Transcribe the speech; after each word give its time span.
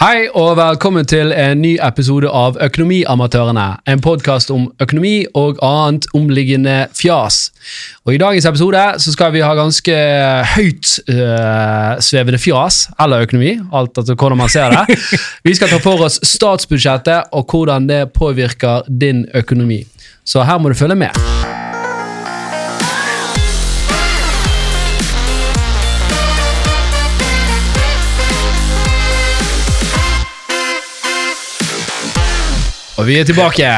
Hei 0.00 0.30
og 0.32 0.54
velkommen 0.56 1.04
til 1.04 1.28
en 1.36 1.58
ny 1.60 1.74
episode 1.84 2.30
av 2.32 2.54
Økonomiamatørene. 2.64 3.66
En 3.84 4.00
podkast 4.00 4.48
om 4.48 4.62
økonomi 4.80 5.26
og 5.36 5.60
annet 5.60 6.06
omliggende 6.16 6.86
fjas. 6.96 7.50
Og 8.08 8.14
I 8.16 8.22
dagens 8.22 8.48
episode 8.48 8.86
så 9.04 9.12
skal 9.12 9.34
vi 9.36 9.44
ha 9.44 9.52
ganske 9.58 9.98
høyt 10.54 10.96
øh, 11.04 12.00
svevende 12.00 12.40
fjas, 12.40 12.86
eller 12.96 13.28
økonomi, 13.28 13.58
alt 13.76 14.00
etter 14.00 14.16
hvordan 14.16 14.40
man 14.40 14.48
ser 14.48 14.72
det. 14.72 14.96
Vi 15.44 15.58
skal 15.60 15.68
ta 15.68 15.84
for 15.84 16.08
oss 16.08 16.16
statsbudsjettet 16.24 17.36
og 17.36 17.52
hvordan 17.52 17.92
det 17.92 18.06
påvirker 18.16 18.88
din 18.88 19.26
økonomi. 19.36 19.82
Så 20.24 20.48
her 20.48 20.64
må 20.64 20.72
du 20.72 20.80
følge 20.80 20.96
med. 20.96 21.59
Og 33.00 33.06
vi 33.08 33.14
er 33.16 33.24
tilbake. 33.24 33.68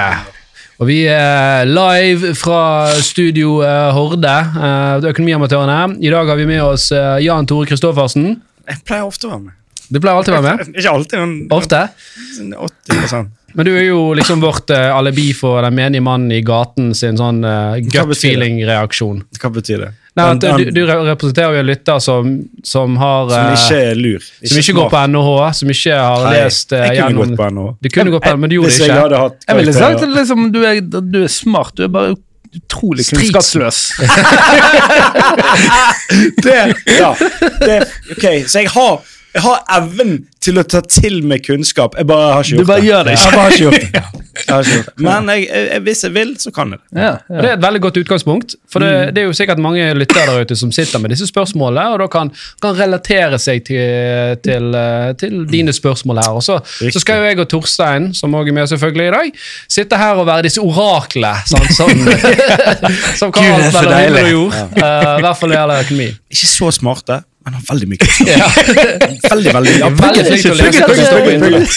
Og 0.82 0.88
vi 0.88 1.04
er 1.06 1.68
live 1.70 2.32
fra 2.34 2.90
studio 2.98 3.60
eh, 3.62 3.92
Horde, 3.94 4.32
uh, 4.56 5.04
Økonomiamatørene. 5.12 6.00
I 6.02 6.10
dag 6.10 6.26
har 6.26 6.40
vi 6.40 6.46
med 6.48 6.58
oss 6.64 6.88
eh, 6.90 7.20
Jan 7.22 7.46
Tore 7.46 7.68
Kristoffersen. 7.70 8.32
Jeg 8.66 8.82
pleier 8.82 9.06
ofte 9.06 9.28
å 9.28 9.36
være 9.36 9.44
med. 9.44 9.61
Du 9.92 10.00
pleier 10.00 10.16
alltid 10.16 10.34
å 10.34 10.40
være 10.40 10.56
med. 10.56 10.74
Ikke 10.80 10.92
alltid, 10.96 11.18
men 11.20 11.32
Ofte. 11.52 11.86
sånn 12.36 12.52
80 12.56 13.32
Men 13.52 13.68
du 13.68 13.72
er 13.76 13.84
jo 13.90 14.04
liksom 14.16 14.40
vårt 14.40 14.72
uh, 14.72 14.96
alibi 14.96 15.32
for 15.36 15.60
den 15.66 15.76
menige 15.76 16.04
mannen 16.04 16.32
i 16.32 16.40
gaten 16.46 16.94
sin 16.96 17.20
sånn 17.20 17.42
uh, 17.44 17.76
gut 17.84 18.16
feeling-reaksjon. 18.16 19.20
Hva 19.40 19.52
betyr 19.52 19.84
det? 19.84 19.90
Nei, 20.12 20.24
at 20.28 20.42
du, 20.44 20.66
du 20.76 20.82
representerer 20.84 21.54
jo 21.56 21.60
en 21.62 21.68
lytter 21.70 22.00
som, 22.04 22.32
som 22.68 22.98
har 23.00 23.30
som 23.30 23.46
eh, 23.46 23.52
ikke 23.56 23.76
er 23.80 23.94
lur. 23.96 24.26
som 24.44 24.58
ikke 24.60 24.74
går 24.76 24.90
på 24.92 25.04
NHH, 25.08 25.46
som 25.56 25.72
ikke 25.72 26.00
har 26.00 26.26
Nei, 26.26 26.34
lest 26.36 26.74
uh, 26.74 26.82
Jeg 26.82 26.98
kunne 26.98 26.98
gjennom 26.98 27.22
gått 27.22 27.38
på 27.38 27.46
NHH. 27.54 27.70
Du 27.80 27.88
kunne 27.94 28.12
gått 28.12 28.26
på 28.26 28.34
NHH, 28.34 28.42
men 28.42 28.52
du 28.52 28.56
gjorde 28.58 28.72
det 28.74 28.76
ikke. 28.76 28.90
jeg 28.90 29.06
hadde 29.06 29.22
hatt 29.22 29.48
Jeg 29.48 29.60
ville 29.62 29.74
sagt 29.78 30.04
at 30.04 30.12
liksom, 30.18 30.44
du, 30.52 30.60
er, 30.68 30.82
du 30.84 31.18
er 31.22 31.32
smart, 31.32 31.72
du 31.80 31.86
er 31.88 31.94
bare 31.96 32.12
utrolig 32.52 33.06
kunnskapsløs. 33.08 33.80
det, 36.44 36.58
ja, 37.00 37.14
det, 37.64 37.78
ok, 38.12 38.26
Så 38.46 38.58
jeg 38.58 38.68
har, 38.74 39.00
jeg 39.34 39.42
har 39.42 39.62
evnen 39.78 40.18
til 40.42 40.58
å 40.58 40.64
ta 40.66 40.80
til 40.82 41.20
meg 41.24 41.44
kunnskap. 41.46 41.94
Jeg 41.96 42.06
bare 42.10 42.32
har 42.34 42.42
ikke 42.42 42.56
gjort, 42.56 42.66
Du 42.66 42.70
bare 42.72 42.80
det. 42.82 42.88
gjør 42.90 43.04
det 43.06 43.12
ikke. 43.16 43.24
Jeg 43.24 43.32
bare 43.32 43.44
har 43.46 43.50
ikke 43.56 43.64
gjort 43.64 43.80
det. 43.80 44.02
Jeg 44.32 44.48
har 44.48 44.62
ikke 44.64 44.76
gjort 44.78 44.86
det. 44.96 45.02
Men 45.04 45.26
jeg, 45.28 45.42
jeg, 45.52 45.80
hvis 45.84 46.00
jeg 46.06 46.12
vil, 46.14 46.30
så 46.40 46.50
kan 46.56 46.70
jeg 46.72 46.78
det. 46.80 47.00
Ja, 47.02 47.08
ja. 47.28 47.40
Det 47.44 47.48
er 47.50 47.56
et 47.58 47.62
veldig 47.62 47.80
godt 47.84 47.98
utgangspunkt, 48.00 48.54
for 48.72 48.80
det, 48.80 48.92
det 49.12 49.20
er 49.20 49.26
jo 49.28 49.34
sikkert 49.36 49.60
mange 49.60 49.84
lyttere 49.94 50.24
der 50.32 50.46
ute 50.46 50.56
som 50.56 50.70
sitter 50.72 51.02
med 51.04 51.12
disse 51.12 51.26
spørsmålene, 51.28 51.84
og 51.92 51.98
da 52.00 52.06
kan, 52.14 52.30
kan 52.64 52.78
relatere 52.78 53.36
seg 53.38 53.60
til, 53.68 54.32
til, 54.42 54.70
eh, 54.78 55.10
til 55.20 55.36
dine 55.52 55.74
spørsmål 55.76 56.22
her. 56.24 56.38
Og 56.40 56.42
så, 56.46 56.56
så 56.64 57.02
skal 57.04 57.20
jo 57.20 57.28
jeg 57.28 57.42
og 57.44 57.48
Torstein, 57.52 58.08
som 58.16 58.32
også 58.40 58.54
er 58.54 58.56
med 58.56 58.72
selvfølgelig 58.72 59.06
i 59.10 59.14
dag, 59.18 59.30
sitte 59.76 60.00
her 60.00 60.22
og 60.24 60.26
være 60.32 60.46
disse 60.48 60.64
oraklene 60.64 61.34
som, 61.52 61.92
som 63.20 63.36
kan 63.36 63.44
Gud, 63.44 63.52
det 63.52 63.60
er 63.60 63.68
alt 63.68 63.76
så 63.76 63.84
mellom 63.84 64.00
himmel 64.00 64.16
deilig. 64.16 64.24
og 64.24 64.32
jord. 64.32 64.56
eh, 64.80 65.12
I 65.20 65.26
hvert 65.28 65.42
fall 65.42 65.52
når 65.52 65.54
det 65.54 65.60
gjelder 65.60 65.84
økonomi. 65.86 66.08
Ikke 66.38 66.50
så 66.56 66.72
smarte, 66.80 67.20
men 67.44 67.54
har 67.58 67.62
veldig 67.68 67.88
mye 67.90 67.98
kunnskap. 68.02 68.52
Veldig, 69.32 69.52
veldig. 69.56 69.74
Ja, 69.80 69.88
Veldig 70.02 70.24
flink 70.28 70.42
til 70.42 70.52
å 70.52 70.56
lese 70.60 70.78
internett. 71.34 71.70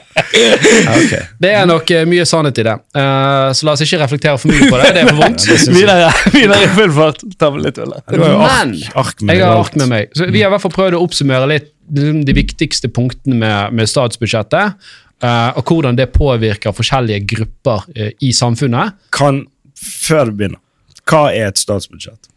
Det 1.40 1.50
er 1.50 1.66
nok 1.68 1.90
eh, 1.94 2.04
mye 2.08 2.24
sannhet 2.28 2.60
i 2.62 2.64
det, 2.66 2.76
Eh, 3.00 3.48
så 3.56 3.66
la 3.66 3.72
oss 3.74 3.82
ikke 3.84 3.98
reflektere 4.00 4.38
for 4.40 4.50
mye 4.50 4.68
på 4.70 4.78
det. 4.80 4.88
Det 4.94 5.02
er 5.02 5.08
for 5.10 5.20
vondt. 5.24 5.40
Videre, 5.74 6.08
i 6.36 6.70
full 6.76 6.94
fart. 6.94 7.22
Ta 7.40 7.50
med 7.54 7.66
litt 7.66 7.78
øl. 7.82 7.92
Men 8.14 8.74
ark, 8.98 9.22
jeg 9.26 9.42
har 9.42 9.58
ark 9.58 9.76
med 9.78 9.90
meg. 9.90 10.10
Så 10.16 10.28
vi 10.30 10.42
har 10.42 10.50
i 10.50 10.54
hvert 10.54 10.64
fall 10.64 10.74
prøvd 10.74 10.98
å 10.98 11.02
oppsummere 11.06 11.50
litt 11.50 11.70
liksom, 11.90 12.24
de 12.26 12.36
viktigste 12.36 12.90
punktene 12.94 13.38
med, 13.40 13.78
med 13.78 13.90
statsbudsjettet. 13.90 14.90
Uh, 15.20 15.52
og 15.58 15.68
hvordan 15.68 15.98
det 15.98 16.08
påvirker 16.14 16.72
forskjellige 16.72 17.26
grupper 17.34 17.84
uh, 17.92 18.10
i 18.24 18.32
samfunnet. 18.36 18.96
Kan, 19.12 19.42
før 19.76 20.30
du 20.30 20.38
begynner, 20.38 20.62
hva 21.10 21.26
er 21.34 21.50
et 21.50 21.60
statsbudsjett? 21.60 22.29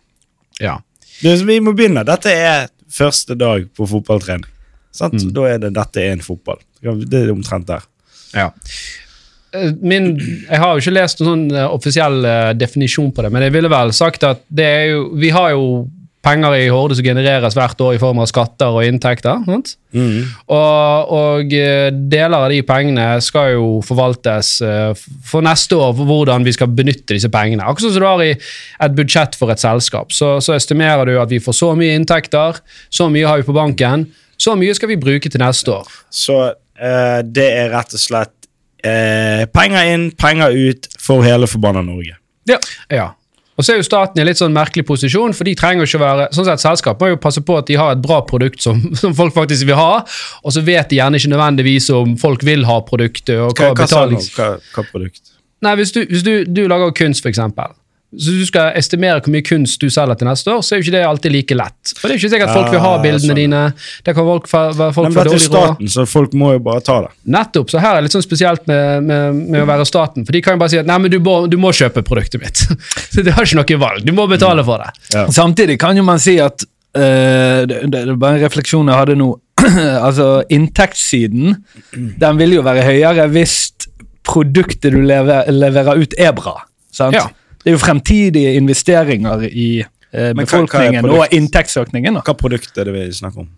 Ja. 0.61 0.79
Det, 1.21 1.37
vi 1.47 1.59
må 1.63 1.73
begynne. 1.77 2.03
Dette 2.07 2.33
er 2.33 2.67
første 2.93 3.37
dag 3.39 3.69
på 3.75 3.87
fotballtrening. 3.89 4.49
Sant? 4.93 5.17
Mm. 5.17 5.31
Da 5.33 5.47
er 5.49 5.61
det 5.63 5.73
'dette 5.73 6.01
er 6.01 6.11
en 6.13 6.21
fotball'. 6.21 6.61
Det 6.81 7.23
er 7.23 7.31
omtrent 7.31 7.67
der. 7.67 7.81
ja. 8.33 8.51
Eh, 9.53 9.71
Min, 9.81 10.17
jeg 10.49 10.59
har 10.59 10.73
jo 10.73 10.81
ikke 10.81 10.95
lest 10.97 11.21
noen 11.21 11.45
eh, 11.53 11.65
offisiell 11.69 12.25
eh, 12.25 12.53
definisjon 12.57 13.11
på 13.13 13.21
det, 13.21 13.29
men 13.31 13.45
jeg 13.45 13.53
ville 13.53 13.69
vel 13.69 13.93
sagt 13.93 14.23
at 14.25 14.41
det 14.49 14.65
er 14.65 14.85
jo, 14.95 15.03
vi 15.13 15.29
har 15.29 15.51
jo 15.53 15.67
penger 16.23 16.56
i 16.56 16.69
Horde 16.72 16.95
som 16.97 17.06
genereres 17.06 17.56
hvert 17.57 17.81
år 17.84 17.97
i 17.97 18.00
form 18.01 18.22
av 18.23 18.29
skatter 18.31 18.72
og 18.72 18.88
inntekter. 18.88 19.41
Mm. 19.94 20.29
Og, 20.56 21.11
og 21.17 21.56
eh, 21.57 21.89
deler 21.91 22.45
av 22.45 22.53
de 22.53 22.61
pengene 22.67 23.07
skal 23.23 23.53
jo 23.57 23.67
forvaltes 23.85 24.53
eh, 24.63 25.03
for 25.28 25.44
neste 25.45 25.78
år, 25.78 25.91
for 25.97 26.07
hvordan 26.09 26.47
vi 26.47 26.56
skal 26.56 26.72
benytte 26.72 27.17
disse 27.17 27.31
pengene. 27.33 27.66
Akkurat 27.67 27.91
som 27.91 28.03
du 28.03 28.07
har 28.07 28.23
i 28.23 28.31
et 28.33 28.95
budsjett 28.95 29.35
for 29.39 29.51
et 29.53 29.62
selskap, 29.62 30.16
så, 30.16 30.38
så 30.44 30.56
estimerer 30.56 31.09
du 31.09 31.17
at 31.19 31.31
vi 31.31 31.41
får 31.44 31.59
så 31.59 31.73
mye 31.78 31.97
inntekter, 32.00 32.62
så 32.94 33.09
mye 33.12 33.28
har 33.28 33.41
vi 33.41 33.47
på 33.50 33.57
banken, 33.57 34.07
så 34.39 34.56
mye 34.59 34.75
skal 34.75 34.94
vi 34.94 35.00
bruke 35.01 35.31
til 35.31 35.44
neste 35.44 35.75
år. 35.75 35.91
Så 36.12 36.38
uh, 36.51 37.19
det 37.23 37.50
er 37.51 37.72
rett 37.75 37.95
og 37.95 38.01
slett 38.01 38.33
uh, 38.88 39.44
penger 39.53 39.91
inn, 39.94 40.07
penger 40.19 40.56
ut 40.56 40.89
for 41.00 41.23
hele 41.25 41.47
forbanna 41.51 41.83
Norge. 41.85 42.16
Ja. 42.50 42.59
Ja. 42.91 43.12
Og 43.53 43.65
så 43.65 43.73
er 43.73 43.81
jo 43.81 43.85
staten 43.85 44.17
i 44.17 44.23
en 44.23 44.29
litt 44.29 44.39
sånn 44.39 44.55
merkelig 44.55 44.85
posisjon, 44.87 45.35
for 45.37 45.45
de 45.45 45.53
trenger 45.57 45.83
jo 45.83 45.89
ikke 45.91 46.01
være 46.01 46.29
sånn 46.33 46.47
sett 46.47 46.63
Selskap 46.63 47.01
må 47.01 47.11
jo 47.11 47.19
passe 47.21 47.43
på 47.45 47.57
at 47.59 47.69
de 47.69 47.77
har 47.77 47.93
et 47.93 48.01
bra 48.01 48.21
produkt 48.25 48.63
som, 48.65 48.79
som 49.01 49.13
folk 49.17 49.35
faktisk 49.35 49.69
vil 49.69 49.77
ha, 49.79 50.01
og 50.41 50.55
så 50.55 50.63
vet 50.65 50.89
de 50.89 51.01
gjerne 51.01 51.21
ikke 51.21 51.33
nødvendigvis 51.35 51.91
om 51.93 52.17
folk 52.21 52.45
vil 52.47 52.65
ha 52.69 52.79
produktet. 52.87 53.37
og 53.37 53.53
hva, 53.59 53.73
Hva. 53.77 54.09
Hva, 54.33 54.49
hva 54.73 54.87
produkt? 54.89 55.33
Nei, 55.63 55.77
Hvis 55.79 55.93
du, 55.95 56.01
hvis 56.09 56.25
du, 56.25 56.33
du 56.43 56.65
lager 56.67 56.91
kunst, 56.97 57.23
for 57.23 57.31
eksempel, 57.31 57.71
så 58.19 58.34
du 58.38 58.46
skal 58.46 58.75
estimere 58.78 59.22
hvor 59.24 59.34
mye 59.34 59.46
kunst 59.46 59.81
du 59.81 59.90
selger 59.94 60.19
til 60.19 60.28
neste 60.29 60.51
år, 60.53 60.62
så 60.66 60.75
er 60.75 60.79
jo 60.81 60.85
ikke 60.85 60.96
det 60.96 61.03
alltid 61.07 61.34
like 61.34 61.57
lett. 61.57 61.94
For 61.97 62.07
det 62.07 62.16
er 62.16 62.19
jo 62.19 62.22
ikke 62.22 62.34
sikkert 62.35 62.53
folk 62.53 62.74
vil 62.74 62.84
ha 62.84 62.91
bildene 63.03 63.29
sånn. 63.31 63.40
dine. 63.40 63.62
Det 64.06 64.16
kan 64.18 64.28
folk, 64.28 64.50
være 64.53 64.90
folk 64.97 65.09
Men 65.09 65.18
dette 65.18 65.38
er 65.38 65.44
staten, 65.46 65.91
så 65.96 66.06
folk 66.09 66.35
må 66.38 66.51
jo 66.56 66.63
bare 66.68 66.84
ta 66.85 67.00
det. 67.06 67.13
Nettopp, 67.35 67.72
så 67.74 67.81
her 67.84 67.96
er 67.96 68.01
det 68.01 68.07
litt 68.09 68.18
sånn 68.18 68.25
spesielt 68.25 68.68
med, 68.69 69.07
med, 69.07 69.40
med 69.56 69.63
å 69.63 69.69
være 69.69 69.88
staten. 69.90 70.28
For 70.28 70.35
de 70.35 70.44
kan 70.46 70.57
jo 70.57 70.63
bare 70.66 70.75
si 70.75 70.81
at 70.81 70.90
nei, 70.90 71.00
men 71.06 71.13
du 71.13 71.19
må, 71.24 71.38
du 71.50 71.57
må 71.62 71.74
kjøpe 71.75 72.06
produktet 72.06 72.44
mitt. 72.44 72.66
så 73.13 73.25
det 73.25 73.34
har 73.38 73.47
ikke 73.47 73.62
noe 73.62 73.81
valg. 73.88 74.06
Du 74.06 74.13
må 74.16 74.28
betale 74.31 74.66
for 74.68 74.84
det. 74.84 74.94
Ja. 75.16 75.25
Samtidig 75.34 75.80
kan 75.81 75.97
jo 75.97 76.06
man 76.07 76.22
si 76.24 76.38
at 76.44 76.68
Uh, 76.94 77.63
det, 77.66 77.80
det 77.90 78.03
er 78.03 78.18
bare 78.22 78.38
en 78.38 78.44
refleksjon 78.44 78.85
jeg 78.85 79.00
hadde 79.00 79.16
nå. 79.18 79.31
altså, 80.06 80.44
inntektssiden 80.53 81.56
den 82.22 82.38
vil 82.38 82.53
jo 82.59 82.66
være 82.68 82.84
høyere 82.85 83.25
hvis 83.34 83.56
produktet 84.28 84.94
du 84.94 85.00
lever, 85.01 85.50
leverer 85.50 86.03
ut, 86.03 86.13
er 86.18 86.35
bra. 86.38 86.59
Sant? 86.94 87.18
Ja. 87.18 87.25
Det 87.63 87.72
er 87.72 87.78
jo 87.78 87.81
fremtidige 87.85 88.56
investeringer 88.59 89.44
i 89.50 89.68
eh, 90.12 90.31
befolkningen 90.38 91.03
hva- 91.06 91.12
hva 91.18 91.25
og 91.28 91.34
inntektsøkningen. 91.40 92.13
Da. 92.19 92.22
Hva 92.28 92.35
produkt 92.38 92.78
er 92.78 92.90
det 92.90 92.94
vi 92.94 93.09
snakker 93.16 93.46
om? 93.46 93.51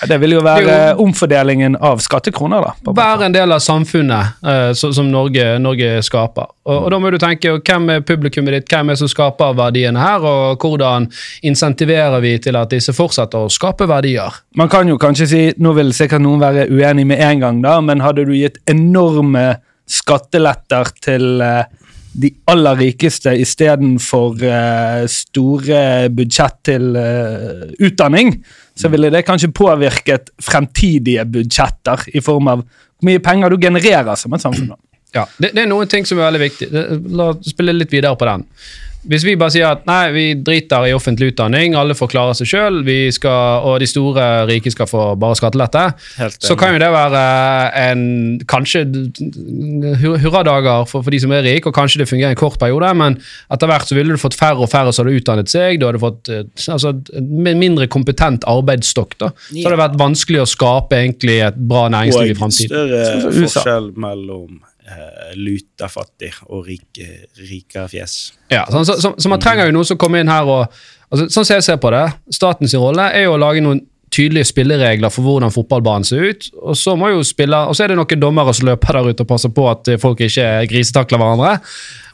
Ja, 0.00 0.06
det 0.06 0.20
vil 0.22 0.30
jo 0.36 0.40
være 0.40 0.74
jo- 0.92 1.02
omfordelingen 1.02 1.74
av 1.82 1.98
skattekroner. 2.00 2.62
da. 2.62 2.92
Være 2.94 3.24
en 3.26 3.32
del 3.34 3.50
av 3.52 3.58
samfunnet 3.58 4.36
eh, 4.46 4.70
så, 4.78 4.92
som 4.94 5.08
Norge, 5.10 5.58
Norge 5.58 5.88
skaper. 6.06 6.46
Og, 6.64 6.84
og 6.84 6.90
da 6.94 6.98
må 7.02 7.10
du 7.10 7.18
tenke 7.18 7.56
hvem 7.58 7.88
er 7.96 8.04
publikummet 8.06 8.54
ditt, 8.54 8.68
hvem 8.70 8.92
er 8.94 9.00
som 9.00 9.10
skaper 9.10 9.56
verdiene 9.58 9.98
her, 9.98 10.22
og 10.22 10.62
hvordan 10.62 11.08
insentiverer 11.42 12.20
vi 12.22 12.36
til 12.38 12.56
at 12.60 12.70
disse 12.70 12.94
fortsetter 12.94 13.48
å 13.48 13.50
skape 13.50 13.88
verdier? 13.90 14.30
Man 14.56 14.70
kan 14.70 14.86
jo 14.88 14.96
kanskje 14.96 15.26
si, 15.32 15.42
nå 15.58 15.74
vil 15.80 15.90
sikkert 15.96 16.22
noen 16.22 16.40
være 16.40 16.68
uenig 16.70 17.08
med 17.10 17.18
en 17.26 17.40
gang, 17.42 17.60
da, 17.66 17.80
men 17.80 18.00
hadde 18.04 18.28
du 18.30 18.32
gitt 18.38 18.60
enorme 18.70 19.56
skatteletter 19.90 20.90
til 21.02 21.40
eh, 21.44 21.64
de 22.12 22.30
aller 22.50 22.78
rikeste 22.80 23.32
istedenfor 23.38 24.42
uh, 24.42 25.06
store 25.10 26.10
budsjett 26.14 26.58
til 26.66 26.90
uh, 26.98 27.70
utdanning, 27.78 28.34
så 28.74 28.90
ville 28.90 29.12
det 29.12 29.24
kanskje 29.28 29.52
påvirket 29.54 30.32
fremtidige 30.42 31.24
budsjetter 31.30 32.08
i 32.14 32.22
form 32.24 32.50
av 32.50 32.64
hvor 32.64 33.08
mye 33.08 33.22
penger 33.24 33.52
du 33.52 33.62
genererer 33.62 34.18
som 34.18 34.34
et 34.36 34.42
samfunn. 34.42 34.74
Ja, 35.14 35.24
det, 35.38 35.54
det 35.56 35.64
er 35.64 35.70
noen 35.70 35.88
ting 35.90 36.06
som 36.06 36.20
er 36.20 36.28
veldig 36.28 36.42
viktig. 36.42 36.68
La 37.16 37.30
oss 37.32 37.50
spille 37.50 37.74
litt 37.74 37.92
videre 37.92 38.14
på 38.18 38.28
den. 38.28 38.44
Hvis 39.08 39.24
vi 39.24 39.32
bare 39.40 39.52
sier 39.54 39.70
at 39.70 39.86
nei, 39.88 40.10
vi 40.12 40.24
driter 40.44 40.84
i 40.84 40.92
offentlig 40.92 41.30
utdanning, 41.32 41.72
alle 41.78 41.96
får 41.96 42.10
klare 42.12 42.34
seg 42.36 42.50
sjøl, 42.50 42.80
og 42.84 43.74
de 43.80 43.88
store 43.88 44.26
rike 44.50 44.72
skal 44.74 44.88
få 44.90 45.04
bare 45.20 45.38
skattelette, 45.38 45.84
så 46.36 46.56
kan 46.60 46.74
jo 46.74 46.82
det 46.82 46.90
være 46.92 47.22
en 47.80 48.02
kanskje 48.50 48.84
hurradager 50.02 50.84
for, 50.90 51.00
for 51.00 51.10
de 51.14 51.22
som 51.22 51.32
er 51.32 51.46
rike, 51.48 51.70
og 51.70 51.76
kanskje 51.76 52.02
det 52.02 52.10
fungerer 52.10 52.36
en 52.36 52.40
kort 52.40 52.60
periode, 52.60 52.92
men 53.00 53.16
etter 53.52 53.72
hvert 53.72 53.88
så 53.88 53.96
ville 53.96 54.16
du 54.16 54.20
fått 54.20 54.36
færre 54.36 54.60
og 54.60 54.68
færre 54.72 54.92
som 54.92 55.06
hadde 55.06 55.22
utdannet 55.22 55.52
seg, 55.52 55.80
du 55.80 55.88
hadde 55.88 56.02
fått 56.02 56.32
eh, 56.34 56.44
altså, 56.68 56.92
en 57.16 57.60
mindre 57.60 57.88
kompetent 57.92 58.44
arbeidsstokk. 58.50 59.16
da. 59.22 59.32
Så 59.48 59.62
hadde 59.62 59.76
det 59.78 59.84
vært 59.86 60.00
vanskelig 60.00 60.44
å 60.44 60.50
skape 60.50 61.00
egentlig 61.00 61.40
et 61.48 61.56
bra 61.56 61.88
næringsliv 61.92 62.34
i 62.34 62.36
Og 62.36 62.50
en 62.50 62.58
større 62.58 63.32
forskjell 63.40 63.94
mellom 63.96 64.60
eh, 64.90 65.30
lutafattig 65.38 66.32
og 66.48 66.66
rike, 66.68 67.06
rike 67.50 67.86
fjes. 67.92 68.16
Ja, 68.52 68.64
så, 68.70 68.84
så, 68.84 68.98
så, 69.00 69.14
så 69.18 69.32
man 69.32 69.40
trenger 69.42 69.70
jo 69.70 69.76
noen 69.78 69.88
som 69.88 69.98
kommer 70.00 70.22
inn 70.22 70.30
her 70.32 70.48
og 70.48 70.66
altså, 71.10 71.28
Sånn 71.30 71.46
som 71.46 71.56
jeg 71.58 71.66
ser 71.66 71.80
på 71.82 71.92
det, 71.94 72.06
statens 72.34 72.74
rolle 72.78 73.10
er 73.14 73.26
jo 73.28 73.36
å 73.36 73.40
lage 73.40 73.62
noen 73.64 73.84
tydelige 74.10 74.48
spilleregler 74.48 75.12
for 75.14 75.22
hvordan 75.22 75.52
fotballbanen 75.54 76.02
ser 76.06 76.24
ut. 76.32 76.48
Og 76.66 76.74
så, 76.78 76.96
må 76.98 77.12
jo 77.12 77.20
spille, 77.26 77.60
og 77.70 77.76
så 77.78 77.84
er 77.84 77.92
det 77.92 77.98
noen 78.00 78.18
dommere 78.22 78.50
som 78.58 78.66
løper 78.66 78.98
der 78.98 79.12
ute 79.12 79.22
og 79.22 79.28
passer 79.30 79.52
på 79.54 79.68
at 79.70 79.90
folk 80.02 80.22
ikke 80.26 80.48
grisetakler 80.70 81.20
hverandre. 81.22 81.52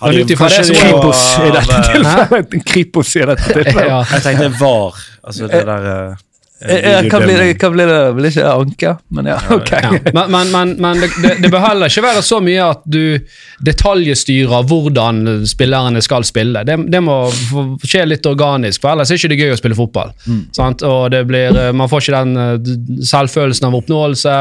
Men 0.02 0.12
det- 0.12 0.26
ut 0.26 0.34
ifra 0.36 0.50
det 0.52 0.66
så 0.68 0.74
det 0.76 0.82
Kripos 0.82 1.22
i 1.40 1.50
dette 1.56 1.80
tilfellet. 1.88 2.56
Kripos 2.70 3.16
i 3.16 3.24
dette 3.32 3.48
tilfellet. 3.56 3.88
ja, 3.88 4.02
Jeg 4.12 4.26
tenkte 4.28 4.50
var. 4.60 5.00
Altså 5.24 5.48
det 5.48 5.64
der 5.72 5.88
eh, 5.94 5.96
Eh, 5.96 6.10
eh, 6.12 6.25
Hva 6.56 7.18
blir 7.20 7.36
det? 7.36 7.48
Hva 7.60 7.68
blir 7.74 7.90
det? 7.90 7.96
Blir 8.16 8.30
ikke 8.30 8.48
anke? 8.48 8.92
Men 9.12 9.28
ja, 9.28 9.36
ok. 9.52 9.72
ja. 9.76 9.90
Men, 10.16 10.30
men, 10.32 10.52
men, 10.54 10.72
men 10.80 11.02
det, 11.02 11.10
det, 11.20 11.34
det 11.44 11.50
bør 11.52 11.64
heller 11.66 11.92
ikke 11.92 12.04
være 12.06 12.22
så 12.24 12.38
mye 12.40 12.64
at 12.64 12.84
du 12.88 13.18
detaljstyrer 13.66 14.64
hvordan 14.70 15.44
spillerne 15.48 16.00
skal 16.04 16.24
spille. 16.24 16.64
Det, 16.64 16.78
det 16.92 17.02
må 17.04 17.18
skje 17.84 18.06
litt 18.08 18.28
organisk, 18.28 18.80
for 18.80 18.94
ellers 18.94 19.12
er 19.12 19.20
det 19.20 19.36
ikke 19.36 19.50
gøy 19.50 19.56
å 19.56 19.60
spille 19.60 19.78
fotball. 19.78 20.14
Sant? 20.56 20.84
Og 20.86 21.10
det 21.12 21.26
blir, 21.28 21.52
eh, 21.52 21.72
Man 21.76 21.92
får 21.92 22.06
ikke 22.06 22.22
den 22.22 22.36
eh, 22.40 23.02
selvfølelsen 23.12 23.68
av 23.68 23.76
oppnåelse. 23.82 24.38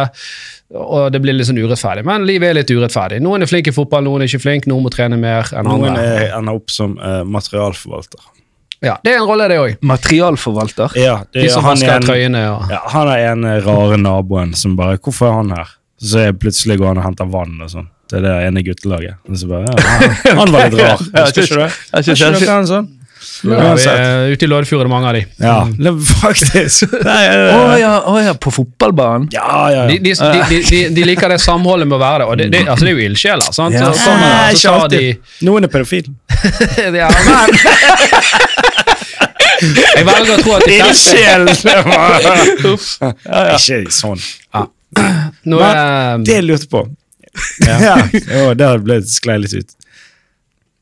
Og 0.75 1.11
det 1.13 1.19
blir 1.21 1.35
litt 1.35 1.47
sånn 1.49 1.59
urettferdig. 1.61 2.05
Men 2.07 2.23
livet 2.27 2.49
er 2.49 2.57
litt 2.57 2.71
urettferdig. 2.71 3.19
Noen 3.23 3.43
er 3.45 3.51
flinke 3.51 3.69
i 3.69 3.75
fotball, 3.75 4.07
noen 4.07 4.23
er 4.23 4.31
ikke 4.31 4.41
flinke, 4.47 4.71
noen 4.71 4.87
må 4.87 4.91
trene 4.93 5.19
mer 5.19 5.51
enn 5.53 5.67
Noen 5.67 5.91
andre. 5.91 6.07
Noen 6.07 6.39
ender 6.39 6.57
opp 6.57 6.73
som 6.73 6.95
uh, 6.97 7.21
materialforvalter. 7.27 8.23
Ja, 8.85 8.97
Det 9.03 9.13
er 9.15 9.17
en 9.23 9.27
rolle, 9.27 9.47
det 9.49 9.57
òg. 9.59 9.77
Materialforvalter. 9.81 10.91
Ja, 10.99 11.17
det 11.33 11.41
De 11.41 11.47
er 11.47 11.53
som 11.53 11.63
han 11.65 11.75
vasker 11.75 11.89
er 11.91 11.95
en- 11.95 12.07
trøyene. 12.07 12.43
Og, 12.55 12.69
Ja, 12.71 12.79
han 12.93 13.07
er 13.09 13.25
en 13.31 13.43
eh, 13.45 13.59
rare 13.65 13.97
naboen 13.97 14.53
som 14.55 14.75
bare 14.77 14.97
'Hvorfor 14.97 15.27
er 15.29 15.33
han 15.41 15.49
her?' 15.51 15.73
Så 16.01 16.19
er 16.27 16.33
plutselig 16.33 16.77
går 16.77 16.87
han 16.93 16.97
og 16.97 17.03
henter 17.03 17.25
vann 17.31 17.61
og 17.61 17.69
sånn. 17.69 17.87
til 18.07 18.21
det 18.21 18.29
ene 18.47 18.61
guttelaget. 18.61 19.15
Og 19.27 19.35
så 19.35 19.47
bare, 19.49 19.65
ja, 19.65 19.75
han, 19.81 20.37
han 20.37 20.51
var 20.51 20.69
litt 20.69 20.79
rar. 20.83 20.99
Jeg 21.01 21.25
Husker 21.25 21.41
ikke 21.41 21.55
du 21.55 21.59
det? 21.59 21.71
Husker 22.05 22.39
dere 22.39 22.51
han 22.53 22.67
sånn? 22.69 22.87
Ja, 23.43 23.49
vi 23.49 23.55
Uansett. 23.55 23.99
er 23.99 24.33
ute 24.35 24.45
i 24.45 24.49
Loddefjord 24.49 24.85
er 24.85 24.89
mange 24.91 25.07
av 25.09 25.15
de. 25.17 25.23
Ja, 25.41 25.55
det, 25.77 25.93
faktisk. 26.23 26.93
Nei, 27.09 27.23
Å 27.29 27.59
eh, 27.73 27.75
ja, 27.81 27.93
oh, 28.09 28.19
ja, 28.23 28.33
på 28.39 28.51
fotballbanen? 28.55 29.27
ja, 29.33 29.59
ja, 29.73 29.85
De, 29.89 29.97
ja. 29.97 30.01
de, 30.01 30.13
de, 30.15 30.41
de, 30.49 30.61
de, 30.69 30.81
de 30.95 31.05
liker 31.09 31.29
det 31.35 31.39
samholdet 31.43 31.87
med 31.89 31.97
å 31.97 32.01
være 32.03 32.23
det. 32.23 32.27
Og 32.31 32.37
det, 32.41 32.49
det, 32.53 32.63
altså 32.69 32.85
det 32.87 32.93
er 32.93 32.99
jo 32.99 33.05
ildsjeler. 33.09 33.51
sant? 33.55 33.75
Ja. 33.77 33.91
Så 33.91 34.05
sånn, 34.05 34.25
så 34.55 34.75
de 34.75 34.83
alltid. 34.83 35.33
Noen 35.49 35.67
er 35.67 35.73
pedofile. 35.73 36.13
ja, 37.01 37.09
men, 37.09 37.55
Jeg 39.95 40.03
velger 40.05 40.33
å 40.35 40.41
tro 40.43 40.55
at 40.57 40.65
de 40.67 40.77
fleste 40.81 41.15
Ildsjel! 41.15 41.47
Ikke 43.55 43.93
sånn. 43.93 44.21
Nå 45.45 45.59
Men 45.59 46.23
det 46.25 46.37
jeg 46.37 46.45
lurte 46.45 46.69
på 46.71 46.85
Ja, 47.65 47.97
jo, 48.15 48.53
Der 48.55 48.79
ble 48.83 49.01
det 49.03 49.11
sklei 49.11 49.35
litt 49.43 49.55
ut. 49.57 49.73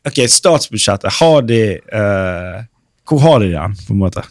Ok, 0.08 0.20
Statsbudsjettet, 0.30 1.14
har 1.20 1.42
de 1.48 1.62
eh, 1.80 2.64
Hvor 3.08 3.20
har 3.24 3.40
de 3.40 3.52
det 3.54 3.68
på 3.88 3.96
en 3.96 4.02
måte? 4.02 4.24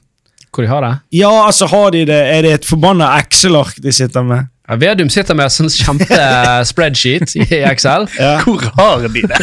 Hvor 0.52 0.64
de 0.64 0.68
har 0.68 0.84
det? 0.84 0.92
Ja, 1.16 1.32
altså, 1.46 1.66
har 1.72 1.90
de 1.94 2.04
det 2.08 2.18
Er 2.34 2.42
det 2.44 2.52
et 2.58 2.68
forbanna 2.68 3.08
Excel-ark 3.22 3.80
de 3.80 3.92
sitter 3.92 4.26
med? 4.26 4.51
Ja, 4.68 4.76
Vedum 4.78 5.08
sitter 5.10 5.34
med 5.34 5.44
en 5.50 5.50
kjempespreadsheet 5.50 7.32
kjempe-spreadsheet 7.32 7.32
i 7.36 7.62
Excel. 7.66 8.04
Ja. 8.18 8.36
Hvor 8.44 8.62
har 8.76 9.02
de 9.08 9.22
det? 9.26 9.38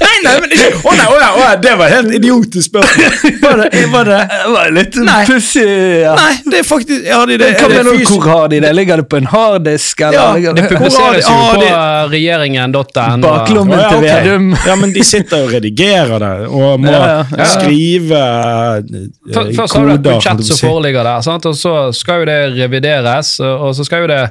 Nei, 0.00 0.16
nei, 0.24 0.34
men 0.40 0.52
ikke 0.54 0.68
Å 0.86 0.92
nei, 0.94 1.06
å 1.10 1.16
nei, 1.18 1.30
å 1.34 1.46
det 1.60 1.72
var 1.80 1.90
helt 1.90 2.12
idiotisk 2.14 2.68
spørsmål. 2.70 3.38
Var 3.42 3.60
det, 3.60 3.80
var 3.92 4.06
det 4.08 4.18
Det 4.30 4.52
var 4.54 4.70
litt 4.76 4.98
pussig. 5.26 5.64
Ja. 6.04 6.12
Nei, 6.18 6.34
det 6.46 6.60
er 6.60 6.66
faktisk 6.68 7.08
Har 7.10 7.26
de 7.28 7.38
det? 7.42 7.48
Er 7.58 7.74
det 7.74 8.06
hvor 8.10 8.28
har 8.28 8.46
de 8.52 8.60
det? 8.64 8.70
Ligger 8.78 9.02
det 9.02 9.06
på 9.10 9.18
en 9.20 9.26
harddisk? 9.32 10.00
eller 10.06 10.38
Ja, 10.44 10.52
Det 10.56 10.68
publiseres 10.70 11.26
jo 11.26 11.34
på 11.34 11.60
de- 11.64 11.74
regjeringen.no. 12.14 13.18
Baklommen 13.26 13.82
til. 13.90 14.06
Vedum? 14.06 14.48
Ja, 14.66 14.76
men 14.80 14.94
de 14.94 15.04
sitter 15.06 15.44
og 15.46 15.52
redigerer 15.56 16.16
det, 16.22 16.32
og 16.48 16.80
må 16.86 16.94
Ja, 16.94 17.02
ja, 17.10 17.18
ja. 17.42 17.48
skrive 17.56 18.22
eh, 18.22 19.04
Før- 19.34 19.52
Først 19.58 19.76
har 19.76 19.86
du 19.90 19.94
et 19.96 20.02
budsjett 20.06 20.44
som 20.52 20.62
foreligger 20.68 21.02
der, 21.10 21.20
sant? 21.26 21.46
og 21.50 21.58
så 21.58 21.74
skal 21.96 22.22
jo 22.22 22.30
det 22.30 22.38
revideres. 22.60 23.34
Og 23.40 23.72
så 23.76 23.86
skal 23.86 24.04
jo 24.04 24.12
det 24.12 24.24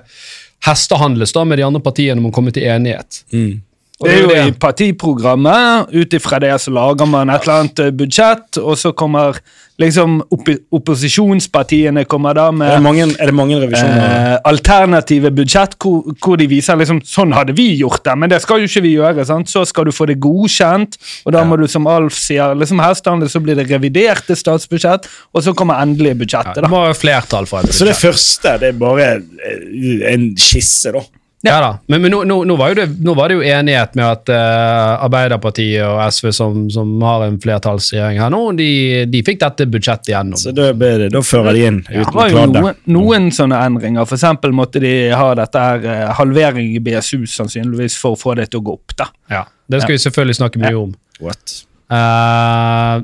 hestehandles 0.66 1.34
da 1.36 1.46
med 1.48 1.60
de 1.60 1.66
andre 1.68 1.82
partiene 1.84 2.20
om 2.22 2.30
å 2.30 2.36
komme 2.36 2.54
til 2.56 2.68
enighet. 2.70 3.24
Mm. 3.34 3.62
Det 4.00 4.12
er 4.12 4.22
jo 4.22 4.30
det. 4.32 4.44
i 4.48 4.56
partiprogrammet. 4.56 5.92
Ut 5.92 6.14
ifra 6.16 6.40
det 6.40 6.54
så 6.64 6.72
lager 6.72 7.08
man 7.10 7.32
et 7.32 7.44
eller 7.44 7.66
annet 7.66 7.82
eh, 7.84 7.96
budsjett, 7.96 8.60
og 8.62 8.78
så 8.80 8.94
kommer 8.96 9.42
liksom 9.80 10.20
opp 10.36 10.50
opposisjonspartiene 10.76 12.04
kommer 12.10 12.34
da 12.36 12.48
Er 12.50 12.52
det 12.52 12.58
med 12.60 12.84
mange, 12.84 13.06
er 13.20 13.30
det 13.32 13.36
mange 13.36 13.60
revisjoner? 13.62 14.34
eh, 14.34 14.38
alternative 14.50 15.32
budsjett 15.36 15.76
hvor, 15.80 16.14
hvor 16.20 16.38
de 16.40 16.48
viser 16.52 16.78
liksom 16.80 17.02
sånn 17.06 17.34
hadde 17.36 17.56
vi 17.58 17.70
gjort 17.80 18.04
det, 18.06 18.16
men 18.20 18.30
det 18.32 18.42
skal 18.44 18.60
jo 18.64 18.68
ikke 18.70 18.84
vi 18.86 18.94
gjøre. 18.98 19.26
sant? 19.26 19.50
Så 19.50 19.66
skal 19.70 19.86
du 19.86 19.92
få 19.96 20.08
det 20.10 20.20
godkjent, 20.24 20.98
og 21.26 21.34
da 21.36 21.44
må 21.48 21.58
du, 21.60 21.68
som 21.68 21.88
Alf 21.88 22.18
sier, 22.20 22.56
liksom 22.60 22.80
hestehandel, 22.84 23.30
så 23.32 23.40
blir 23.44 23.56
det 23.60 23.70
reviderte 23.72 24.36
statsbudsjett, 24.36 25.08
og 25.34 25.44
så 25.44 25.54
kommer 25.56 25.80
endelige 25.82 26.16
Ja, 26.16 26.20
budsjettet. 26.24 26.56
det 26.56 26.64
da. 26.64 26.68
må 26.72 26.84
være 26.86 26.96
flertall 27.00 27.46
for 27.50 27.60
et 27.64 27.74
Så 27.74 27.86
det 27.88 27.96
første 27.96 28.58
det 28.60 28.74
er 28.74 28.80
bare 28.80 29.08
eh, 29.22 30.14
en 30.14 30.30
skisse, 30.40 30.92
da. 30.96 31.02
Ja 31.42 31.62
da, 31.64 31.68
Men, 31.88 32.02
men 32.04 32.12
nå, 32.12 32.24
nå, 32.28 32.42
nå, 32.44 32.56
var 32.60 32.74
jo 32.74 32.76
det, 32.82 32.86
nå 33.00 33.14
var 33.16 33.32
det 33.32 33.38
jo 33.38 33.44
enighet 33.48 33.94
med 33.96 34.04
at 34.06 34.32
uh, 34.34 35.06
Arbeiderpartiet 35.06 35.86
og 35.88 36.02
SV, 36.12 36.32
som, 36.36 36.66
som 36.74 36.90
har 37.08 37.24
en 37.30 37.38
flertallsregjering 37.40 38.20
her 38.20 38.34
nå, 38.34 38.42
de, 38.60 38.68
de 39.08 39.22
fikk 39.24 39.40
dette 39.46 39.70
budsjettet 39.72 40.12
gjennom. 40.12 40.40
Så 40.42 40.52
da, 40.56 40.68
blir 40.76 41.06
det, 41.06 41.08
da 41.16 41.22
fører 41.24 41.56
de 41.56 41.64
inn 41.70 41.80
Det 41.88 42.02
uten 42.04 42.18
var 42.18 42.34
jo 42.34 42.42
kladde. 42.42 42.66
noen, 42.66 42.82
noen 42.92 43.30
sånne 43.36 43.62
endringer. 43.70 44.04
Eksempel 44.20 44.52
måtte 44.56 44.84
de 44.84 44.94
ha 45.16 45.30
dette 45.40 45.64
her 45.64 45.88
eh, 45.88 46.04
halvering 46.20 46.76
i 46.76 46.84
BSU 46.84 47.24
sannsynligvis 47.32 47.96
for 48.02 48.18
å 48.18 48.20
få 48.20 48.36
det 48.42 48.50
til 48.52 48.60
å 48.60 48.66
gå 48.68 48.76
opp. 48.76 48.98
da. 49.00 49.08
Ja, 49.32 49.46
Det 49.72 49.80
skal 49.86 49.96
vi 49.96 50.04
selvfølgelig 50.10 50.40
snakke 50.42 50.60
mye 50.66 50.76
om. 50.76 50.94
What? 51.24 51.56
Uh, 51.90 53.00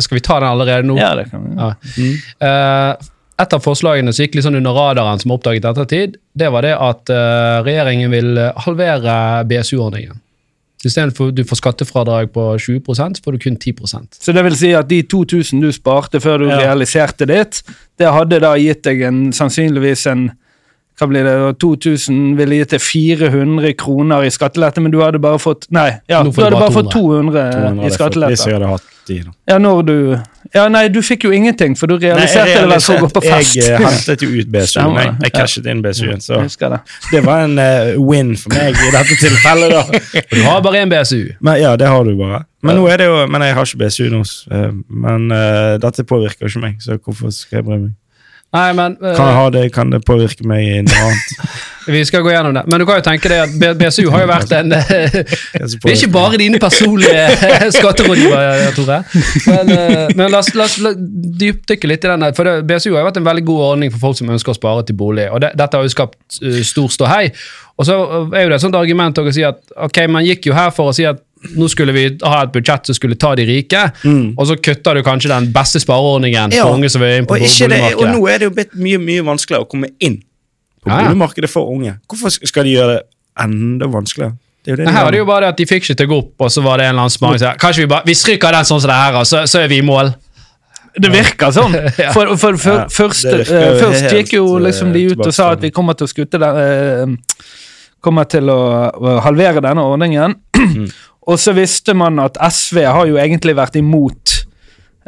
skal 0.00 0.16
vi 0.16 0.24
ta 0.24 0.40
den 0.40 0.48
allerede 0.48 0.88
nå? 0.88 0.96
Ja, 0.98 1.12
det 1.18 1.28
kan 1.30 1.44
vi. 1.44 1.52
Ja. 1.60 1.74
Eh, 2.48 3.10
et 3.40 3.54
av 3.56 3.62
forslagene 3.64 4.12
som 4.12 4.24
gikk 4.26 4.34
litt 4.36 4.44
sånn 4.46 4.58
under 4.60 4.74
radaren, 4.76 5.20
som 5.22 5.30
er 5.32 5.38
oppdaget 5.38 5.64
i 5.64 5.70
ettertid, 5.70 6.16
det 6.36 6.50
var 6.52 6.66
det 6.66 6.74
at 6.76 7.12
uh, 7.12 7.60
regjeringen 7.66 8.12
vil 8.12 8.36
halvere 8.66 9.14
BSU-ordningen. 9.48 10.18
Istedenfor 10.84 11.32
du 11.36 11.42
får 11.44 11.58
skattefradrag 11.60 12.30
på 12.32 12.44
20 12.58 12.94
så 12.96 13.24
får 13.24 13.32
du 13.36 13.38
kun 13.42 13.56
10% 13.60 14.16
Så 14.24 14.32
det 14.32 14.44
vil 14.46 14.56
si 14.56 14.70
at 14.72 14.88
de 14.88 15.02
2000 15.02 15.60
du 15.60 15.68
sparte 15.76 16.20
før 16.20 16.38
du 16.38 16.46
Ja. 16.48 16.56
realiserte 16.56 17.26
ditt, 17.28 17.62
det 17.98 18.08
hadde 18.08 18.40
da 18.40 18.54
gitt 18.56 18.82
deg 18.84 19.02
en, 19.02 19.32
sannsynligvis 19.32 20.06
en 20.06 20.30
hva 21.00 21.06
blir 21.08 21.24
det, 21.24 21.32
da? 21.32 21.52
2000 21.56 22.36
ville 22.36 22.56
gitt 22.60 22.70
deg 22.74 22.80
400 22.84 23.72
kroner 23.80 24.24
i 24.26 24.30
skattelette, 24.32 24.80
men 24.80 24.92
du 24.92 25.00
hadde 25.00 25.18
bare 25.18 25.38
fått 25.40 25.66
Nei, 25.72 25.98
ja, 26.08 26.22
du 26.22 26.30
hadde 26.32 26.56
bare 26.56 26.68
200. 26.68 26.74
fått 26.76 26.90
200, 26.92 26.92
200 26.92 27.40
i 27.40 27.64
hadde 27.64 27.84
Hvis 27.84 27.94
skattelette. 27.96 28.48
jeg 28.48 28.54
hadde 28.58 28.72
hatt 28.72 28.82
de, 29.06 29.18
da. 29.24 29.32
Ja, 29.48 29.58
når 29.58 29.82
du 29.88 29.96
Ja, 30.54 30.64
nei, 30.72 30.88
du 30.90 30.98
fikk 31.04 31.28
jo 31.28 31.30
ingenting, 31.34 31.76
for 31.78 31.90
du 31.90 31.94
Nei, 31.94 32.08
realiserte 32.08 32.56
det 32.58 32.68
vel 32.72 32.82
for 32.82 32.96
å 32.98 33.04
gå 33.04 33.10
på 33.14 33.22
fest. 33.22 33.58
Jeg 33.60 33.78
hentet 33.84 34.24
jo 34.24 34.30
ut 34.34 34.50
BSU-en. 34.50 34.96
Jeg, 34.98 35.12
jeg 35.26 35.34
cashet 35.36 35.68
inn 35.70 35.82
BSU-en, 35.84 36.24
så 36.24 36.40
det. 36.42 36.80
det 37.12 37.22
var 37.26 37.44
en 37.46 37.54
uh, 37.60 37.94
win 38.02 38.34
for 38.40 38.56
meg 38.56 38.74
i 38.74 38.90
dette 38.96 39.18
tilfellet, 39.22 39.76
da. 39.76 40.02
Du 40.34 40.40
har 40.46 40.62
bare 40.66 40.82
én 40.82 40.90
BSU. 40.90 41.36
Men, 41.38 41.60
ja, 41.62 41.76
det 41.78 41.90
har 41.90 42.04
du 42.06 42.16
bare. 42.18 42.44
Men 42.66 42.76
nå 42.76 42.88
er 42.92 43.00
det 43.00 43.06
jo, 43.08 43.22
men 43.30 43.46
jeg 43.46 43.56
har 43.56 43.68
ikke 43.70 43.80
BSU 43.84 44.02
nå. 44.12 44.20
eh, 44.52 44.68
Men 45.06 45.30
uh, 45.32 45.78
dette 45.80 46.04
påvirker 46.04 46.44
jo 46.44 46.52
ikke 46.52 46.64
meg, 46.66 46.82
så 46.84 46.98
hvorfor 46.98 47.32
skal 47.34 47.60
jeg 47.60 47.68
bry 47.70 47.78
meg? 47.86 47.94
Nei, 48.50 48.70
men 48.74 48.96
uh, 48.98 49.12
Kan 49.14 49.28
jeg 49.28 49.36
ha 49.36 49.50
det, 49.54 49.60
kan 49.74 49.92
det 49.92 50.00
påvirke 50.06 50.46
meg 50.48 50.64
i 50.66 50.80
noe 50.82 51.04
annet? 51.06 51.36
Vi 51.90 52.00
skal 52.06 52.22
gå 52.22 52.30
gjennom 52.30 52.54
det. 52.54 52.62
Men 52.70 52.82
du 52.82 52.84
kan 52.86 52.98
jo 53.00 53.04
tenke 53.06 53.30
deg 53.30 53.40
at 53.64 53.78
BSU 53.78 54.10
har 54.12 54.24
jo 54.24 54.28
vært 54.30 54.52
en 54.54 54.74
eh, 54.76 55.14
Det 55.16 55.62
er 55.64 55.94
ikke 55.96 56.10
bare 56.12 56.38
dine 56.38 56.60
personlige 56.62 57.24
skatterådgivere, 57.78 58.68
Tore. 58.76 58.98
Men, 59.48 59.72
eh, 59.74 60.12
men 60.14 60.30
la 60.30 60.42
oss, 60.42 60.76
dypdykke 61.40 61.90
litt 61.90 62.04
i 62.04 62.12
den. 62.12 62.26
For 62.36 62.46
det, 62.46 62.54
BSU 62.68 62.92
har 62.92 63.00
jo 63.00 63.08
vært 63.08 63.22
en 63.22 63.26
veldig 63.26 63.46
god 63.48 63.64
ordning 63.70 63.94
for 63.94 64.04
folk 64.04 64.20
som 64.20 64.30
ønsker 64.30 64.54
å 64.54 64.58
spare 64.58 64.84
til 64.86 64.98
bolig. 65.00 65.26
og 65.32 65.42
det, 65.42 65.54
Dette 65.58 65.80
har 65.80 65.88
jo 65.88 65.94
skapt 65.96 66.40
uh, 66.44 66.60
stor 66.68 66.92
ståhei. 66.94 67.24
Og 67.80 67.88
så 67.88 67.96
er 67.96 68.44
jo 68.44 68.52
det 68.52 68.60
et 68.60 68.66
sånt 68.66 68.78
argument 68.78 69.18
å 69.18 69.26
si 69.32 69.46
at 69.46 69.62
ok, 69.88 70.04
man 70.12 70.26
gikk 70.28 70.50
jo 70.50 70.56
her 70.56 70.70
for 70.76 70.92
å 70.92 70.96
si 70.96 71.08
at 71.08 71.24
nå 71.56 71.68
skulle 71.72 71.92
vi 71.96 72.02
ha 72.20 72.42
et 72.44 72.50
budsjett 72.52 72.90
som 72.90 72.96
skulle 72.98 73.16
ta 73.16 73.30
de 73.38 73.46
rike, 73.48 73.80
og 74.36 74.42
så 74.48 74.56
kutter 74.60 74.98
du 74.98 75.02
kanskje 75.06 75.30
den 75.32 75.46
beste 75.54 75.80
spareordningen 75.80 76.50
Mm. 76.50 76.56
Ja, 76.58 76.66
for 76.66 76.76
unge 76.76 76.90
som 76.92 77.00
vil 77.00 77.16
inn 77.20 77.26
på 77.26 77.34
Og, 77.38 77.46
ikke 77.46 77.68
det, 77.72 77.80
og 77.96 78.04
nå 78.10 78.20
er 78.28 78.38
det 78.42 78.48
jo 78.50 78.52
blitt 78.58 78.74
mye 78.76 78.98
mye 79.00 79.24
vanskeligere 79.24 79.64
å 79.64 79.70
komme 79.70 79.88
inn 79.98 80.18
på 80.82 80.90
Ja, 80.90 81.02
boligmarkedet 81.06 81.50
for 81.50 81.68
unge. 81.72 81.98
Hvorfor 82.08 82.32
skal 82.48 82.64
de 82.68 82.74
gjøre 82.76 82.94
det 82.98 83.02
enda 83.44 83.88
vanskeligere? 83.88 84.36
Det 84.64 84.72
er 84.72 84.76
jo 84.76 84.84
det 84.84 84.92
her 84.92 85.04
var 85.04 85.10
det 85.16 85.18
jo 85.22 85.24
bare 85.28 85.40
det 85.46 85.48
at 85.54 85.60
de 85.60 85.66
fikk 85.66 85.86
ikke 85.86 85.96
til 85.96 86.06
å 86.06 86.10
gå 86.10 86.18
opp, 86.20 86.34
og 86.44 86.50
så 86.52 86.62
var 86.64 86.76
det 86.80 86.84
en 86.86 86.92
eller 86.94 87.06
annen 87.06 87.14
smak 87.14 87.38
som 87.38 87.46
sa 87.46 87.54
kanskje 87.56 87.86
vi 87.86 87.88
bare 87.94 88.04
vi 88.10 88.14
stryker 88.14 88.52
den 88.52 88.66
sånn 88.68 88.82
som 88.84 88.90
det 88.92 88.98
her, 89.00 89.16
og 89.22 89.26
så, 89.28 89.46
så 89.48 89.62
er 89.62 89.70
vi 89.72 89.78
i 89.80 89.86
mål. 89.86 90.12
Det 91.00 91.08
virker 91.14 91.52
sånn. 91.54 91.72
For, 92.16 92.34
for, 92.36 92.56
for 92.58 92.80
Ja, 92.82 92.86
først, 92.90 93.24
virker 93.24 93.56
eh, 93.62 93.76
først 93.78 94.12
gikk 94.12 94.32
jo 94.34 94.58
liksom 94.58 94.90
de 94.92 95.04
ut 95.12 95.20
og 95.22 95.32
sa 95.32 95.52
at 95.54 95.62
vi 95.62 95.70
kommer 95.72 95.94
til 95.96 96.08
å 96.08 96.10
skutte 96.10 96.40
den 96.42 96.58
uh, 96.60 97.46
Kommer 98.00 98.24
til 98.24 98.48
å 98.48 99.20
halvere 99.20 99.60
denne 99.60 99.82
ordningen. 99.84 100.34
og 101.30 101.38
så 101.38 101.54
visste 101.54 101.94
man 101.94 102.18
at 102.22 102.38
SV 102.42 102.82
har 102.82 103.06
jo 103.06 103.18
egentlig 103.20 103.54
vært 103.58 103.78
imot 103.78 104.36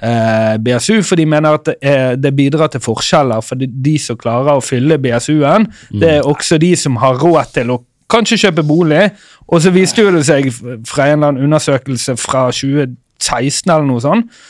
eh, 0.03 0.55
BSU, 0.63 1.01
for 1.07 1.19
de 1.19 1.27
mener 1.27 1.59
at 1.59 1.67
det, 1.67 1.77
er, 1.83 2.17
det 2.21 2.35
bidrar 2.37 2.71
til 2.73 2.83
forskjeller. 2.85 3.43
For 3.45 3.59
de, 3.59 3.67
de 3.67 3.97
som 4.01 4.19
klarer 4.21 4.55
å 4.55 4.65
fylle 4.65 5.01
BSU-en, 5.03 5.67
det 5.91 6.19
er 6.19 6.29
også 6.29 6.61
de 6.63 6.75
som 6.79 7.01
har 7.03 7.19
råd 7.23 7.57
til 7.59 7.75
å 7.75 7.81
kanskje 8.13 8.41
kjøpe 8.47 8.65
bolig. 8.69 9.07
Og 9.49 9.63
så 9.65 9.73
viste 9.75 10.05
det 10.15 10.25
seg 10.29 10.51
fra 10.89 11.09
en 11.09 11.19
eller 11.19 11.33
annen 11.33 11.47
undersøkelse 11.49 12.17
fra 12.21 12.49
2016 12.55 13.73
eller 13.73 13.89
noe 13.89 14.03
sånt, 14.05 14.43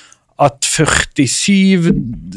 at 0.43 0.65
47 0.65 1.93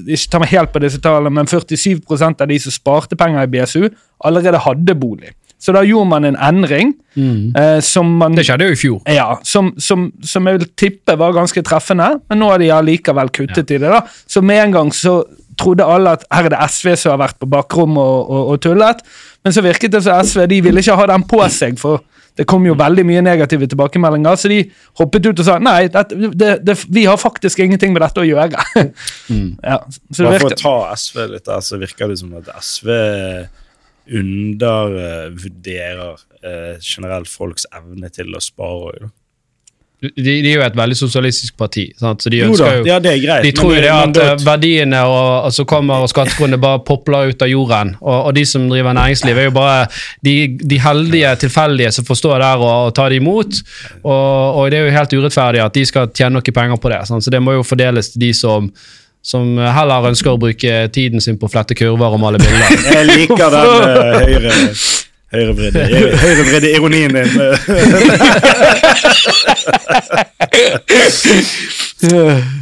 Ikke 0.06 0.30
ta 0.30 0.42
meg 0.42 0.51
helt 0.51 0.74
på 0.74 0.82
disse 0.84 1.00
tallene, 1.01 1.32
men 1.34 1.50
47% 1.50 2.44
av 2.44 2.51
de 2.51 2.58
som 2.62 2.74
sparte 2.74 3.18
penger 3.18 3.48
i 3.48 3.51
BSU, 3.51 3.88
allerede 4.27 4.62
hadde 4.62 4.96
bolig. 5.00 5.32
Så 5.65 5.74
da 5.74 5.81
gjorde 5.86 6.10
man 6.12 6.27
en 6.29 6.38
endring 6.38 6.93
eh, 7.17 7.79
som 7.81 8.12
man 8.19 8.36
Mm. 8.36 8.38
Det 8.38 8.45
skjedde 8.45 8.67
jo 8.67 8.75
i 8.75 8.77
fjor. 8.79 9.00
ja, 9.10 9.27
som, 9.43 9.72
som, 9.81 10.12
som 10.22 10.48
jeg 10.48 10.60
vil 10.60 10.67
tippe 10.77 11.15
var 11.17 11.34
ganske 11.34 11.62
treffende, 11.65 12.19
men 12.29 12.41
nå 12.41 12.51
har 12.51 12.62
de 12.62 12.69
allikevel 12.75 13.31
kuttet 13.34 13.72
i 13.72 13.79
det. 13.81 13.89
da. 13.89 14.01
Så 14.27 14.43
med 14.45 14.62
en 14.63 14.75
gang 14.75 14.93
så 14.93 15.24
trodde 15.57 15.86
alle 15.88 16.17
at 16.17 16.25
her 16.31 16.50
er 16.50 16.53
det 16.53 16.65
SV 16.69 16.95
som 17.00 17.15
har 17.15 17.22
vært 17.25 17.39
på 17.39 17.48
bakrommet 17.50 18.01
og, 18.01 18.29
og, 18.29 18.50
og 18.53 18.62
tullet, 18.65 19.01
men 19.45 19.55
så 19.55 19.63
virket 19.63 19.93
det 19.95 20.03
som 20.03 20.19
SV 20.19 20.45
de 20.51 20.62
ville 20.67 20.84
ikke 20.84 20.98
ha 21.00 21.07
den 21.13 21.24
på 21.29 21.39
seg, 21.53 21.79
for 21.79 22.03
det 22.36 22.43
kom 22.51 22.65
jo 22.67 22.75
veldig 22.75 23.05
mye 23.07 23.22
negative 23.24 23.67
tilbakemeldinger, 23.72 24.36
så 24.36 24.51
de 24.51 24.57
hoppet 25.00 25.29
ut 25.29 25.39
og 25.39 25.48
sa 25.48 25.55
nei, 25.63 25.86
dette, 25.91 26.17
det, 26.36 26.50
det, 26.67 26.75
vi 26.91 27.05
har 27.07 27.15
faktisk 27.22 27.62
ingenting 27.63 27.95
med 27.95 28.03
dette 28.03 28.19
å 28.19 28.27
gjøre. 28.27 28.65
ja, 29.72 29.77
så 30.12 30.17
det 30.17 30.27
Bare 30.27 30.41
for 30.43 30.51
å 30.51 30.60
ta 30.60 30.75
SV 31.00 31.22
litt 31.31 31.48
der, 31.48 31.63
så 31.63 31.79
virker 31.79 32.12
det 32.12 32.19
som 32.19 32.36
at 32.41 32.51
SV 32.60 32.91
undervurderer 34.12 36.15
eh, 36.43 36.75
generelt 36.81 37.29
folks 37.31 37.65
evne 37.75 38.09
til 38.13 38.35
å 38.35 38.41
spare. 38.43 38.89
også. 38.93 39.12
De, 40.05 40.12
de 40.21 40.51
er 40.51 40.57
jo 40.59 40.62
et 40.62 40.75
veldig 40.77 40.95
sosialistisk 41.00 41.55
parti. 41.57 41.85
Sant? 41.97 42.21
Så 42.21 42.29
de 42.29 42.38
Jo 42.41 42.50
ønsker 42.51 42.81
jo 42.81 42.83
ja, 42.85 42.97
det 43.01 43.13
er 43.15 43.21
greit. 43.24 43.45
De 43.47 43.51
tror 43.55 43.71
jo 43.74 43.79
det 43.81 43.89
at 43.93 44.12
da- 44.13 44.25
eh, 44.35 44.41
verdiene 44.45 45.00
og, 45.07 45.47
og 45.47 45.53
så 45.55 45.63
kommer 45.65 46.03
og 46.03 46.12
skattekronene 46.12 46.59
bare 46.62 46.83
popler 46.85 47.31
ut 47.31 47.41
av 47.41 47.50
jorden. 47.50 47.95
Og, 48.03 48.17
og 48.27 48.35
de 48.38 48.43
som 48.45 48.67
driver 48.69 48.93
næringsliv, 48.93 49.39
er 49.39 49.47
jo 49.47 49.55
bare 49.55 49.88
de, 50.27 50.35
de 50.62 50.77
heldige 50.83 51.31
tilfeldige 51.47 51.93
som 51.95 52.05
får 52.05 52.19
stå 52.21 52.35
der 52.43 52.62
og, 52.62 52.75
og 52.89 52.93
ta 53.00 53.07
det 53.09 53.17
imot. 53.24 53.63
Og, 54.03 54.59
og 54.59 54.69
det 54.69 54.83
er 54.83 54.91
jo 54.91 54.97
helt 55.00 55.15
urettferdig 55.17 55.63
at 55.63 55.74
de 55.79 55.88
skal 55.89 56.12
tjene 56.13 56.38
noe 56.38 56.55
penger 56.59 56.77
på 56.83 56.91
det. 56.93 57.01
Sant? 57.09 57.25
Så 57.25 57.33
det 57.33 57.41
må 57.41 57.55
jo 57.57 57.65
fordeles 57.65 58.12
til 58.13 58.27
de 58.27 58.33
som, 58.38 58.69
som 59.25 59.58
heller 59.58 60.12
ønsker 60.12 60.36
å 60.36 60.39
bruke 60.41 60.86
tiden 60.94 61.24
sin 61.24 61.39
på 61.41 61.48
å 61.50 61.53
flette 61.55 61.77
kurver 61.77 62.13
og 62.13 62.22
male 62.22 62.38
bilder. 62.41 62.70
Jeg 62.96 63.05
liker 63.10 63.50
den 63.55 63.70
uh, 63.82 64.22
høyre 64.29 64.51
høyrevridde 65.36 66.70
ironien 66.72 67.13
din. 67.13 67.27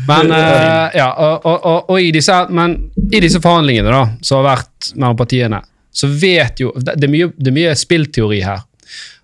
Men, 0.07 0.31
uh, 0.31 0.89
ja, 0.95 1.13
og, 1.17 1.45
og, 1.45 1.89
og, 1.89 2.01
i, 2.01 2.11
disse, 2.15 2.45
men 2.53 2.75
i 3.11 3.19
disse 3.23 3.41
forhandlingene 3.43 3.91
da, 3.91 4.03
som 4.23 4.37
har 4.39 4.45
vært 4.53 4.93
mellom 4.95 5.17
partiene, 5.19 5.59
så 5.93 6.07
vet 6.07 6.59
jo 6.63 6.71
Det 6.75 6.95
det 6.97 7.07
er 7.07 7.11
mye, 7.11 7.27
det 7.37 7.49
er 7.51 7.55
mye 7.57 7.75
spillteori 7.77 8.39
her. 8.45 8.59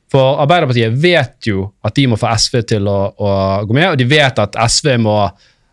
For 0.10 0.42
Arbeiderpartiet 0.42 0.98
vet 1.02 1.48
jo 1.50 1.68
at 1.86 1.96
de 1.96 2.08
må 2.10 2.18
få 2.20 2.28
SV 2.34 2.62
til 2.74 2.88
å, 2.90 3.00
å 3.14 3.30
gå 3.70 3.74
med, 3.78 3.92
og 3.92 3.98
de 4.02 4.06
vet 4.10 4.42
at 4.42 4.58
SV 4.66 4.98
må 5.02 5.18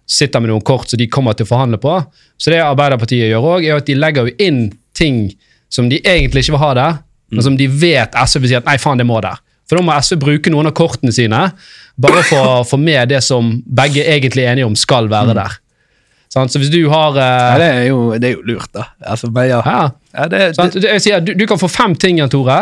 sitte 0.07 0.41
med 0.41 0.53
noen 0.53 0.65
kort 0.65 0.91
som 0.91 1.01
de 1.01 1.09
kommer 1.11 1.35
til 1.37 1.47
å 1.47 1.51
forhandle 1.51 1.81
på. 1.83 1.99
Så 2.39 2.53
det 2.53 2.63
Arbeiderpartiet 2.63 3.31
gjør 3.31 3.49
òg, 3.57 3.67
er 3.67 3.81
at 3.81 3.89
de 3.89 3.99
legger 3.99 4.29
jo 4.29 4.37
inn 4.47 4.61
ting 4.97 5.27
som 5.73 5.91
de 5.91 5.99
egentlig 6.05 6.45
ikke 6.45 6.55
vil 6.55 6.63
ha 6.63 6.73
der, 6.79 7.03
men 7.35 7.43
som 7.43 7.59
de 7.59 7.67
vet 7.67 8.15
SV 8.15 8.45
vil 8.45 8.53
si 8.53 8.59
at 8.59 8.69
nei, 8.69 8.79
faen, 8.79 9.01
det 9.03 9.09
må 9.09 9.19
der. 9.25 9.41
For 9.67 9.79
da 9.79 9.83
må 9.83 9.95
SV 9.99 10.21
bruke 10.23 10.53
noen 10.55 10.71
av 10.71 10.77
kortene 10.79 11.11
sine 11.15 11.49
bare 11.99 12.23
for 12.29 12.51
å 12.61 12.65
få 12.67 12.79
med 12.79 13.11
det 13.11 13.19
som 13.25 13.57
begge 13.67 14.05
egentlig 14.07 14.45
er 14.45 14.55
enige 14.55 14.69
om 14.69 14.77
skal 14.79 15.11
være 15.11 15.35
der. 15.37 15.59
Så 16.31 16.61
hvis 16.61 16.71
du 16.71 16.83
har 16.93 17.17
ja, 17.17 17.27
eh, 17.27 17.59
det, 17.61 17.67
er 17.67 17.85
jo, 17.89 18.01
det 18.21 18.29
er 18.29 18.35
jo 18.35 18.43
lurt, 18.45 18.69
da. 18.75 18.91
Altså, 19.01 19.31
men 19.33 19.49
ja. 19.49 19.61
ja, 19.65 19.85
Ja, 20.13 20.27
det, 20.33 20.41
det, 20.57 20.83
Jeg 20.85 21.03
sier, 21.05 21.23
du, 21.25 21.33
du 21.39 21.47
kan 21.49 21.61
få 21.61 21.69
fem 21.71 21.95
ting, 21.97 22.21
Jan 22.21 22.31
Tore, 22.33 22.59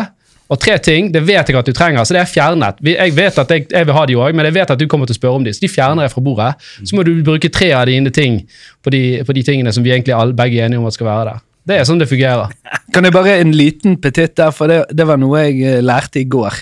og 0.54 0.61
tre 0.62 0.76
ting 0.82 1.08
det 1.14 1.25
vet 1.26 1.50
jeg 1.50 1.58
at 1.58 1.66
du 1.66 1.75
trenger, 1.75 2.06
så 2.06 2.14
det 2.14 2.23
er 2.23 2.30
fjernet. 2.30 2.78
Jeg 2.87 3.14
vet 3.16 3.40
at 3.42 3.50
jeg, 3.50 3.66
jeg 3.73 3.88
vil 3.88 3.96
ha 3.96 4.04
de 4.06 4.18
òg, 4.20 4.37
men 4.37 4.46
jeg 4.46 4.56
vet 4.56 4.75
at 4.75 4.80
du 4.80 4.87
kommer 4.90 5.11
til 5.11 5.16
å 5.16 5.18
spørre 5.18 5.40
om 5.40 5.46
de, 5.46 5.54
så 5.54 5.64
de 5.64 5.73
fjerner 5.73 6.06
jeg 6.06 6.14
fra 6.14 6.23
bordet. 6.25 6.52
Så 6.87 6.96
må 6.96 7.04
du 7.06 7.12
bruke 7.26 7.50
tre 7.52 7.73
av 7.75 7.88
dine 7.90 8.12
ting 8.14 8.42
på 8.84 8.94
de, 8.94 9.02
på 9.26 9.37
de 9.37 9.44
tingene 9.46 9.75
som 9.75 9.84
vi 9.87 9.94
egentlig 9.94 10.14
alle, 10.16 10.37
begge 10.37 10.61
er 10.61 10.68
enige 10.68 10.82
om 10.82 10.88
at 10.90 10.96
skal 10.96 11.11
være 11.11 11.26
der. 11.32 11.44
Det 11.64 11.78
er 11.78 11.87
sånn 11.88 12.02
det 12.02 12.11
fungerer. 12.11 12.52
Kan 12.94 13.08
jeg 13.08 13.16
bare 13.16 13.38
en 13.40 13.54
liten 13.56 13.96
petitt 14.02 14.37
der, 14.38 14.52
for 14.54 14.70
det, 14.70 14.82
det 14.92 15.08
var 15.08 15.20
noe 15.20 15.46
jeg 15.46 15.62
eh, 15.64 15.80
lærte 15.84 16.20
i 16.20 16.28
går. 16.30 16.61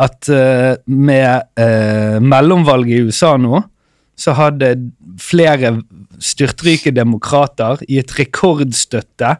At 0.00 0.30
uh, 0.32 0.78
med 0.88 1.50
uh, 1.60 2.16
mellomvalget 2.24 2.94
i 2.94 3.10
USA 3.10 3.34
nå, 3.36 3.58
så 4.16 4.32
hadde 4.38 4.70
flere 5.20 5.74
styrtrike 6.20 6.92
demokrater 6.96 7.82
gitt 7.88 8.14
rekordstøtte 8.16 9.34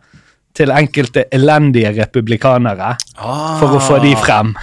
til 0.60 0.72
enkelte 0.76 1.26
elendige 1.32 1.94
republikanere 1.96 2.94
for 3.16 3.76
å 3.76 3.82
få 3.82 4.00
de 4.04 4.14
frem. 4.20 4.54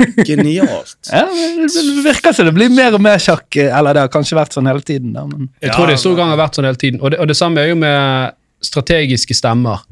Genialt. 0.28 0.96
Ja, 1.12 1.26
det 1.28 1.82
virker 2.04 2.32
som 2.32 2.48
det 2.48 2.54
blir 2.56 2.70
mer 2.72 2.94
og 2.96 3.02
mer 3.04 3.20
sjakk, 3.20 3.48
eh, 3.60 3.68
eller 3.68 3.96
det 3.96 4.06
har 4.06 4.12
kanskje 4.12 4.38
vært 4.38 4.56
sånn 4.56 4.68
hele 4.70 4.84
tiden. 4.86 5.12
da, 5.16 5.26
men... 5.28 5.50
Jeg 5.60 5.74
tror 5.74 5.90
det 5.90 5.98
i 5.98 6.02
stor 6.02 6.16
gang 6.16 6.32
har 6.32 6.40
vært 6.40 6.56
sånn 6.56 6.68
hele 6.68 6.80
tiden. 6.80 7.02
Og 7.02 7.12
det, 7.12 7.20
og 7.20 7.28
det 7.28 7.36
samme 7.36 7.60
er 7.60 7.72
jo 7.72 7.80
med 7.80 8.36
strategiske 8.64 9.36
stemmer. 9.36 9.82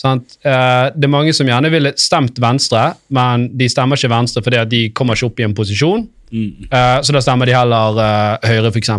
Sant? 0.00 0.38
Eh, 0.40 0.86
det 0.96 1.08
er 1.08 1.12
mange 1.12 1.34
som 1.36 1.48
gjerne 1.48 1.72
ville 1.72 1.92
stemt 2.00 2.40
Venstre, 2.40 2.86
men 3.12 3.50
de 3.60 3.68
stemmer 3.68 4.00
ikke 4.00 4.12
Venstre 4.14 4.44
fordi 4.44 4.60
at 4.62 4.70
de 4.72 4.86
kommer 4.96 5.18
ikke 5.18 5.28
opp 5.28 5.42
i 5.42 5.48
en 5.48 5.56
posisjon. 5.56 6.06
Mm. 6.30 6.68
Eh, 6.70 6.98
så 7.04 7.16
da 7.16 7.20
stemmer 7.24 7.50
de 7.50 7.56
heller 7.56 7.98
uh, 7.98 8.46
Høyre, 8.46 8.70
f.eks. 8.70 8.94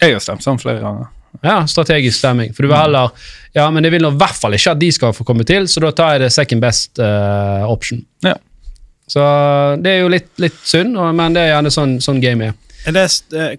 Jeg 0.00 0.14
har 0.14 0.22
stemt 0.22 0.44
sånn 0.44 0.60
flere 0.60 0.84
ganger. 0.84 1.08
Ja, 1.42 1.62
strategisk 1.70 2.18
stemming. 2.18 2.54
For 2.54 2.66
du 2.66 2.70
vil 2.70 2.78
heller 2.78 3.10
Ja, 3.54 3.64
men 3.70 3.86
jeg 3.86 3.96
vil 3.96 4.04
nå 4.04 4.12
i 4.14 4.20
hvert 4.20 4.38
fall 4.38 4.54
ikke 4.54 4.74
at 4.76 4.80
de 4.82 4.90
skal 4.94 5.14
få 5.16 5.24
komme 5.26 5.46
til, 5.46 5.66
så 5.70 5.82
da 5.82 5.90
tar 5.96 6.14
jeg 6.14 6.24
det 6.24 6.30
second 6.34 6.62
best 6.62 7.00
uh, 7.02 7.66
option. 7.66 8.02
Ja. 8.22 8.36
Så 9.10 9.22
det 9.82 9.90
er 9.90 10.04
jo 10.04 10.12
litt, 10.12 10.30
litt 10.38 10.58
synd, 10.62 10.94
men 10.94 11.34
det 11.34 11.42
er 11.42 11.56
gjerne 11.56 11.72
sånn, 11.74 11.96
sånn 12.04 12.20
game 12.22 12.50
er. 12.50 12.54
Det, 12.86 13.06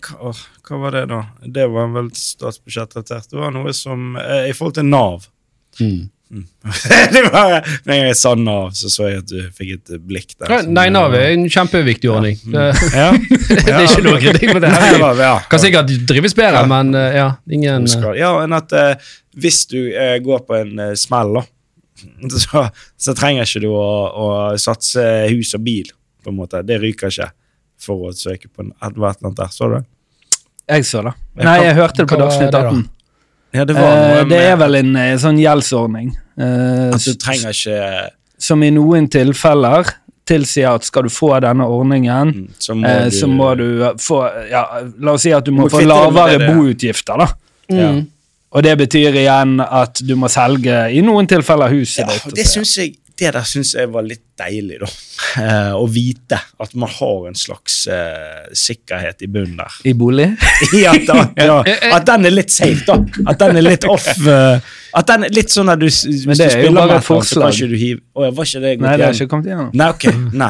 hva, 0.05 0.31
åh, 0.31 0.39
hva 0.67 0.79
var 0.85 0.95
det, 0.95 1.01
da? 1.11 1.19
Det 1.43 1.67
var 1.73 1.91
vel 1.91 2.07
statsbudsjettrelatert. 2.15 3.27
Det 3.33 3.39
var 3.41 3.51
noe 3.53 3.73
som 3.75 4.15
eh, 4.15 4.47
I 4.47 4.55
forhold 4.55 4.77
til 4.79 4.87
Nav. 4.87 5.27
Mm. 5.81 6.07
det 7.11 7.21
var, 7.27 7.57
Når 7.85 7.97
jeg 7.97 8.15
sa 8.15 8.31
Nav, 8.39 8.69
så 8.77 8.89
så 8.91 9.09
jeg 9.09 9.21
at 9.23 9.31
du 9.31 9.39
fikk 9.57 9.71
et 9.75 9.91
blikk 10.07 10.35
der. 10.37 10.51
Som- 10.61 10.71
Nei, 10.77 10.85
Nav 10.93 11.15
er 11.17 11.33
en 11.33 11.47
kjempeviktig 11.51 12.11
ordning. 12.11 12.37
Det, 12.45 12.67
Ja. 12.95 13.09
det 13.51 13.73
er 13.73 13.83
ikke 13.83 14.05
noe 14.05 14.21
kritikk 14.21 14.53
på 14.55 14.61
det. 14.63 14.71
Nei, 14.71 14.91
det 14.95 15.01
var- 15.01 15.19
ja. 15.19 15.33
Kan 15.51 15.63
sikkert 15.63 15.91
drives 16.07 16.35
bedre, 16.37 16.63
men 16.71 16.93
eh, 16.95 17.17
ja, 17.19 17.27
ingen 17.51 17.89
ja, 18.15 18.31
enn 18.45 18.55
at 18.55 18.71
uh, 18.77 19.11
hvis 19.35 19.65
du 19.71 19.79
uh, 19.91 20.15
går 20.23 20.45
på 20.47 20.59
en 20.61 20.79
uh, 20.79 20.93
smell, 20.99 21.35
da, 21.41 21.43
så, 22.45 22.65
så 22.95 23.17
trenger 23.17 23.47
ikke 23.47 23.65
du 23.65 23.69
å, 23.75 23.83
å 24.07 24.29
satse 24.61 25.03
hus 25.33 25.51
og 25.59 25.65
bil, 25.67 25.91
på 26.23 26.31
en 26.31 26.39
måte. 26.39 26.63
Det 26.63 26.79
ryker 26.79 27.11
ikke 27.11 27.31
for 27.81 28.07
å 28.07 28.15
søke 28.15 28.47
på 28.47 28.63
en, 28.63 28.71
et 28.79 28.95
eller 28.95 29.13
annet 29.17 29.39
der. 29.43 29.51
Så 29.51 29.67
du 29.67 29.79
det? 29.79 29.85
Jeg 30.71 30.87
så 30.87 31.03
det. 31.03 31.13
Nei, 31.41 31.57
jeg 31.65 31.75
hørte 31.75 32.03
det 32.03 32.11
på 32.11 32.19
Dagsnytt 32.21 32.51
det 32.53 32.59
da? 32.61 32.71
18. 32.71 32.89
Ja, 33.53 33.65
det 33.67 33.75
var 33.75 33.89
noe 33.95 34.19
Eh, 34.21 34.27
det 34.29 34.41
er 34.51 34.55
vel 34.61 34.75
en 34.79 34.95
eh, 34.95 35.15
sånn 35.19 35.39
gjeldsordning. 35.41 36.13
eh, 36.39 36.89
at 36.95 37.03
du 37.05 37.13
trenger 37.19 37.51
ikke 37.51 38.09
som 38.41 38.63
i 38.63 38.71
noen 38.73 39.05
tilfeller 39.11 39.89
tilsier 40.25 40.69
at 40.71 40.85
skal 40.87 41.03
du 41.05 41.11
få 41.13 41.33
denne 41.43 41.65
ordningen, 41.67 42.31
mm, 42.33 42.47
Så 42.61 42.73
må 42.77 42.87
eh, 42.87 43.03
du 43.09 43.17
så 43.17 43.27
må 43.27 43.49
du 43.57 43.67
få 44.01 44.21
ja, 44.49 44.63
La 45.01 45.13
oss 45.17 45.25
si 45.25 45.33
at 45.35 45.45
du 45.45 45.51
må, 45.51 45.65
Må 45.65 45.69
få 45.73 45.81
lavere 45.85 46.37
det, 46.39 46.47
boutgifter, 46.49 47.17
da. 47.21 47.27
ja. 47.69 47.91
mm. 47.91 48.01
Og 48.51 48.63
det 48.65 48.73
betyr 48.81 49.15
igjen 49.15 49.61
at 49.63 50.01
du 50.03 50.15
må 50.19 50.27
selge 50.27 50.89
i 50.91 50.99
noen 51.05 51.27
tilfeller 51.29 51.71
huset 51.71 52.01
Ja, 52.03 52.07
ditt. 52.11 52.35
det, 52.35 52.47
syns 52.49 52.73
jeg, 52.77 52.95
det 53.21 53.31
der 53.35 53.45
syns 53.45 53.75
jeg 53.77 53.89
var 53.93 54.05
litt 54.05 54.23
deilig, 54.41 54.79
da. 54.81 54.89
Eh, 55.41 55.73
å 55.77 55.85
vite 55.89 56.39
at 56.61 56.73
man 56.79 56.89
har 56.89 57.27
en 57.29 57.37
slags 57.37 57.83
eh, 57.91 58.49
sikkerhet 58.57 59.21
i 59.21 59.29
bunnen 59.31 59.59
der. 59.61 59.77
I 59.87 59.93
bolig? 59.97 60.27
ja, 60.81 60.95
at, 60.95 61.37
ja, 61.37 61.57
at 61.97 62.07
den 62.09 62.29
er 62.31 62.35
litt 62.35 62.53
safe, 62.53 62.81
da. 62.87 62.97
At 63.29 63.41
den 63.43 63.61
er 63.61 63.67
litt 63.67 63.85
off. 63.89 64.09
Uh, 64.25 64.57
at 64.97 65.07
den 65.11 65.27
er 65.27 65.35
litt 65.35 65.53
sånn 65.53 65.71
at 65.71 65.79
du 65.79 65.87
Hvis 65.87 66.25
Men 66.27 66.35
det 66.35 66.47
du 66.47 66.49
er 66.49 66.55
spiller 66.57 66.89
med 66.89 66.97
et 66.97 67.05
så 67.07 67.43
kan 67.43 67.53
ikke 67.55 67.67
du 67.71 67.75
hive 67.79 68.01
Å 68.11 68.25
ja, 68.25 68.31
var 68.35 68.49
ikke 68.49 68.59
det 68.59 68.71
gått 68.73 68.83
Nei, 68.83 68.95
det 68.99 69.05
har 69.05 69.15
ikke 69.15 69.31
kommet 69.31 69.47
igjen 69.47 69.69
Nei, 69.79 69.87
ok. 69.93 70.07
Nei. 70.41 70.49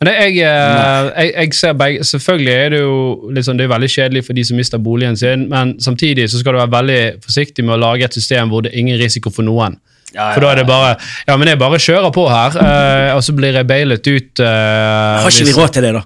Men 0.00 0.08
det, 0.08 0.14
jeg, 0.16 0.38
eh, 0.48 1.10
jeg, 1.10 1.32
jeg 1.36 1.58
ser 1.58 1.74
begge, 1.78 2.06
Selvfølgelig 2.08 2.54
er 2.54 2.72
det 2.72 2.80
jo 2.80 2.96
liksom, 3.36 3.58
det 3.60 3.66
er 3.66 3.74
veldig 3.74 3.90
kjedelig 3.92 4.24
for 4.26 4.38
de 4.38 4.46
som 4.48 4.58
mister 4.58 4.80
boligen 4.82 5.18
sin, 5.20 5.44
men 5.52 5.76
samtidig 5.82 6.30
så 6.32 6.40
skal 6.40 6.56
du 6.56 6.62
være 6.62 6.72
veldig 6.72 7.02
forsiktig 7.22 7.66
med 7.68 7.76
å 7.76 7.82
lage 7.84 8.08
et 8.08 8.16
system 8.16 8.50
hvor 8.50 8.64
det 8.64 8.72
er 8.72 8.80
ingen 8.80 8.98
risiko 8.98 9.30
for 9.30 9.46
noen. 9.46 9.76
For 10.12 10.44
da 10.44 10.52
er 10.52 10.62
det 10.62 10.66
bare 10.68 10.94
Ja, 11.28 11.36
men 11.36 11.48
jeg 11.48 11.58
bare 11.60 11.80
kjører 11.82 12.12
på 12.14 12.28
her, 12.30 12.56
uh, 12.60 13.16
og 13.16 13.22
så 13.24 13.34
blir 13.36 13.56
jeg 13.56 13.68
bailet 13.68 14.06
ut. 14.06 14.32
Uh, 14.40 15.22
Har 15.24 15.30
ikke 15.32 15.48
vi 15.50 15.58
råd 15.58 15.76
til 15.76 15.86
det, 15.88 15.92
da? 15.98 16.04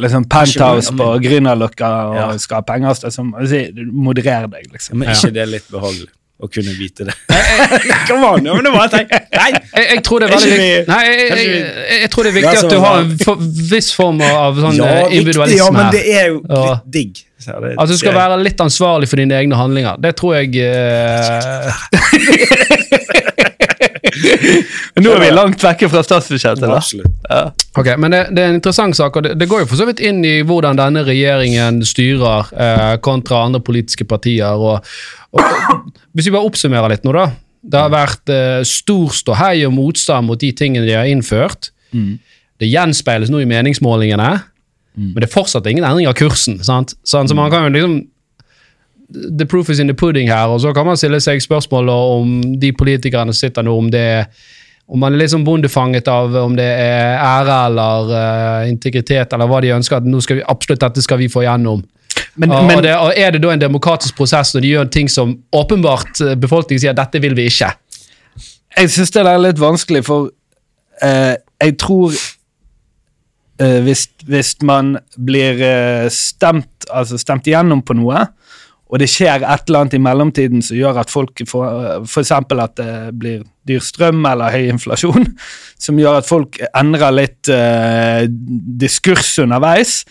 Liksom 0.00 0.24
penthouse 0.30 0.92
på 0.96 1.08
Grünerløkka 1.20 1.88
og 2.08 2.14
Ja. 2.16 2.26
skal 2.38 2.62
ha 2.62 2.66
penger 2.66 2.94
så 2.94 3.10
si, 3.10 3.64
Moderer 3.92 4.46
deg, 4.48 4.70
liksom. 4.72 4.98
Men 4.98 5.10
ikke 5.12 5.32
det 5.34 5.48
litt 5.50 5.66
behagelig 5.70 6.08
å 6.34 6.48
kunne 6.50 6.72
vite 6.74 7.06
det? 7.06 7.14
Come 8.08 8.26
on, 8.32 8.42
men 8.42 8.64
det 8.66 8.72
var 8.74 8.88
jeg. 8.90 9.06
Nei! 9.34 9.50
jeg, 9.54 9.84
jeg 9.92 10.02
tror 10.06 10.18
det 10.20 10.26
er 10.26 10.32
veldig 10.34 10.56
Nei, 10.88 11.02
jeg, 12.00 12.08
tror 12.10 12.26
det 12.26 12.32
er 12.32 12.36
viktig 12.40 12.58
at 12.58 12.72
du 12.72 12.78
har 12.82 12.98
en 13.04 13.12
for, 13.22 13.44
viss 13.70 13.92
form 13.94 14.18
av 14.26 14.58
sånn 14.58 14.80
Ja, 14.80 14.90
eh, 15.04 15.14
individualisme. 15.20 15.60
ja, 15.62 15.70
men 15.74 15.92
det 15.94 16.02
er 16.10 16.26
jo 16.32 16.42
litt 16.42 16.90
digg. 16.98 17.22
Så 17.44 17.58
det 17.62 17.74
At 17.78 17.90
du 17.90 17.96
skal 18.00 18.16
være 18.16 18.40
litt 18.42 18.60
ansvarlig 18.64 19.08
for 19.10 19.20
dine 19.20 19.36
egne 19.38 19.58
handlinger. 19.58 20.00
Det 20.02 20.14
tror 20.18 20.40
jeg 20.40 20.48
eh, 20.64 21.70
Nå 25.02 25.12
er 25.14 25.22
vi 25.22 25.30
langt 25.32 25.62
vekke 25.64 25.88
fra 25.92 26.02
statsbudsjettet, 26.06 26.66
Ja. 27.28 27.42
Ok, 27.78 27.90
men 28.00 28.14
det, 28.14 28.20
det 28.36 28.42
er 28.42 28.52
en 28.52 28.58
interessant 28.58 28.96
sak, 28.96 29.16
og 29.18 29.26
det, 29.26 29.34
det 29.40 29.48
går 29.50 29.64
jo 29.64 29.70
for 29.72 29.80
så 29.80 29.86
vidt 29.88 30.02
inn 30.04 30.22
i 30.26 30.36
hvordan 30.46 30.78
denne 30.78 31.04
regjeringen 31.06 31.82
styrer 31.86 32.52
eh, 32.52 32.94
kontra 33.04 33.44
andre 33.48 33.62
politiske 33.64 34.06
partier. 34.08 34.54
Og, 34.54 34.86
og, 35.34 35.90
hvis 36.14 36.30
vi 36.30 36.34
bare 36.34 36.50
oppsummerer 36.50 36.94
litt 36.94 37.06
nå, 37.06 37.14
da. 37.16 37.28
Det 37.64 37.80
har 37.80 37.92
vært 37.92 38.32
eh, 38.32 38.60
stor 38.68 39.14
ståhei 39.16 39.64
og 39.66 39.72
motstand 39.76 40.28
mot 40.28 40.40
de 40.40 40.52
tingene 40.56 40.86
de 40.86 40.96
har 40.98 41.08
innført. 41.08 41.70
Det 42.60 42.68
gjenspeiles 42.70 43.32
nå 43.32 43.40
i 43.42 43.48
meningsmålingene, 43.50 44.32
men 44.94 45.16
det 45.18 45.26
er 45.26 45.32
fortsatt 45.32 45.66
ingen 45.66 45.86
endring 45.86 46.06
av 46.06 46.14
kursen. 46.18 46.60
sant? 46.62 46.94
Sånn, 47.02 47.26
så 47.26 47.34
man 47.34 47.50
kan 47.50 47.66
jo 47.66 47.72
liksom 47.74 47.96
The 49.12 49.46
proof 49.46 49.68
is 49.70 49.80
in 49.80 49.90
the 49.90 49.94
pudding 49.94 50.30
her, 50.32 50.48
og 50.48 50.60
så 50.64 50.72
kan 50.72 50.86
man 50.86 50.96
stille 50.96 51.20
seg 51.20 51.42
spørsmålet 51.44 52.12
om 52.18 52.36
de 52.60 52.72
politikerne 52.72 53.34
som 53.34 53.46
sitter 53.46 53.66
nå, 53.66 53.74
om 53.78 53.90
det 53.92 54.04
er 54.18 54.28
om 54.84 55.00
man 55.00 55.16
er 55.16 55.30
sånn 55.32 55.44
bondefanget 55.46 56.08
av 56.12 56.34
om 56.42 56.56
det 56.58 56.66
er 56.66 57.16
ære 57.16 57.56
eller 57.70 58.10
uh, 58.12 58.68
integritet, 58.68 59.32
eller 59.32 59.48
hva 59.48 59.62
de 59.64 59.72
ønsker 59.78 60.00
at 60.00 60.08
nå 60.08 60.20
skal 60.24 60.40
vi, 60.40 60.44
absolutt 60.50 60.82
dette 60.84 61.04
skal 61.04 61.20
vi 61.22 61.30
få 61.32 61.44
igjennom. 61.44 61.80
Men, 62.36 62.52
og, 62.52 62.66
men 62.68 62.78
og, 62.78 62.84
det, 62.84 62.92
og 62.98 63.16
Er 63.16 63.32
det 63.34 63.40
da 63.42 63.52
en 63.54 63.62
demokratisk 63.62 64.16
prosess 64.18 64.52
når 64.54 64.64
de 64.64 64.72
gjør 64.74 64.92
ting 64.92 65.08
som 65.10 65.32
åpenbart 65.54 66.20
eh, 66.22 66.36
befolkningen 66.38 66.82
sier 66.82 66.92
at 66.92 67.00
dette 67.00 67.22
vil 67.22 67.36
vi 67.38 67.48
ikke? 67.50 67.72
jeg 68.74 68.90
syns 68.90 69.12
det 69.14 69.22
er 69.22 69.38
litt 69.38 69.60
vanskelig, 69.62 70.00
for 70.02 70.32
uh, 70.98 71.34
jeg 71.62 71.76
tror 71.78 72.10
uh, 72.10 73.80
hvis, 73.86 74.08
hvis 74.26 74.50
man 74.66 74.96
blir 75.14 75.62
stemt, 76.10 76.88
altså 76.90 77.18
stemt 77.22 77.46
igjennom 77.46 77.84
på 77.86 77.96
noe, 77.96 78.26
og 78.94 79.00
det 79.02 79.08
skjer 79.10 79.42
et 79.42 79.66
eller 79.66 79.80
annet 79.80 79.96
i 79.98 80.02
mellomtiden 80.04 80.62
som 80.62 80.76
gjør 80.78 81.00
at 81.02 81.10
folk 81.10 81.40
får 81.50 82.04
F.eks. 82.06 82.30
at 82.30 82.76
det 82.78 82.90
blir 83.18 83.40
dyr 83.66 83.82
strøm 83.82 84.20
eller 84.30 84.54
høy 84.54 84.68
inflasjon, 84.70 85.26
som 85.84 85.98
gjør 85.98 86.20
at 86.20 86.28
folk 86.28 86.60
endrer 86.70 87.16
litt 87.16 87.50
eh, 87.50 88.28
diskurs 88.78 89.32
underveis. 89.42 90.04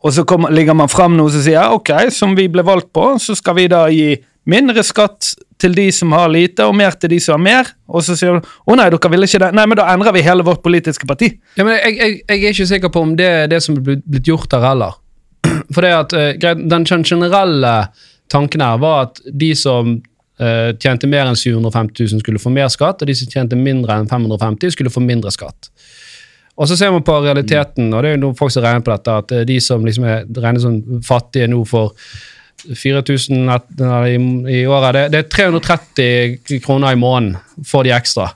Og 0.00 0.14
så 0.16 0.22
kommer, 0.24 0.54
ligger 0.54 0.78
man 0.78 0.88
fram 0.88 1.18
noe 1.18 1.32
som 1.34 1.42
sier 1.44 1.74
ok, 1.74 1.90
som 2.14 2.38
vi 2.38 2.46
ble 2.48 2.62
valgt 2.64 2.92
på, 2.96 3.16
så 3.20 3.34
skal 3.36 3.58
vi 3.58 3.66
da 3.68 3.82
gi 3.92 4.14
mindre 4.48 4.84
skatt 4.86 5.34
til 5.60 5.74
de 5.76 5.90
som 5.92 6.14
har 6.16 6.30
lite, 6.32 6.64
og 6.64 6.72
mer 6.78 6.94
til 6.96 7.12
de 7.12 7.18
som 7.20 7.36
har 7.36 7.42
mer. 7.44 7.72
Og 7.90 8.06
så 8.06 8.14
sier 8.16 8.38
du 8.38 8.46
å 8.64 8.76
nei, 8.78 8.86
dere 8.94 9.10
ville 9.12 9.28
ikke 9.28 9.42
det. 9.42 9.50
Nei, 9.58 9.66
men 9.68 9.76
da 9.76 9.90
endrer 9.92 10.14
vi 10.16 10.22
hele 10.24 10.46
vårt 10.46 10.62
politiske 10.64 11.08
parti. 11.10 11.34
Ja, 11.58 11.66
men 11.66 11.76
jeg, 11.76 11.98
jeg, 11.98 12.16
jeg 12.30 12.38
er 12.46 12.54
ikke 12.54 12.70
sikker 12.70 12.94
på 12.94 13.02
om 13.04 13.12
det 13.18 13.28
er 13.42 13.50
det 13.52 13.60
som 13.66 13.76
er 13.76 13.84
blitt- 13.90 14.30
gjort 14.30 14.48
der 14.54 14.64
heller. 14.64 14.96
For 15.74 15.84
det 15.84 15.92
at, 15.96 16.16
eh, 16.16 16.56
Den 16.64 16.84
generelle 16.88 17.74
tanken 18.30 18.62
her 18.64 18.78
var 18.82 19.08
at 19.08 19.20
de 19.26 19.50
som 19.58 19.96
uh, 20.40 20.70
tjente 20.80 21.08
mer 21.10 21.26
enn 21.30 21.36
750 21.38 22.06
000 22.14 22.22
skulle 22.24 22.42
få 22.42 22.52
mer 22.54 22.70
skatt, 22.72 23.02
og 23.02 23.10
de 23.10 23.16
som 23.18 23.30
tjente 23.32 23.58
mindre 23.58 23.98
enn 24.00 24.08
550 24.10 24.76
skulle 24.76 24.92
få 24.94 25.02
mindre 25.04 25.32
skatt. 25.34 25.70
Og 26.60 26.68
så 26.68 26.76
ser 26.76 26.90
man 26.92 27.04
på 27.06 27.14
realiteten, 27.24 27.88
og 27.94 28.02
det 28.04 28.10
er 28.10 28.18
jo 28.18 28.24
noen 28.26 28.36
folk 28.36 28.52
som 28.52 28.64
regner 28.66 28.82
på 28.84 28.92
dette, 28.92 29.14
at 29.22 29.32
eh, 29.32 29.46
de 29.48 29.56
som 29.64 29.84
liksom 29.86 30.04
er 30.04 30.26
regnes 30.44 30.66
som 30.66 30.80
fattige 31.06 31.46
nå 31.48 31.62
for 31.68 31.94
4000 32.76 33.48
et- 33.54 33.80
i, 34.12 34.16
i 34.60 34.66
året, 34.68 34.92
det, 34.92 35.04
det 35.14 35.18
er 35.24 35.30
330 35.32 36.60
kroner 36.60 36.92
i 36.92 37.00
måneden 37.00 37.38
for 37.64 37.86
de 37.86 37.94
ekstra. 37.96 38.26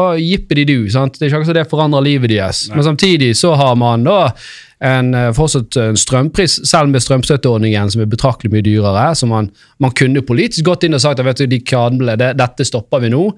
Og 0.00 0.16
jippedi-du, 0.16 0.88
sant? 0.88 1.18
Det 1.18 1.26
er 1.26 1.28
ikke 1.28 1.42
akkurat 1.42 1.50
så 1.52 1.56
det 1.58 1.66
forandrer 1.68 2.06
livet 2.06 2.32
deres. 2.32 2.62
Men 2.72 2.86
samtidig 2.86 3.34
så 3.36 3.52
har 3.60 3.74
man 3.76 4.06
da 4.06 4.30
en, 4.82 5.14
eh, 5.14 5.30
fortsatt 5.36 5.76
en 5.78 5.98
strømpris, 5.98 6.58
selv 6.68 6.90
med 6.90 7.04
strømstøtteordningen 7.04 7.90
som 7.92 8.02
er 8.02 8.10
betraktelig 8.10 8.50
mye 8.52 8.64
dyrere, 8.66 9.12
så 9.14 9.28
man, 9.30 9.50
man 9.82 9.94
kunne 9.94 10.24
politisk 10.26 10.66
gått 10.66 10.86
inn 10.86 10.98
og 10.98 11.02
sagt 11.04 11.22
at 11.22 11.42
de 11.46 11.60
kablene, 11.62 12.18
det, 12.18 12.32
dette 12.40 12.66
stopper 12.66 13.04
vi 13.04 13.12
nå. 13.12 13.28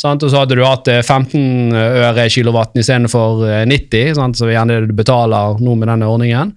Sant? 0.00 0.24
Og 0.26 0.32
så 0.32 0.40
hadde 0.42 0.56
du 0.58 0.64
hatt 0.64 0.88
eh, 0.90 1.04
15 1.04 1.76
øre 1.76 2.28
kilowatten 2.32 2.82
istedenfor 2.82 3.44
eh, 3.46 3.66
90, 3.70 4.14
sant? 4.18 4.38
så 4.40 4.48
gjerne 4.50 4.80
det 4.80 4.90
du 4.90 4.96
betaler 4.96 5.60
nå 5.62 5.76
med 5.78 5.92
denne 5.92 6.08
ordningen. 6.10 6.54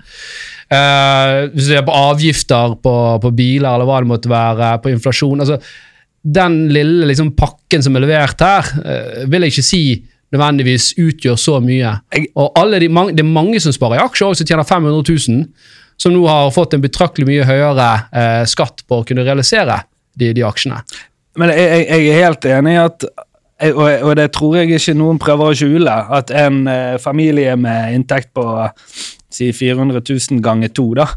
Uh, 0.67 1.47
hvis 1.53 1.63
du 1.63 1.69
ser 1.69 1.83
på 1.87 1.95
avgifter 1.95 2.73
på, 2.83 2.93
på 3.23 3.29
biler, 3.31 3.69
eller 3.69 3.87
hva 3.87 4.01
det 4.03 4.09
måtte 4.09 4.31
være, 4.31 4.73
på 4.83 4.91
inflasjon 4.91 5.39
altså 5.39 5.55
Den 6.19 6.57
lille 6.75 7.07
liksom, 7.07 7.29
pakken 7.39 7.85
som 7.85 7.95
er 7.95 8.03
levert 8.03 8.43
her, 8.43 8.67
uh, 8.83 9.21
vil 9.31 9.45
jeg 9.45 9.55
ikke 9.55 9.63
si 9.63 9.83
nødvendigvis 10.33 10.91
utgjør 10.99 11.37
så 11.39 11.59
mye. 11.63 11.93
Og 12.35 12.73
de, 12.73 12.87
det 12.87 13.23
er 13.23 13.29
mange 13.29 13.61
som 13.63 13.75
sparer 13.75 13.99
i 13.99 14.03
aksjer, 14.03 14.31
og 14.31 14.39
som 14.39 14.47
tjener 14.47 14.67
500 14.67 15.03
000, 15.29 15.45
som 15.97 16.13
nå 16.13 16.25
har 16.29 16.51
fått 16.53 16.75
en 16.75 16.83
betraktelig 16.83 17.27
mye 17.29 17.45
høyere 17.47 17.91
eh, 18.11 18.43
skatt 18.49 18.83
på 18.87 19.01
å 19.01 19.05
kunne 19.07 19.25
realisere 19.25 19.81
de, 20.17 20.33
de 20.35 20.43
aksjene. 20.45 20.81
Men 21.37 21.53
jeg, 21.53 21.69
jeg, 21.69 21.87
jeg 21.93 22.11
er 22.11 22.27
helt 22.27 22.49
enig 22.49 22.75
i 22.75 22.83
at 22.83 23.07
og, 23.57 23.87
og 24.05 24.11
det 24.19 24.27
tror 24.35 24.59
jeg 24.59 24.77
ikke 24.77 24.93
noen 24.93 25.17
prøver 25.21 25.49
å 25.49 25.55
skjule, 25.57 25.93
at 26.13 26.29
en 26.29 26.59
eh, 26.69 26.97
familie 27.01 27.55
med 27.57 27.95
inntekt 27.95 28.29
på 28.37 28.43
si 29.33 29.49
400 29.49 30.03
000 30.03 30.43
ganger 30.45 30.69
to, 30.69 30.91
da 30.97 31.07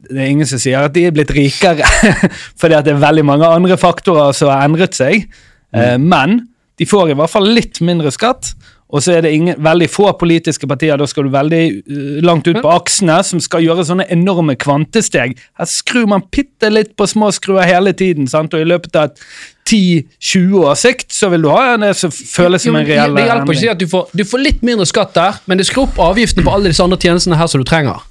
Det 0.00 0.16
er 0.16 0.30
ingen 0.32 0.48
som 0.48 0.58
sier 0.58 0.80
at 0.80 0.94
de 0.94 1.04
er 1.04 1.12
blitt 1.12 1.34
rikere, 1.36 1.84
fordi 2.60 2.78
at 2.78 2.86
det 2.86 2.94
er 2.94 3.02
veldig 3.02 3.26
mange 3.28 3.48
andre 3.48 3.76
faktorer 3.76 4.32
som 4.32 4.48
har 4.48 4.64
endret 4.64 4.96
seg. 4.96 5.28
Mm. 5.70 6.08
men 6.10 6.32
de 6.80 6.86
får 6.88 7.12
i 7.12 7.16
hvert 7.18 7.32
fall 7.32 7.48
litt 7.52 7.82
mindre 7.84 8.12
skatt. 8.14 8.54
Og 8.90 9.04
så 9.04 9.12
er 9.14 9.22
det 9.22 9.30
ingen, 9.36 9.54
veldig 9.62 9.86
få 9.86 10.08
politiske 10.18 10.66
partier, 10.66 10.96
da 10.98 11.06
skal 11.06 11.28
du 11.28 11.30
veldig 11.30 11.62
uh, 11.78 12.16
langt 12.26 12.48
ut 12.48 12.58
på 12.58 12.72
aksene, 12.72 13.20
som 13.26 13.42
skal 13.42 13.62
gjøre 13.62 13.84
sånne 13.86 14.08
enorme 14.10 14.56
kvantesteg. 14.58 15.36
Her 15.60 15.68
skrur 15.70 16.08
man 16.10 16.24
bitte 16.34 16.72
litt 16.72 16.96
på 16.98 17.06
små 17.06 17.28
skruer 17.36 17.68
hele 17.70 17.92
tiden, 17.94 18.26
sant? 18.30 18.56
og 18.56 18.64
i 18.64 18.66
løpet 18.66 18.98
av 18.98 19.12
et 19.12 19.22
10-20 19.70 20.56
års 20.64 20.82
sikt 20.82 21.14
så 21.14 21.30
vil 21.30 21.46
du 21.46 21.52
ha 21.52 21.76
det 21.78 21.92
som 22.00 22.10
føles 22.10 22.64
som 22.66 22.74
en 22.74 22.88
reell 22.88 23.14
det 23.14 23.28
hjelper 23.28 23.54
ikke 23.54 23.74
at 23.76 23.84
du 23.84 23.86
får, 23.92 24.08
du 24.18 24.24
får 24.26 24.42
litt 24.42 24.64
mindre 24.66 24.88
skatt 24.90 25.14
der, 25.14 25.38
men 25.46 25.60
det 25.60 25.68
skrur 25.68 25.86
opp 25.86 26.00
avgiftene 26.10 26.42
på 26.48 26.56
alle 26.56 26.72
disse 26.72 26.82
andre 26.82 26.98
tjenestene 26.98 27.38
her 27.38 27.52
som 27.52 27.62
du 27.62 27.68
trenger. 27.68 28.02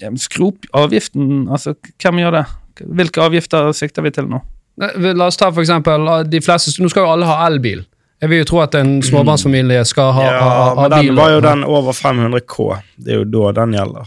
Ja, 0.00 0.08
men 0.08 0.16
Skru 0.22 0.48
opp 0.48 0.64
avgiften, 0.72 1.50
altså 1.52 1.74
hvem 2.00 2.22
gjør 2.22 2.38
det? 2.38 2.46
Hvilke 2.80 3.26
avgifter 3.26 3.74
sikter 3.76 4.06
vi 4.06 4.14
til 4.16 4.30
nå? 4.30 4.40
Eh, 4.80 5.12
La 5.14 5.26
oss 5.26 5.36
ta 5.36 5.50
for 5.52 5.60
eksempel, 5.62 6.06
de 6.30 6.40
fleste, 6.40 6.72
Nå 6.80 6.88
skal 6.90 7.04
jo 7.04 7.10
alle 7.12 7.26
ha 7.28 7.46
elbil. 7.48 7.84
Jeg 8.22 8.30
vil 8.30 8.38
jo 8.38 8.44
tro 8.44 8.60
at 8.62 8.74
en 8.78 9.00
småbarnsfamilie 9.02 9.84
skal 9.84 10.12
ha, 10.14 10.22
Ja, 10.22 10.40
ha, 10.40 10.48
ha, 10.48 10.74
ha 10.74 10.82
men 10.82 10.90
den 10.90 11.06
bil. 11.08 11.16
var 11.16 11.30
jo 11.34 11.40
den 11.40 11.64
over 11.64 11.92
500 11.92 12.40
K. 12.46 12.68
Det 12.96 13.12
er 13.16 13.24
jo 13.24 13.24
da 13.24 13.52
den 13.64 13.72
gjelder. 13.74 14.06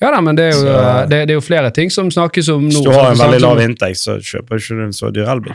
Ja 0.00 0.10
da, 0.10 0.20
men 0.20 0.34
det 0.36 0.44
er, 0.44 0.50
jo, 0.56 0.60
Så- 0.64 1.08
det, 1.08 1.20
det 1.28 1.30
er 1.30 1.38
jo 1.38 1.40
flere 1.40 1.70
ting 1.70 1.90
som 1.90 2.10
snakkes 2.10 2.48
om 2.52 2.64
nå. 2.64 2.70
Hvis 2.72 2.82
du 2.82 2.90
har 2.90 3.12
en 3.12 3.18
veldig 3.18 3.40
lav 3.40 3.60
inntekt, 3.62 3.96
så 4.00 4.16
kjøper 4.18 4.58
du 4.58 4.62
ikke 4.64 4.84
en 4.88 4.92
så 4.92 5.10
dyr 5.14 5.28
elbil. 5.30 5.54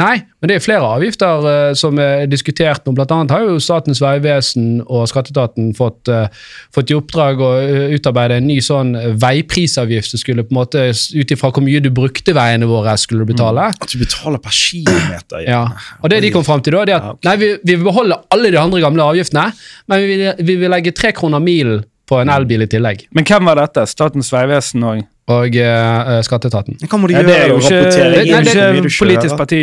Nei, 0.00 0.14
men 0.40 0.50
det 0.50 0.56
er 0.58 0.64
flere 0.64 0.88
avgifter 0.96 1.46
uh, 1.46 1.70
som 1.78 1.98
er 2.02 2.26
diskutert 2.30 2.84
nå. 2.86 2.94
Blant 2.96 3.12
annet 3.14 3.34
har 3.34 3.44
jo 3.46 3.60
Statens 3.62 4.02
vegvesen 4.02 4.82
og 4.84 5.06
Skatteetaten 5.10 5.72
fått, 5.78 6.10
uh, 6.12 6.26
fått 6.74 6.92
i 6.92 6.98
oppdrag 6.98 7.42
å 7.44 7.50
eh, 7.62 7.94
utarbeide 7.96 8.40
en 8.40 8.48
ny 8.48 8.58
sånn 8.64 8.94
veiprisavgift 9.20 10.12
som 10.12 10.22
skulle 10.22 10.44
på 10.46 10.54
en 10.54 10.60
måte, 10.60 10.86
ut 10.90 11.34
ifra 11.36 11.52
hvor 11.54 11.64
mye 11.64 11.82
du 11.84 11.90
brukte 11.94 12.34
veiene 12.36 12.68
våre, 12.70 12.96
skulle 13.00 13.24
du 13.24 13.32
betale. 13.32 13.70
At 13.74 13.88
du 13.90 13.98
betaler 14.00 14.42
per 14.42 14.54
kilometer. 14.54 15.46
Ja, 15.46 15.64
og 16.00 16.12
det 16.12 16.22
de 16.24 16.34
kom 16.34 16.46
fram 16.46 16.62
til 16.64 16.76
da, 16.76 16.84
det 16.88 16.96
er 16.96 17.00
at 17.00 17.08
Ja, 17.08 17.16
okay. 17.16 17.28
nei, 17.30 17.36
vi, 17.40 17.50
vi 17.62 17.78
vil 17.78 17.88
beholde 17.88 18.20
alle 18.34 18.52
de 18.54 18.60
andre 18.60 18.82
gamle 18.84 19.08
avgiftene, 19.14 19.48
men 19.90 20.04
vi 20.04 20.14
vil, 20.14 20.46
vi 20.46 20.60
vil 20.62 20.72
legge 20.74 20.94
tre 20.96 21.14
kroner 21.16 21.42
milen 21.42 21.84
på 22.08 22.20
en 22.20 22.30
elbil 22.32 22.66
i 22.66 22.68
tillegg. 22.70 23.06
Men 23.16 23.26
hvem 23.28 23.48
var 23.48 23.60
dette? 23.60 23.86
Statens 23.88 24.30
vegvesen 24.32 24.84
og 24.84 25.04
Og 25.32 25.54
uh, 25.56 26.18
Skatteetaten. 26.26 26.76
Hva 26.84 26.98
må 27.00 27.08
du 27.08 27.14
gjøre? 27.14 27.24
Det 27.30 27.36
er 27.40 27.48
jo 27.48 27.56
ikke, 27.56 27.78
det 28.12 28.24
inn 28.28 28.48
er 28.50 28.76
ikke 28.76 28.90
politisk 29.00 29.38
parti 29.40 29.60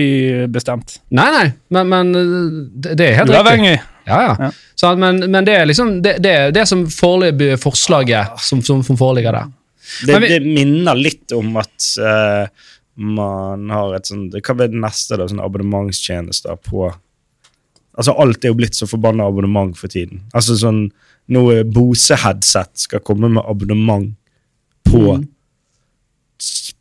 bestemt. 0.50 0.96
Nei, 1.14 1.28
nei, 1.36 1.44
men, 1.78 1.90
men 1.92 2.16
eh, 2.18 2.56
det, 2.82 2.96
det 2.98 3.06
er 3.12 3.18
helt 3.20 3.30
riktig. 3.30 3.44
Uavhengig. 3.44 3.76
Ja, 4.10 4.18
ja. 4.26 4.32
Ja. 4.48 4.50
Så, 4.82 4.96
men, 4.98 5.20
men 5.30 5.46
det 5.46 5.54
er 5.60 5.68
liksom 5.70 5.92
det, 6.02 6.16
det, 6.26 6.32
er 6.34 6.56
det 6.56 6.64
som 6.68 6.82
foreløpige 6.90 7.60
forslaget 7.62 8.40
som, 8.42 8.64
som, 8.66 8.82
som 8.88 8.98
foreligger 8.98 9.38
der. 9.38 9.52
Det, 10.08 10.18
vi- 10.24 10.32
det 10.34 10.40
minner 10.48 10.98
litt 10.98 11.36
om 11.38 11.54
at 11.62 11.86
uh, 12.02 12.48
man 12.98 13.70
har 13.70 13.94
et 14.00 14.10
sånn 14.10 14.26
Hva 14.34 14.56
blir 14.58 14.72
det 14.74 14.82
neste? 14.82 15.18
da, 15.22 15.28
sånn 15.30 15.44
Abonnementstjenester 15.46 16.58
på 16.66 16.88
Altså 18.00 18.16
Alt 18.24 18.46
er 18.46 18.54
jo 18.54 18.58
blitt 18.58 18.78
så 18.78 18.88
forbanna 18.90 19.26
abonnement 19.30 19.76
for 19.78 19.92
tiden. 19.92 20.24
Altså 20.34 20.56
sånn 20.58 20.86
Noe 21.32 21.62
Bose-headset 21.68 22.88
skal 22.88 23.04
komme 23.06 23.30
med 23.38 23.46
abonnement 23.46 24.10
på 24.90 25.04
Mm. 25.20 25.28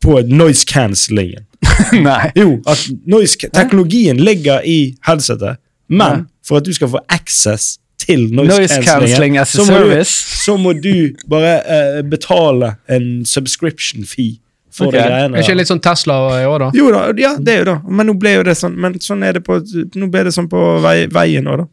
På 0.01 0.19
noise 0.25 0.65
cancellingen. 0.65 1.43
Nei. 1.93 2.31
Jo, 2.35 2.55
at 2.67 2.87
noise, 3.05 3.37
teknologien 3.53 4.17
ligger 4.17 4.61
i 4.65 4.95
headsetet, 5.05 5.59
men 5.89 6.23
Ja. 6.23 6.25
for 6.47 6.57
at 6.57 6.65
du 6.65 6.73
skal 6.73 6.89
få 6.89 6.99
access 7.09 7.77
til 8.01 8.31
noise, 8.33 8.57
Noise 8.57 8.81
cancelling 8.81 9.37
as 9.37 9.53
a 9.55 9.57
så 9.61 9.65
må 9.65 9.77
du- 9.77 9.89
service. 9.91 10.43
så 10.45 10.55
må 10.57 10.73
du 10.73 11.13
bare 11.29 11.59
uh, 11.61 12.01
betale 12.09 12.75
en 12.89 13.25
subscription 13.25 14.05
fee 14.05 14.39
for 14.73 14.87
okay. 14.87 14.99
de 14.99 15.05
greiene. 15.05 15.37
Er 15.37 15.43
ikke 15.43 15.57
litt 15.59 15.67
sånn 15.69 15.81
Tesla 15.83 16.15
i 16.41 16.45
år, 16.47 16.59
da? 16.65 16.69
Jo 16.73 16.89
da, 16.95 17.03
ja, 17.19 17.35
det 17.37 17.53
er 17.53 17.59
jo 17.61 17.67
da. 17.73 17.75
Men 17.91 18.07
nå 18.09 18.15
ble 18.17 18.37
jo 18.37 18.43
det 18.47 18.55
sånn 18.57 18.77
Men 18.79 18.95
sånn 19.03 19.21
er 19.27 19.35
det 19.35 19.41
på 19.43 19.57
Nå 19.99 20.07
ble 20.09 20.21
det 20.23 20.31
sånn 20.33 20.47
på 20.49 20.61
vei, 20.81 21.05
veien 21.11 21.43
nå, 21.43 21.57
da. 21.59 21.65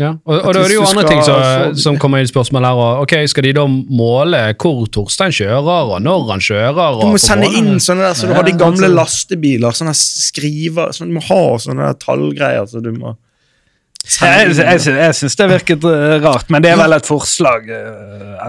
Ja. 0.00 0.14
Og, 0.24 0.38
og 0.38 0.54
da 0.54 0.62
er 0.62 0.70
det 0.70 0.76
jo 0.78 0.84
andre 0.86 1.02
ting 1.04 1.20
så, 1.26 1.34
som, 1.76 1.98
kommer 2.00 2.22
inn 2.22 2.28
i 2.28 2.30
spørsmål 2.30 2.64
her. 2.64 2.78
Og, 2.80 3.02
ok, 3.04 3.14
Skal 3.28 3.44
de 3.44 3.52
da 3.58 3.64
måle 3.68 4.40
hvor 4.62 4.86
Torstein 4.92 5.34
kjører, 5.36 5.92
og 5.92 5.98
når 6.04 6.30
han 6.30 6.44
kjører? 6.44 7.00
Du 7.02 7.10
må 7.12 7.20
sende 7.20 7.50
inn 7.52 7.76
sånne 7.82 8.08
der, 8.08 8.16
så 8.16 8.30
du 8.30 8.36
har 8.36 8.46
de 8.48 8.56
gamle 8.56 8.88
altså- 8.88 8.96
lastebiler. 9.02 9.76
Sånne 9.76 9.94
skriver 9.98 10.96
sånn, 10.96 11.12
Du 11.12 11.18
må 11.18 11.26
ha 11.28 11.42
sånne 11.60 11.92
tallgreier. 12.00 12.64
Så 12.70 12.80
du 12.84 12.92
må 12.96 13.16
Jeg, 14.02 14.54
jeg, 14.58 14.80
jeg, 14.82 15.14
syns 15.14 15.36
det 15.38 15.46
virket 15.52 15.84
eh, 15.86 16.16
rart, 16.24 16.48
men 16.50 16.62
det 16.64 16.72
er 16.72 16.78
vel 16.80 16.94
et 16.96 17.06
forslag. 17.06 17.68
eh, 17.70 18.22
ja. 18.42 18.48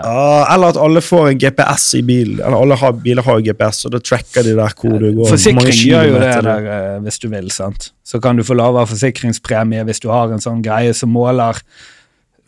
Ja, 0.00 0.54
eller 0.54 0.72
at 0.72 0.78
alle 0.80 1.02
får 1.04 1.28
en 1.28 1.40
GPS 1.42 1.84
i 1.98 2.02
bilen. 2.06 2.40
Eller 2.40 2.56
alle 2.56 2.78
har, 2.80 2.94
biler 3.04 3.26
har 3.26 3.42
GPS, 3.44 3.84
og 3.84 3.92
da 3.94 4.00
tracker 4.00 4.46
de 4.46 4.54
der 4.56 4.76
hvor 4.80 4.96
du 4.98 5.10
går. 5.20 5.28
Forsikring 5.34 5.76
gjør 5.76 6.08
jo 6.08 6.22
det 6.22 6.32
der 6.48 6.70
eh, 6.76 6.96
hvis 7.04 7.20
du 7.20 7.28
vil, 7.28 7.50
sant. 7.52 7.90
Så 8.04 8.20
kan 8.24 8.40
du 8.40 8.46
få 8.46 8.56
lavere 8.56 8.88
forsikringspremie 8.90 9.84
hvis 9.84 10.00
du 10.02 10.08
har 10.12 10.32
en 10.32 10.42
sånn 10.42 10.64
greie 10.64 10.96
som 10.96 11.12
måler 11.12 11.60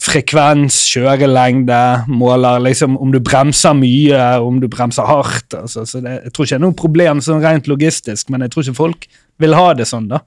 frekvens, 0.02 0.78
kjørelengde, 0.92 1.80
måler 2.12 2.60
liksom 2.66 2.98
om 3.00 3.12
du 3.14 3.20
bremser 3.24 3.76
mye, 3.78 4.22
om 4.44 4.58
du 4.60 4.68
bremser 4.70 5.08
hardt. 5.08 5.56
Altså, 5.56 5.86
så 5.88 6.02
det, 6.04 6.18
jeg 6.26 6.34
tror 6.34 6.46
ikke 6.46 6.54
det 6.54 6.60
er 6.60 6.66
noe 6.66 6.78
problem 6.78 7.22
sånn 7.24 7.44
rent 7.44 7.70
logistisk, 7.70 8.28
men 8.32 8.44
jeg 8.44 8.52
tror 8.52 8.66
ikke 8.66 8.80
folk 8.82 9.08
vil 9.42 9.56
ha 9.56 9.70
det 9.76 9.86
sånn, 9.88 10.08
da. 10.08 10.20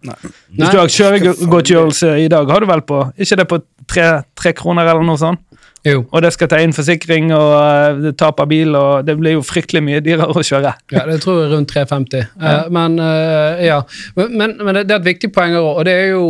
Hvis 0.53 0.73
du 0.73 0.79
har 0.79 0.89
kjøregodtgjørelse 0.93 2.15
i 2.25 2.27
dag, 2.31 2.49
har 2.49 2.65
du 2.65 2.69
vel 2.69 2.83
på 2.85 3.03
ikke 3.17 3.39
det 3.39 3.47
på 3.49 3.61
tre, 3.89 4.09
tre 4.37 4.53
kroner 4.57 4.89
eller 4.89 5.05
noe 5.05 5.21
sånt? 5.21 5.45
Jo. 5.87 6.01
Og 6.11 6.23
det 6.23 6.33
skal 6.35 6.49
ta 6.51 6.57
inn 6.59 6.73
forsikring 6.75 7.29
og 7.31 7.53
uh, 7.55 8.09
tap 8.19 8.41
av 8.43 8.49
bil, 8.51 8.75
og 8.75 9.05
det 9.07 9.15
blir 9.19 9.37
jo 9.37 9.45
fryktelig 9.45 9.81
mye 9.85 10.01
dyrere 10.03 10.35
å 10.35 10.43
kjøre. 10.43 10.73
Ja, 10.91 11.05
det 11.07 11.21
tror 11.23 11.39
jeg 11.45 11.53
rundt 11.53 11.71
350. 11.71 12.25
Eh, 12.35 12.65
men 12.75 12.99
uh, 12.99 13.55
ja, 13.63 13.79
men, 14.19 14.57
men 14.59 14.75
det 14.75 14.89
det 14.89 14.97
er 14.97 14.99
et 14.99 15.07
viktig 15.07 15.31
poeng 15.35 15.55
og 15.59 15.85
det 15.87 15.95
er 15.95 16.11
jo 16.17 16.23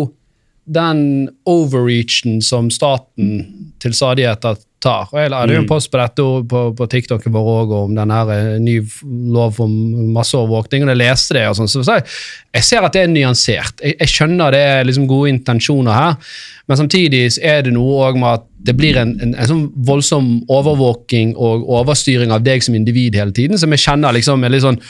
den 0.69 1.29
overreachen 1.49 2.41
som 2.45 2.69
staten 2.73 3.39
til 3.81 3.95
stadighet 3.95 4.43
tar. 4.79 5.09
Og 5.11 5.17
Jeg 5.19 5.31
hadde 5.33 5.55
jo 5.55 5.61
en 5.63 5.67
post 5.67 5.89
på 5.91 5.99
dette 5.99 6.25
på, 6.51 6.61
på 6.77 6.87
TikToken 6.91 7.33
vår 7.33 7.47
også, 7.53 7.79
om 7.87 7.95
den 7.97 8.13
her 8.13 8.31
eh, 8.33 8.59
ny 8.63 8.77
lov 9.33 9.59
om 9.63 9.73
masseovervåkning, 10.15 10.85
og 10.85 10.93
jeg 10.93 11.01
leste 11.01 11.35
det, 11.35 11.45
og 11.49 11.57
sånn, 11.59 11.71
så 11.71 11.83
jeg 11.97 12.05
jeg 12.55 12.65
ser 12.65 12.85
at 12.85 12.95
det 12.95 13.03
er 13.05 13.11
nyansert. 13.11 13.83
Jeg, 13.83 13.97
jeg 13.99 14.13
skjønner 14.13 14.55
det 14.55 14.61
er 14.71 14.87
liksom 14.87 15.07
gode 15.09 15.33
intensjoner 15.33 15.93
her, 15.93 16.33
men 16.69 16.79
samtidig 16.79 17.25
er 17.45 17.63
det 17.65 17.73
noe 17.75 18.07
også 18.07 18.21
med 18.21 18.39
at 18.39 18.47
det 18.69 18.75
blir 18.77 18.97
en, 18.99 19.13
en, 19.23 19.35
en 19.35 19.49
sånn 19.51 19.67
voldsom 19.87 20.31
overvåking 20.51 21.35
og 21.37 21.67
overstyring 21.79 22.33
av 22.35 22.43
deg 22.45 22.65
som 22.65 22.77
individ 22.77 23.17
hele 23.19 23.35
tiden, 23.35 23.59
som 23.59 23.71
jeg 23.75 23.83
kjenner 23.85 24.15
liksom 24.15 24.43
er 24.43 24.53
litt 24.53 24.65
sånn 24.65 24.81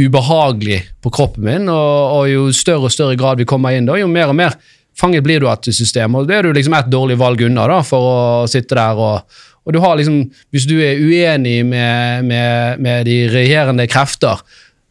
ubehagelig 0.00 0.82
på 1.02 1.12
kroppen 1.12 1.44
min, 1.48 1.72
og, 1.72 2.18
og 2.18 2.28
jo 2.30 2.44
større 2.56 2.88
og 2.88 2.94
større 2.94 3.18
grad 3.20 3.40
vi 3.40 3.48
kommer 3.48 3.76
inn 3.76 3.88
da, 3.88 3.98
jo 4.00 4.08
mer 4.10 4.32
og 4.32 4.38
mer 4.38 4.56
fanget 5.00 5.24
blir 5.24 5.40
du 5.42 5.48
av 5.48 5.58
et 5.58 5.70
system, 5.74 6.18
og 6.18 6.28
det 6.28 6.38
er 6.38 6.48
du 6.48 6.56
liksom 6.56 6.76
et 6.76 6.90
dårlig 6.92 7.18
valg 7.20 7.42
unna 7.48 7.66
da, 7.70 7.80
for 7.86 8.10
å 8.10 8.18
sitte 8.50 8.78
der 8.78 9.00
og, 9.00 9.40
og 9.66 9.74
du 9.76 9.80
har 9.82 9.96
liksom, 9.98 10.22
hvis 10.54 10.66
du 10.68 10.76
er 10.82 11.00
uenig 11.00 11.60
med, 11.68 12.28
med, 12.28 12.80
med 12.82 13.08
de 13.08 13.18
regjerende 13.32 13.86
krefter, 13.90 14.40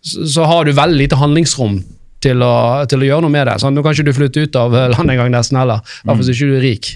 så, 0.02 0.28
så 0.36 0.50
har 0.50 0.68
du 0.68 0.76
veldig 0.78 1.00
lite 1.00 1.20
handlingsrom 1.20 1.80
til 2.24 2.44
å, 2.44 2.54
til 2.90 3.04
å 3.04 3.08
gjøre 3.08 3.26
noe 3.26 3.34
med 3.34 3.48
det. 3.48 3.58
Sånn, 3.64 3.76
nå 3.76 3.84
kan 3.84 3.96
ikke 3.96 4.10
du 4.10 4.16
flytte 4.16 4.46
ut 4.46 4.60
av 4.60 4.76
landet 4.96 5.16
engang 5.16 5.34
nesten 5.34 5.60
heller, 5.60 5.84
i 5.84 6.04
hvert 6.04 6.16
fall 6.16 6.24
hvis 6.24 6.32
ikke 6.36 6.50
du 6.52 6.58
er 6.60 6.66
rik. 6.68 6.94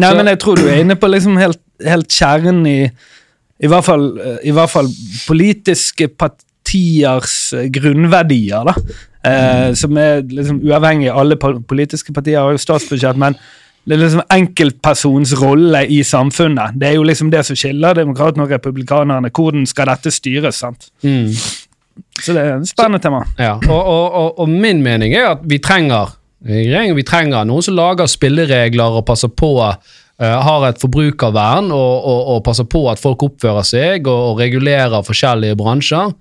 Nei, 0.00 0.12
men 0.16 0.30
jeg 0.32 0.40
tror 0.40 0.60
du 0.60 0.68
er 0.70 0.82
inne 0.84 0.96
på 0.96 1.10
liksom 1.10 1.40
helt, 1.40 1.60
helt 1.84 2.20
kjernen 2.20 2.62
i 2.68 2.80
i 3.60 3.68
hvert, 3.68 3.84
fall, 3.84 4.06
eh, 4.16 4.38
I 4.48 4.52
hvert 4.56 4.72
fall 4.72 4.86
politiske 5.26 6.08
partiers 6.70 7.52
eh, 7.52 7.68
grunnverdier, 7.70 8.64
da. 8.64 8.74
Eh, 9.22 9.74
Som 9.74 9.96
er 9.98 10.22
liksom 10.22 10.60
uavhengig. 10.64 11.10
Alle 11.12 11.36
politiske 11.36 12.12
partier 12.12 12.40
har 12.40 12.52
jo 12.52 12.58
statsbudsjett, 12.58 13.16
men 13.20 13.36
det 13.84 13.96
er 13.96 14.02
liksom 14.02 14.22
enkeltpersons 14.30 15.34
rolle 15.40 15.86
i 15.88 16.02
samfunnet. 16.04 16.76
Det 16.78 16.88
er 16.88 16.94
jo 16.98 17.02
liksom 17.02 17.30
det 17.32 17.44
som 17.46 17.56
skiller 17.56 17.96
demokratene 17.96 18.44
og 18.44 18.50
republikanerne. 18.52 19.30
Hvordan 19.32 19.66
skal 19.66 19.88
dette 19.88 20.12
styres? 20.12 20.60
sant? 20.60 20.90
Så 22.20 22.34
det 22.36 22.42
er 22.44 22.58
et 22.58 22.68
spennende 22.68 23.00
tema. 23.02 23.24
Ja, 23.38 23.56
og, 23.56 23.80
og, 23.80 24.12
og, 24.12 24.38
og 24.40 24.48
min 24.48 24.82
mening 24.82 25.14
er 25.14 25.32
at 25.34 25.44
vi 25.48 25.58
trenger 25.58 26.16
vi 26.40 27.02
trenger 27.04 27.44
noen 27.44 27.62
som 27.62 27.74
lager 27.76 28.06
spilleregler 28.08 28.94
og 28.96 29.04
passer 29.04 29.28
på 29.28 29.50
eh, 29.60 30.38
har 30.46 30.68
et 30.68 30.80
forbrukervern 30.80 31.68
og, 31.68 32.04
og, 32.04 32.20
og 32.34 32.44
passer 32.44 32.64
på 32.64 32.86
at 32.88 33.00
folk 33.00 33.26
oppfører 33.26 33.66
seg 33.68 34.08
og, 34.08 34.30
og 34.30 34.40
regulerer 34.40 35.04
forskjellige 35.04 35.58
bransjer. 35.60 36.14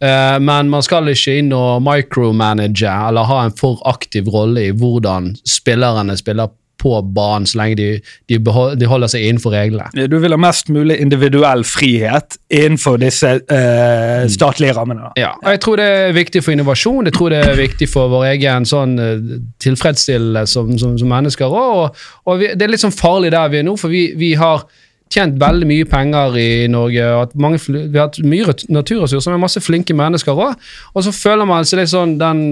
Eh, 0.00 0.38
men 0.40 0.70
man 0.70 0.84
skal 0.86 1.10
ikke 1.10 1.40
inn 1.40 1.50
og 1.56 1.82
micromanage 1.82 2.86
eller 3.08 3.26
ha 3.28 3.42
en 3.44 3.58
for 3.58 3.82
aktiv 3.88 4.30
rolle 4.30 4.68
i 4.68 4.72
hvordan 4.74 5.32
spillerne 5.46 6.16
spiller 6.18 6.54
på 6.78 6.92
banen, 7.02 7.46
så 7.46 7.58
lenge 7.58 7.74
de, 7.74 7.86
de, 8.30 8.38
de 8.78 8.86
holder 8.86 9.10
seg 9.10 9.24
innenfor 9.26 9.50
reglene. 9.50 10.06
Du 10.06 10.14
vil 10.22 10.34
ha 10.34 10.38
mest 10.38 10.70
mulig 10.70 11.00
individuell 11.02 11.64
frihet 11.66 12.38
innenfor 12.54 13.00
disse 13.02 13.32
uh, 13.50 14.22
statlige 14.30 14.76
rammene. 14.76 15.10
Ja, 15.18 15.32
og 15.42 15.50
jeg 15.56 15.62
tror 15.64 15.80
det 15.82 15.88
er 15.96 16.14
viktig 16.14 16.44
for 16.46 16.54
innovasjon, 16.54 17.10
jeg 17.10 17.16
tror 17.18 17.34
det 17.34 17.42
er 17.48 17.58
viktig 17.58 17.90
for 17.90 18.12
vår 18.12 18.28
egen 18.30 18.68
sånn 18.68 18.94
eh, 19.02 19.38
tilfredsstillelse 19.64 20.54
som, 20.54 20.70
som, 20.78 20.94
som 21.00 21.10
mennesker 21.10 21.50
og, 21.50 21.98
og 22.28 22.38
vi, 22.38 22.52
det 22.54 22.68
er 22.68 22.76
litt 22.76 22.86
sånn 22.86 22.94
farlig 22.94 23.34
der 23.34 23.50
vi 23.50 23.58
er 23.58 23.66
nå, 23.66 23.74
for 23.80 23.90
vi, 23.90 24.12
vi 24.18 24.36
har 24.38 24.62
tjent 25.12 25.38
veldig 25.40 25.66
mye 25.68 25.86
penger 25.88 26.36
i 26.40 26.48
Norge, 26.70 27.04
mange, 27.40 27.60
vi 27.68 27.96
har 27.96 28.08
hatt 28.08 28.18
mye 28.24 28.54
naturressurser 28.72 29.34
med 29.34 29.42
masse 29.42 29.62
flinke 29.64 29.96
mennesker 29.96 30.36
også, 30.36 30.72
og 30.94 31.06
så 31.06 31.12
føler 31.16 31.48
man 31.48 31.68
seg 31.68 31.80
litt 31.80 31.92
sånn 31.92 32.16
den 32.20 32.42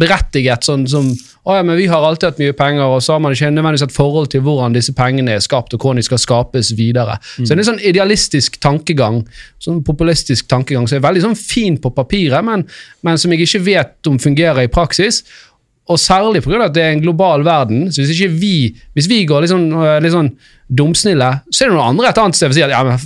berettiget 0.00 0.66
sånn 0.66 0.86
som, 0.90 1.10
å 1.46 1.58
ja, 1.58 1.64
men 1.66 1.78
vi 1.78 1.88
har 1.90 2.04
alltid 2.04 2.30
hatt 2.30 2.42
mye 2.42 2.56
penger, 2.56 2.84
og 2.88 3.02
så 3.04 3.16
har 3.16 3.24
man 3.24 3.36
ikke 3.36 3.50
nødvendigvis 3.52 3.86
et 3.88 3.96
forhold 3.96 4.30
til 4.32 4.44
hvordan 4.46 4.76
disse 4.76 4.94
pengene 4.96 5.36
er 5.36 5.44
skapt, 5.44 5.76
og 5.76 5.82
hvordan 5.82 6.00
de 6.00 6.06
skal 6.08 6.22
skapes 6.22 6.72
videre. 6.78 7.18
Så 7.36 7.50
det 7.50 7.58
er 7.58 7.64
en 7.64 7.70
sånn 7.72 7.84
idealistisk 7.84 8.60
tankegang, 8.64 9.22
sånn 9.62 9.82
populistisk 9.86 10.48
tankegang, 10.50 10.88
som 10.88 10.98
er 10.98 11.06
veldig 11.06 11.26
sånn 11.28 11.38
fin 11.38 11.76
på 11.82 11.92
papiret, 11.96 12.44
men, 12.46 12.64
men 13.06 13.20
som 13.20 13.34
jeg 13.34 13.46
ikke 13.46 13.64
vet 13.68 14.10
om 14.10 14.20
fungerer 14.22 14.64
i 14.64 14.72
praksis, 14.72 15.22
og 15.86 15.98
særlig 16.02 16.42
pga. 16.42 16.64
at 16.64 16.74
det 16.74 16.82
er 16.82 16.92
en 16.94 17.02
global 17.02 17.44
verden. 17.44 17.92
så 17.92 18.02
Hvis 18.02 18.14
ikke 18.16 18.32
vi 18.34 18.76
hvis 18.94 19.08
vi 19.08 19.24
går 19.24 19.44
litt 19.44 19.52
sånn, 19.52 19.70
øh, 19.72 20.00
litt 20.02 20.12
sånn 20.12 20.32
dumsnille, 20.68 21.28
så 21.50 21.64
er 21.64 21.68
det 21.68 21.76
noen 21.76 21.92
andre 21.94 22.08
et 22.08 22.18
annet 22.18 22.34
sted 22.34 22.50
som 22.50 22.56
sier 22.56 22.66
at 22.66 22.74
ja, 22.74 22.82
men 22.82 22.98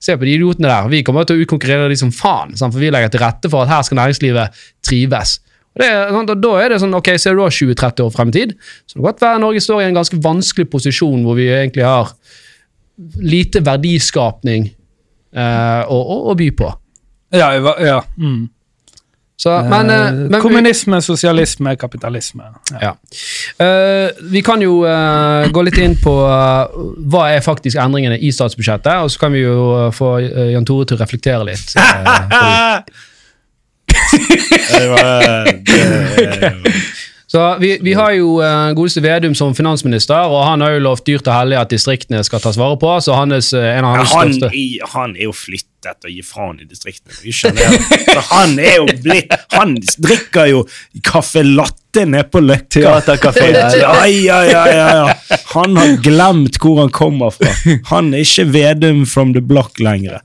se 0.00 0.16
på 0.16 0.24
de 0.24 0.36
idiotene 0.38 0.70
der, 0.70 0.88
vi 0.88 1.02
kommer 1.04 1.24
til 1.28 1.36
å 1.36 1.44
utkonkurrere 1.44 1.90
de 1.92 1.98
som 2.00 2.12
faen. 2.14 2.54
For 2.56 2.80
vi 2.80 2.92
legger 2.92 3.12
til 3.12 3.20
rette 3.20 3.50
for 3.52 3.64
at 3.64 3.72
her 3.74 3.82
skal 3.84 4.00
næringslivet 4.00 4.64
trives. 4.86 5.40
Det, 5.74 5.90
Da 6.38 6.54
er 6.62 6.70
det 6.70 6.80
sånn, 6.80 6.94
ok, 6.94 7.16
ser 7.18 7.34
du 7.34 7.42
da 7.42 7.50
20-30 7.50 8.06
år 8.06 8.14
frem 8.14 8.30
i 8.30 8.36
tid, 8.36 8.54
så 8.86 8.94
det 8.94 9.00
kan 9.00 9.08
godt 9.08 9.24
være 9.24 9.42
Norge 9.42 9.60
står 9.60 9.82
i 9.82 9.86
en 9.88 9.98
ganske 9.98 10.20
vanskelig 10.22 10.68
posisjon 10.70 11.24
hvor 11.26 11.34
vi 11.34 11.48
egentlig 11.50 11.84
har 11.84 12.14
lite 13.18 13.58
verdiskapning 13.66 14.68
eh, 14.70 15.82
å, 15.90 15.98
å, 15.98 16.18
å 16.30 16.36
by 16.38 16.50
på. 16.54 16.70
Ja, 17.34 17.50
ja. 17.82 17.98
Mm. 18.14 18.46
Så, 19.36 19.50
men, 19.66 19.90
eh, 19.90 20.12
men 20.12 20.28
vi- 20.32 20.40
Kommunisme, 20.40 21.00
sosialisme, 21.02 21.72
kapitalisme. 21.76 22.44
Ja. 22.72 22.78
Ja. 22.80 22.92
Eh, 23.64 24.10
vi 24.30 24.40
kan 24.46 24.62
jo 24.62 24.84
eh, 24.86 25.48
gå 25.50 25.62
litt 25.66 25.78
inn 25.82 25.96
på 25.98 26.12
eh, 26.22 26.76
hva 27.10 27.24
er 27.34 27.40
faktisk 27.42 27.76
endringene 27.82 28.18
i 28.22 28.30
statsbudsjettet, 28.32 28.94
og 29.02 29.10
så 29.10 29.18
kan 29.24 29.32
vi 29.34 29.42
jo 29.42 29.86
eh, 29.86 29.90
få 29.92 30.12
eh, 30.22 30.52
Jan 30.54 30.64
Tore 30.68 30.86
til 30.86 30.96
å 30.96 31.02
reflektere 31.02 31.44
litt. 31.50 31.74
eh, 31.74 32.14
det. 32.30 32.94
Det 34.74 34.88
var, 34.88 35.44
det, 35.44 36.52
så 37.34 37.56
vi, 37.60 37.78
vi 37.82 37.92
har 37.92 38.12
jo 38.16 38.36
uh, 38.42 38.70
godeste 38.76 39.02
Vedum 39.02 39.34
som 39.34 39.54
finansminister, 39.54 40.14
og 40.30 40.44
han 40.46 40.60
har 40.64 40.76
jo 40.76 40.82
lovt 40.86 41.06
dyrt 41.06 41.26
og 41.28 41.34
hellig 41.34 41.58
at 41.60 41.70
distriktene 41.74 42.22
skal 42.26 42.40
tas 42.42 42.58
vare 42.58 42.78
på. 42.80 42.94
så 43.00 43.14
hans, 43.18 43.52
eh, 43.54 43.78
en 43.78 43.84
av 43.84 43.96
hans 43.98 44.12
han, 44.14 44.32
største... 44.32 44.54
i, 44.56 44.78
han 44.94 45.16
er 45.18 45.26
jo 45.28 45.34
flyttet 45.84 46.08
å 46.08 46.12
gi 46.12 46.22
faen 46.24 46.60
i 46.60 46.66
distriktene. 46.68 47.16
Vi 47.22 47.32
skjønner 47.32 47.70
det. 47.70 48.22
Han 48.30 48.58
er 48.58 48.76
jo 48.78 48.86
blitt 49.04 49.32
Han 49.54 49.76
drikker 49.80 50.50
jo 50.50 50.62
kaffe 51.04 51.42
latte 51.44 52.04
nede 52.08 52.26
på 52.30 52.40
Løkka. 52.42 52.96
Ai, 53.94 54.24
Ja, 54.24 54.40
ja, 54.40 54.40
ja, 54.44 54.62
ja, 54.66 54.86
ja. 54.96 55.36
Han 55.54 55.76
har 55.78 55.96
glemt 56.02 56.58
hvor 56.62 56.80
han 56.82 56.90
kommer 56.94 57.34
fra. 57.34 57.52
Han 57.92 58.12
er 58.14 58.24
ikke 58.24 58.48
Vedum 58.54 59.04
from 59.06 59.34
the 59.36 59.42
block 59.44 59.78
lenger. 59.78 60.20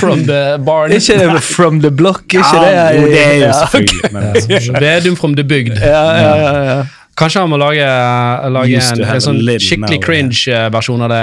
From 0.00 0.24
the 0.28 0.58
barn. 0.64 0.92
Ikke 0.92 1.18
det 1.20 1.42
From 1.44 1.80
the 1.80 1.90
Block? 1.90 2.24
Ikke 2.28 2.60
det? 2.60 2.72
Jo, 2.96 3.06
det 3.08 3.20
er 3.24 3.36
jo 3.40 3.52
selvfølgelig. 3.62 4.10
Men 4.12 4.26
altså, 4.30 4.80
Vedum 4.80 5.16
from 5.16 5.36
the 5.36 5.44
bygd. 5.44 5.76
Ja, 5.80 6.02
ja, 6.16 6.32
ja, 6.36 6.64
ja. 6.70 6.80
Kanskje 7.20 7.42
han 7.42 7.50
må 7.52 7.58
lage, 7.60 7.84
lage 8.54 8.78
en, 8.80 9.00
en 9.04 9.20
sånn 9.20 9.40
skikkelig 9.60 9.98
cringe-versjon 10.04 11.02
av 11.04 11.10
det. 11.12 11.18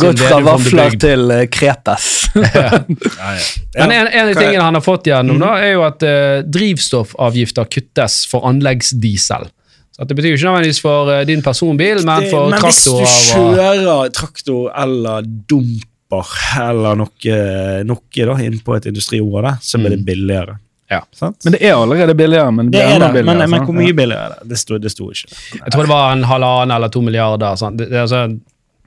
Gått 0.00 0.22
fra 0.24 0.38
vafler 0.46 0.94
til 1.02 1.32
eh, 1.34 1.42
krepes. 1.52 2.06
ja, 2.40 2.62
ja. 2.70 3.40
Men 3.82 3.92
en, 3.98 4.08
en 4.08 4.30
av 4.30 4.38
tingene 4.38 4.64
han 4.64 4.78
har 4.78 4.84
fått 4.86 5.10
gjennom, 5.10 5.42
da, 5.42 5.50
er 5.60 5.74
jo 5.74 5.84
at 5.84 6.06
uh, 6.08 6.38
drivstoffavgifter 6.48 7.68
kuttes 7.72 8.22
for 8.30 8.48
anleggsdiesel. 8.48 9.44
Så 9.92 10.06
at 10.06 10.08
Det 10.08 10.16
betyr 10.16 10.32
jo 10.32 10.38
ikke 10.40 10.48
nødvendigvis 10.48 10.80
for 10.80 11.12
uh, 11.12 11.20
din 11.28 11.44
personbil, 11.44 12.00
men 12.06 12.24
Det- 12.24 12.32
for 12.32 12.48
men 12.48 12.64
hvis 12.64 12.82
du 12.86 12.90
traktorer. 12.96 13.06
og- 13.44 13.56
kjører 13.60 14.12
traktor 14.16 14.72
eller 14.86 15.28
dumper 15.52 16.32
eller 16.60 16.96
noe, 17.04 17.36
noe 17.88 18.24
da, 18.28 18.34
inn 18.44 18.58
på 18.64 18.76
et 18.76 18.88
industriområde, 18.88 19.58
så 19.64 19.80
blir 19.80 19.96
det 19.98 20.04
billigere. 20.08 20.56
Ja. 20.90 21.02
Sant? 21.16 21.38
Men 21.44 21.52
det 21.56 21.62
er 21.64 21.74
allerede 21.78 22.14
billigere. 22.14 22.52
Men 22.52 22.70
det 22.70 22.78
det 22.78 22.86
er 22.86 22.98
det, 22.98 23.12
billigere. 23.14 23.36
men, 23.38 23.50
men 23.50 23.66
hvor 23.68 23.76
mye 23.76 23.92
billigere 23.96 24.24
er 24.24 24.34
det? 24.40 24.48
Det 24.50 24.58
sto, 24.60 24.78
det 24.78 24.90
sto 24.92 25.10
ikke. 25.10 25.28
Jeg 25.56 25.72
tror 25.72 25.86
det 25.86 25.92
var 25.92 26.12
en 26.12 26.24
halvannen 26.28 26.74
eller 26.76 26.88
to 26.92 27.00
milliarder. 27.00 27.56
Sant? 27.56 27.78
Det, 27.78 27.88
det, 27.90 27.96
er 27.96 28.08
altså, 28.08 28.26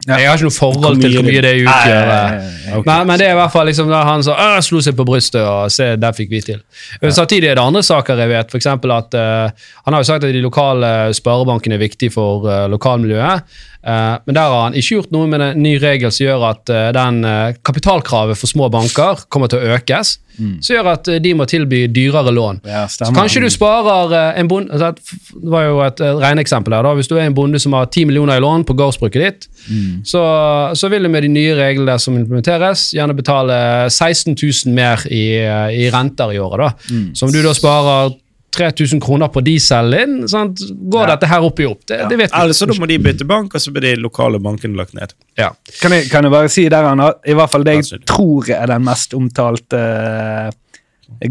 Ja. 0.05 0.17
Jeg 0.19 0.27
har 0.27 0.38
ikke 0.38 0.45
noe 0.49 0.53
forhold 0.53 0.99
til 1.01 1.13
hvor 1.15 1.23
mye 1.25 1.41
det 1.41 1.51
Nei, 1.55 1.62
utgjør. 1.63 2.10
nei, 2.10 2.34
nei, 2.36 2.73
Ok. 2.77 2.86
Men, 2.86 3.08
men 3.08 3.17
det 3.17 3.25
er 3.25 3.31
i 3.31 3.38
hvert 3.39 3.53
fall 3.53 3.65
liksom 3.65 3.88
da 3.89 4.01
han 4.05 4.21
sa 4.27 4.36
slo 4.62 4.81
seg 4.84 4.93
på 4.99 5.05
brystet, 5.08 5.39
og 5.41 5.71
se, 5.71 5.88
der 5.97 6.13
fikk 6.13 6.29
vi 6.29 6.41
til. 6.45 6.60
Samtidig 7.15 7.47
er 7.49 7.55
det 7.58 7.63
andre 7.63 7.81
saker 7.81 8.19
jeg 8.21 8.29
vet, 8.29 8.51
For 8.51 8.91
at 8.97 9.15
uh, 9.17 9.49
han 9.88 9.95
har 9.95 10.03
jo 10.03 10.10
sagt 10.12 10.27
at 10.27 10.36
de 10.36 10.43
lokale 10.43 10.91
sparebankene 11.15 11.79
er 11.79 11.81
viktige 11.81 12.13
for 12.13 12.45
uh, 12.45 12.67
lokalmiljøet. 12.69 13.58
Eh, 13.85 14.17
men 14.25 14.35
der 14.35 14.49
har 14.51 14.63
han 14.67 14.73
ikke 14.77 14.97
gjort 14.99 15.11
noe 15.15 15.27
med 15.29 15.41
en 15.45 15.61
ny 15.63 15.75
regel 15.81 16.11
som 16.11 16.25
gjør 16.25 16.45
at 16.49 16.69
eh, 16.73 16.91
den 16.97 17.23
eh, 17.25 17.55
kapitalkravet 17.65 18.37
for 18.37 18.49
små 18.51 18.69
banker 18.73 19.25
kommer 19.29 19.51
til 19.51 19.61
å 19.61 19.75
økes. 19.77 20.19
Som 20.35 20.73
gjør 20.75 20.87
at 20.91 21.07
de 21.23 21.29
må 21.31 21.45
tilby 21.47 21.85
dyrere 21.95 22.33
lån. 22.35 22.57
Ja, 22.67 22.81
Så 22.91 23.07
kanskje 23.15 23.45
du 23.45 23.47
sparer 23.53 24.35
en 24.35 24.49
bonde 24.51 24.73
altså, 24.75 24.89
Det 25.31 25.47
var 25.53 25.63
jo 25.63 25.77
et 25.85 26.01
regneeksempel 26.01 26.75
her. 26.75 26.83
da, 26.83 26.91
Hvis 26.97 27.07
du 27.07 27.13
er 27.15 27.23
en 27.29 27.37
bonde 27.37 27.61
som 27.63 27.71
har 27.71 27.85
10 27.87 28.03
millioner 28.09 28.35
i 28.35 28.43
lån 28.43 28.65
på 28.67 28.75
gårdsbruket 28.75 29.23
ditt, 29.23 29.47
så, 30.03 30.25
så 30.75 30.89
vil 30.91 31.07
du 31.07 31.09
med 31.13 31.23
de 31.23 31.29
nye 31.31 31.55
reglene 31.55 31.95
som 32.03 32.17
implementeres, 32.19 32.89
gjerne 32.97 33.15
betale 33.15 33.55
16 33.89 34.35
000 34.35 34.75
mer 34.75 35.07
i, 35.07 35.23
i 35.71 35.87
renter 35.95 36.35
i 36.35 36.39
året. 36.43 36.59
da. 36.67 36.99
Så 37.15 37.29
om 37.29 37.31
du 37.31 37.39
da 37.41 37.53
sparer 37.55 38.11
3000 38.55 39.01
kroner 39.03 39.27
på 39.33 39.41
dieselen 39.45 39.91
din, 39.95 40.27
sant? 40.31 40.61
går 40.91 41.11
dette 41.13 41.27
her 41.29 41.43
opp 41.47 41.59
i 41.59 41.67
opp. 41.69 41.81
Det, 41.87 41.97
det 42.09 42.17
vet 42.19 42.31
vi. 42.31 42.37
Altså, 42.39 42.63
så 42.63 42.69
da 42.71 42.77
må 42.79 42.87
de 42.89 42.97
bytte 43.03 43.27
bank, 43.27 43.53
og 43.55 43.61
så 43.63 43.71
blir 43.75 43.85
de 43.89 43.95
lokale 44.03 44.39
bankene 44.43 44.77
lagt 44.79 44.95
ned. 44.97 45.13
Ja. 45.39 45.51
Kan 45.81 45.91
jeg, 45.95 46.07
kan 46.11 46.23
jeg 46.27 46.31
bare 46.33 46.51
si 46.51 46.67
der 46.71 46.87
Anna, 46.91 47.11
i 47.27 47.35
hvert 47.37 47.51
fall 47.51 47.63
det 47.67 47.75
jeg 47.77 47.85
Absolutt. 47.85 48.05
tror 48.11 48.51
er 48.55 48.71
den 48.71 48.85
mest 48.87 49.13
omtalte 49.17 49.81
uh, 49.81 50.49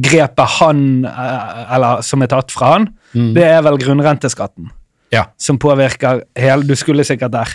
grepet 0.04 0.54
han, 0.60 0.84
uh, 1.08 1.74
eller 1.74 2.02
som 2.06 2.22
er 2.22 2.30
tatt 2.34 2.52
fra 2.54 2.76
han, 2.76 2.90
Mm. 3.14 3.28
det 3.36 3.44
er 3.46 3.60
vel 3.62 3.76
grunnrenteskatten. 3.78 4.72
Ja. 5.14 5.28
Som 5.38 5.54
påvirker 5.62 6.24
hele 6.34 6.64
Du 6.66 6.72
skulle 6.74 7.04
sikkert 7.06 7.30
der. 7.30 7.52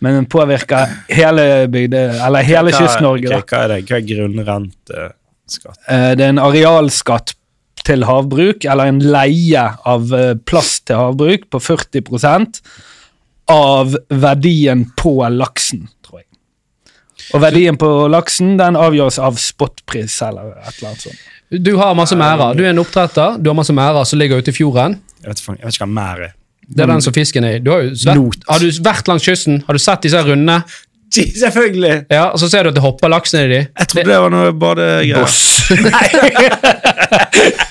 Men 0.00 0.14
den 0.16 0.26
påvirker 0.32 0.88
hele 1.12 1.68
bygde, 1.68 2.00
eller 2.26 2.40
hele 2.48 2.72
Kyst-Norge. 2.72 3.28
da. 3.28 3.42
Hva 3.44 3.58
er 3.66 3.68
det? 3.74 3.76
Hva 3.90 3.98
er 3.98 4.06
grunnrenteskatt? 4.08 5.78
Eh, 5.86 6.14
Det 6.16 6.24
er 6.24 6.32
en 6.32 6.38
arealskatt 6.40 7.34
til 7.86 8.06
havbruk, 8.06 8.64
eller 8.64 8.90
en 8.90 9.00
leie 9.02 9.62
av 9.88 10.12
eh, 10.16 10.34
plass 10.48 10.78
til 10.86 11.00
havbruk 11.00 11.48
på 11.52 11.60
40% 11.62 12.60
av 13.52 13.96
verdien 14.08 14.86
på 14.98 15.16
laksen, 15.34 15.86
tror 16.06 16.22
jeg. 16.22 16.28
Og 17.32 17.42
verdien 17.42 17.78
på 17.80 17.88
laksen 18.12 18.56
den 18.60 18.78
avgjøres 18.78 19.18
av 19.22 19.38
spotpris 19.40 20.18
eller 20.26 20.54
et 20.62 20.76
eller 20.76 20.92
annet 20.92 21.06
sånt. 21.08 21.24
Du 21.52 21.74
har 21.76 21.92
masse 21.96 22.16
merder. 22.16 22.56
Du 22.56 22.62
er 22.64 22.70
en 22.72 22.80
oppdretter, 22.80 23.36
du 23.38 23.50
har 23.50 23.56
masse 23.58 23.74
merder 23.76 24.06
som 24.08 24.20
ligger 24.20 24.40
ute 24.40 24.54
i 24.54 24.56
fjorden. 24.56 24.96
Jeg 25.20 25.28
vet, 25.34 25.42
jeg 25.50 25.60
vet 25.60 25.76
ikke 25.76 25.84
hva 25.84 25.96
mer 25.98 26.24
er. 26.28 26.38
Det 26.72 26.84
er 26.84 26.88
den 26.88 27.04
som 27.04 27.12
fisken 27.12 27.44
er 27.44 27.58
i. 27.58 27.60
Du 27.60 27.72
har, 27.74 27.84
jo 27.84 27.92
vært, 27.92 28.46
har 28.48 28.62
du 28.62 28.80
vært 28.86 29.10
langs 29.10 29.26
kysten? 29.26 29.60
Har 29.66 29.76
du 29.76 29.82
sett 29.82 30.06
disse 30.06 30.22
rundene? 30.24 30.62
Selvfølgelig! 31.44 31.96
Ja, 32.10 32.24
og 32.32 32.38
så 32.40 32.48
ser 32.48 32.62
du 32.64 32.72
at 32.72 32.76
det 32.78 32.82
hopper 32.84 33.08
laks 33.12 33.34
nedi. 33.36 33.58
Jeg 33.66 33.88
trodde 33.92 34.08
det 34.08 34.20
var 34.24 34.32
noe 34.32 34.52
badegreier. 34.52 35.20
Boss. 35.20 35.62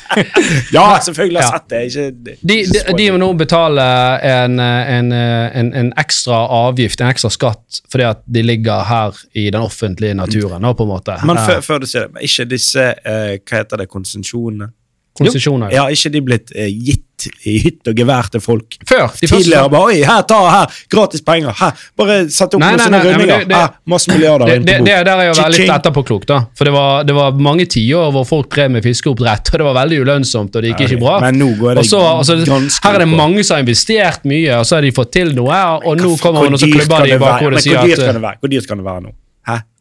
Ja, 0.74 1.00
selvfølgelig 1.06 1.40
har 1.42 1.62
Ja. 1.72 1.78
jeg 1.78 1.92
sett 1.92 2.16
det. 2.24 2.32
Ikke, 2.34 2.38
De, 2.48 2.56
de, 2.74 2.98
de 2.98 3.06
må 3.14 3.18
nå 3.22 3.30
betale 3.40 3.84
en, 4.28 4.60
en, 4.60 5.12
en, 5.16 5.70
en 5.80 5.94
ekstra 6.02 6.42
avgift, 6.52 7.00
en 7.02 7.08
ekstra 7.14 7.30
skatt, 7.32 7.80
fordi 7.92 8.04
at 8.10 8.20
de 8.28 8.44
ligger 8.44 8.84
her 8.90 9.16
i 9.40 9.46
den 9.50 9.62
offentlige 9.64 10.14
naturen. 10.20 10.62
nå, 10.62 10.74
på 10.74 10.84
en 10.84 10.90
måte. 10.92 11.16
Men 11.26 11.40
før, 11.40 11.62
før 11.64 11.80
du 11.80 11.88
sier 11.88 12.02
det, 12.10 12.14
men 12.18 12.28
ikke 12.28 12.46
disse 12.52 12.90
eh, 13.06 13.38
Hva 13.40 13.62
heter 13.62 13.78
det? 13.86 13.88
Konsesjonene? 13.92 14.68
Konsesjoner. 15.20 15.72
Ja, 15.76 15.88
ikke 15.92 16.10
de 16.14 16.22
blitt 16.24 16.52
eh, 16.56 16.70
gitt 16.72 17.08
i 17.46 17.58
hytt 17.62 17.86
og 17.92 17.98
gevær 18.00 18.30
til 18.34 18.42
folk? 18.42 18.78
Før. 18.88 19.12
De 19.12 19.28
første, 19.28 19.44
Tidligere 19.44 19.70
bare 19.70 19.90
Oi, 19.92 19.98
her, 20.08 20.22
ta 20.26 20.38
her! 20.50 20.78
Gratis 20.90 21.22
penger! 21.22 21.52
Her! 21.60 21.76
Bare 22.00 22.16
sett 22.34 22.56
opp 22.56 22.64
Nei, 22.64 22.72
noen 22.72 22.80
nei, 22.80 22.86
sånne 22.88 22.98
nei, 23.04 23.12
rundinger. 23.12 23.44
det- 23.44 23.50
det- 23.52 23.60
her, 23.60 23.76
masse 23.94 24.10
milliarder 24.10 24.46
det, 24.50 24.56
det, 24.66 24.78
det 24.88 24.96
der 25.06 25.12
er 25.12 25.28
jo 25.28 25.34
å 25.36 25.38
være 25.42 25.54
litt 25.58 25.74
etterpåklok, 25.76 26.26
da. 26.32 26.40
For 26.58 26.66
det 26.66 26.74
var, 26.74 27.04
det 27.04 27.14
var 27.20 27.38
mange 27.38 27.68
tiår 27.70 28.10
hvor 28.16 28.26
folk 28.26 28.50
drev 28.56 28.72
med 28.74 28.88
fiskeoppdrett, 28.88 29.52
og 29.54 29.62
det 29.62 29.68
var 29.70 29.78
veldig 29.82 30.02
ulønnsomt, 30.02 30.56
og 30.56 30.66
det 30.66 30.72
gikk 30.74 30.86
ikke 30.88 31.02
bra. 31.04 31.20
Men 31.28 31.38
nå 31.44 31.52
går 31.60 31.76
det 31.76 31.84
Også, 31.86 32.02
altså, 32.02 32.40
her 32.88 32.96
er 32.96 33.06
det 33.06 33.10
mange 33.12 33.44
som 33.44 33.60
har 33.60 33.66
investert 33.68 34.26
mye, 34.26 34.58
og 34.58 34.66
så 34.66 34.80
har 34.80 34.88
de 34.88 34.92
fått 34.96 35.12
til 35.20 35.36
noe, 35.38 35.62
og 35.86 35.98
nå 36.02 36.16
kommer 36.24 36.48
man 36.48 36.58
og 36.58 36.66
klubber 36.66 37.06
det 37.06 37.20
i 37.20 37.22
bakhodet 37.22 37.62
og 37.62 37.68
sier 37.68 37.84
at 37.84 38.00
det 38.00 38.22
være 38.24 38.40
Hvor 38.42 38.50
dyrt 38.56 38.72
kan 38.72 38.82
det 38.82 38.88
være 38.88 39.06
nå? 39.06 39.14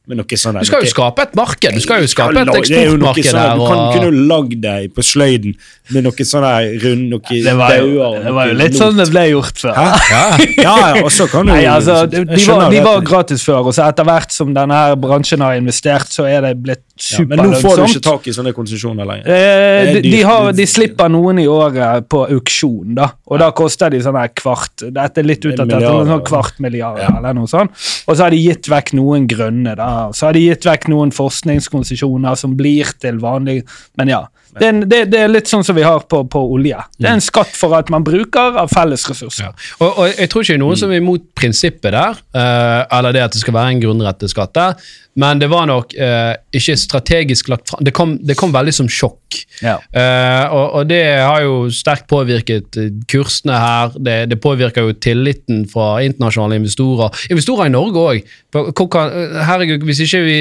Hæ? 0.00 0.08
Med 0.10 0.16
noe 0.16 0.36
sånn 0.40 0.56
der, 0.56 0.64
du 0.64 0.66
skal 0.66 0.80
jo 0.82 0.90
skape 0.90 1.22
et 1.22 1.34
marked, 1.36 1.74
du 1.76 1.82
skal 1.84 2.00
jo 2.00 2.08
skape 2.08 2.40
et 2.40 2.48
eksportmarked 2.48 3.26
sånn 3.28 3.36
der. 3.36 3.58
Du 3.60 3.64
kan, 3.68 3.80
kunne 3.92 4.08
jo 4.08 4.22
lagd 4.30 4.56
deg 4.64 4.94
på 4.96 5.04
sløyden 5.04 5.52
med 5.92 6.06
noe 6.06 6.26
sånn 6.26 6.46
der 6.46 6.70
rund 6.82 7.04
Noe 7.10 7.36
Det 7.44 7.54
var, 7.58 7.74
jo, 7.76 8.08
det 8.24 8.32
var 8.34 8.48
jo 8.48 8.56
litt 8.58 8.78
sånn 8.78 8.96
det 8.96 9.06
ble 9.12 9.26
gjort 9.28 9.60
før. 9.60 9.76
Hæ? 9.76 9.84
Ja. 10.10 10.24
Ja, 10.56 10.74
ja, 10.96 11.04
og 11.04 11.12
så 11.14 11.28
kan 11.30 11.46
du 11.46 11.52
Nei, 11.54 11.62
altså, 11.68 12.00
de, 12.10 12.24
de, 12.26 12.40
var, 12.48 12.66
de 12.72 12.80
var 12.88 13.04
gratis 13.06 13.44
før, 13.46 13.68
og 13.70 13.76
så 13.76 13.86
etter 13.86 14.08
hvert 14.08 14.34
som 14.34 14.56
denne 14.56 14.80
her 14.80 14.96
bransjen 15.00 15.44
har 15.44 15.60
investert, 15.60 16.08
så 16.10 16.26
er 16.30 16.48
det 16.48 16.56
blitt 16.64 16.84
ja, 17.00 17.24
Men 17.26 17.40
nå 17.50 17.58
får 17.62 17.76
du 17.80 17.84
ikke 17.86 18.02
tak 18.04 18.26
i 18.28 18.34
sånne 18.36 18.52
konsesjoner 18.56 19.08
lenger. 19.08 19.28
Eh, 19.32 19.90
de, 19.96 20.02
de, 20.04 20.22
har, 20.26 20.50
de 20.56 20.66
slipper 20.68 21.08
noen 21.12 21.40
i 21.42 21.46
året 21.50 22.08
på 22.12 22.22
auksjon, 22.36 22.94
da. 22.98 23.08
Og 23.30 23.40
da 23.40 23.50
koster 23.56 23.92
de 23.94 24.02
sånn 24.04 24.18
her 24.20 24.32
kvart 24.36 24.84
Dette 24.90 25.22
er 25.22 25.28
litt 25.28 25.44
er 25.46 25.54
utdatert, 25.54 25.86
sånn 25.86 26.24
kvart 26.26 26.60
milliard 26.60 27.00
Ja. 27.00 27.12
eller 27.18 27.36
noe 27.36 27.48
sånt. 27.50 27.72
Og 28.06 28.12
så 28.16 28.26
har 28.26 28.34
de 28.34 28.42
gitt 28.42 28.68
vekk 28.70 28.92
noen 28.98 29.28
grønne, 29.30 29.76
da. 29.78 29.88
Så 30.16 30.28
har 30.28 30.36
de 30.36 30.44
gitt 30.44 30.66
vekk 30.68 30.88
noen 30.92 31.14
forskningskonsesjoner 31.14 32.36
som 32.38 32.56
blir 32.58 32.92
til 33.00 33.20
vanlig 33.22 33.62
Men 33.96 34.12
ja. 34.12 34.24
Det 34.56 34.66
er, 34.66 34.72
en- 34.72 34.88
det, 34.88 34.98
det 35.12 35.20
er 35.24 35.30
litt 35.30 35.50
sånn 35.50 35.62
som 35.66 35.76
vi 35.76 35.84
har 35.86 36.02
på, 36.10 36.24
på 36.30 36.40
olje. 36.56 36.78
Det 36.98 37.06
er 37.06 37.18
en 37.18 37.22
skatt 37.22 37.52
for 37.54 37.76
at 37.78 37.90
man 37.92 38.02
bruker 38.06 38.58
av 38.64 38.72
felles 38.72 39.04
ressurser. 39.10 39.50
Ja. 39.50 39.52
Og, 39.78 39.90
og 39.90 40.08
jeg 40.10 40.30
tror 40.32 40.42
ikke 40.42 40.54
det 40.54 40.58
er 40.58 40.64
noen 40.64 40.80
som 40.80 40.90
er 40.90 41.02
imot 41.02 41.28
prinsippet 41.38 41.94
der, 41.94 42.18
uh, 42.34 42.82
eller 42.98 43.14
det 43.14 43.22
at 43.28 43.36
det 43.36 43.44
skal 43.44 43.56
være 43.56 43.76
en 43.76 43.84
grunnretteskatt 43.84 44.54
der, 44.58 44.90
men 45.20 45.40
det 45.42 45.48
var 45.50 45.66
nok 45.70 45.94
uh, 45.98 46.34
ikke 46.54 46.76
strategisk 46.78 47.50
lagt 47.52 47.70
fram. 47.70 47.82
Det 47.86 47.94
kom, 47.94 48.14
det 48.26 48.36
kom 48.38 48.52
veldig 48.54 48.74
som 48.74 48.90
sjokk. 48.90 49.40
Ja. 49.62 49.76
Uh, 49.94 50.46
og, 50.54 50.66
og 50.80 50.90
det 50.90 51.02
har 51.20 51.42
jo 51.44 51.56
sterkt 51.74 52.08
påvirket 52.10 52.78
kursene 53.10 53.58
her. 53.60 53.98
Det, 53.98 54.16
det 54.30 54.40
påvirker 54.42 54.86
jo 54.86 54.96
tilliten 54.98 55.66
fra 55.70 55.98
internasjonale 56.06 56.58
investorer. 56.62 57.26
Investorer 57.30 57.70
i 57.70 57.74
Norge 57.74 58.06
òg. 58.14 58.32
Herregud, 58.54 59.84
hvis 59.86 60.02
ikke 60.06 60.24
vi 60.26 60.38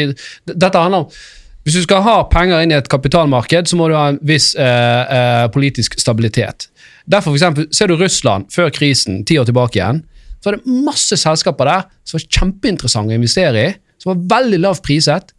Dette 0.50 0.80
handler 0.80 1.06
om 1.06 1.12
hvis 1.70 1.84
du 1.84 1.86
skal 1.86 2.02
ha 2.02 2.18
penger 2.32 2.64
inn 2.66 2.74
i 2.74 2.78
et 2.80 2.90
kapitalmarked, 2.90 3.70
så 3.70 3.78
må 3.78 3.90
du 3.92 3.94
ha 3.94 4.08
en 4.10 4.20
viss 4.26 4.56
eh, 4.58 5.16
eh, 5.16 5.46
politisk 5.54 6.00
stabilitet. 6.02 6.66
Derfor 7.06 7.30
for 7.30 7.38
eksempel, 7.38 7.68
Ser 7.74 7.92
du 7.92 7.98
Russland 8.00 8.50
før 8.54 8.72
krisen, 8.74 9.22
ti 9.26 9.38
år 9.38 9.46
tilbake 9.50 9.78
igjen, 9.78 10.02
så 10.40 10.50
var 10.50 10.58
det 10.58 10.80
masse 10.88 11.18
selskaper 11.20 11.70
der 11.70 11.86
som 12.08 12.18
var 12.18 12.26
kjempeinteressante 12.40 13.14
å 13.14 13.20
investere 13.20 13.66
i, 13.68 13.76
som 14.02 14.14
var 14.14 14.24
veldig 14.40 14.62
lavt 14.64 14.86
priset, 14.86 15.34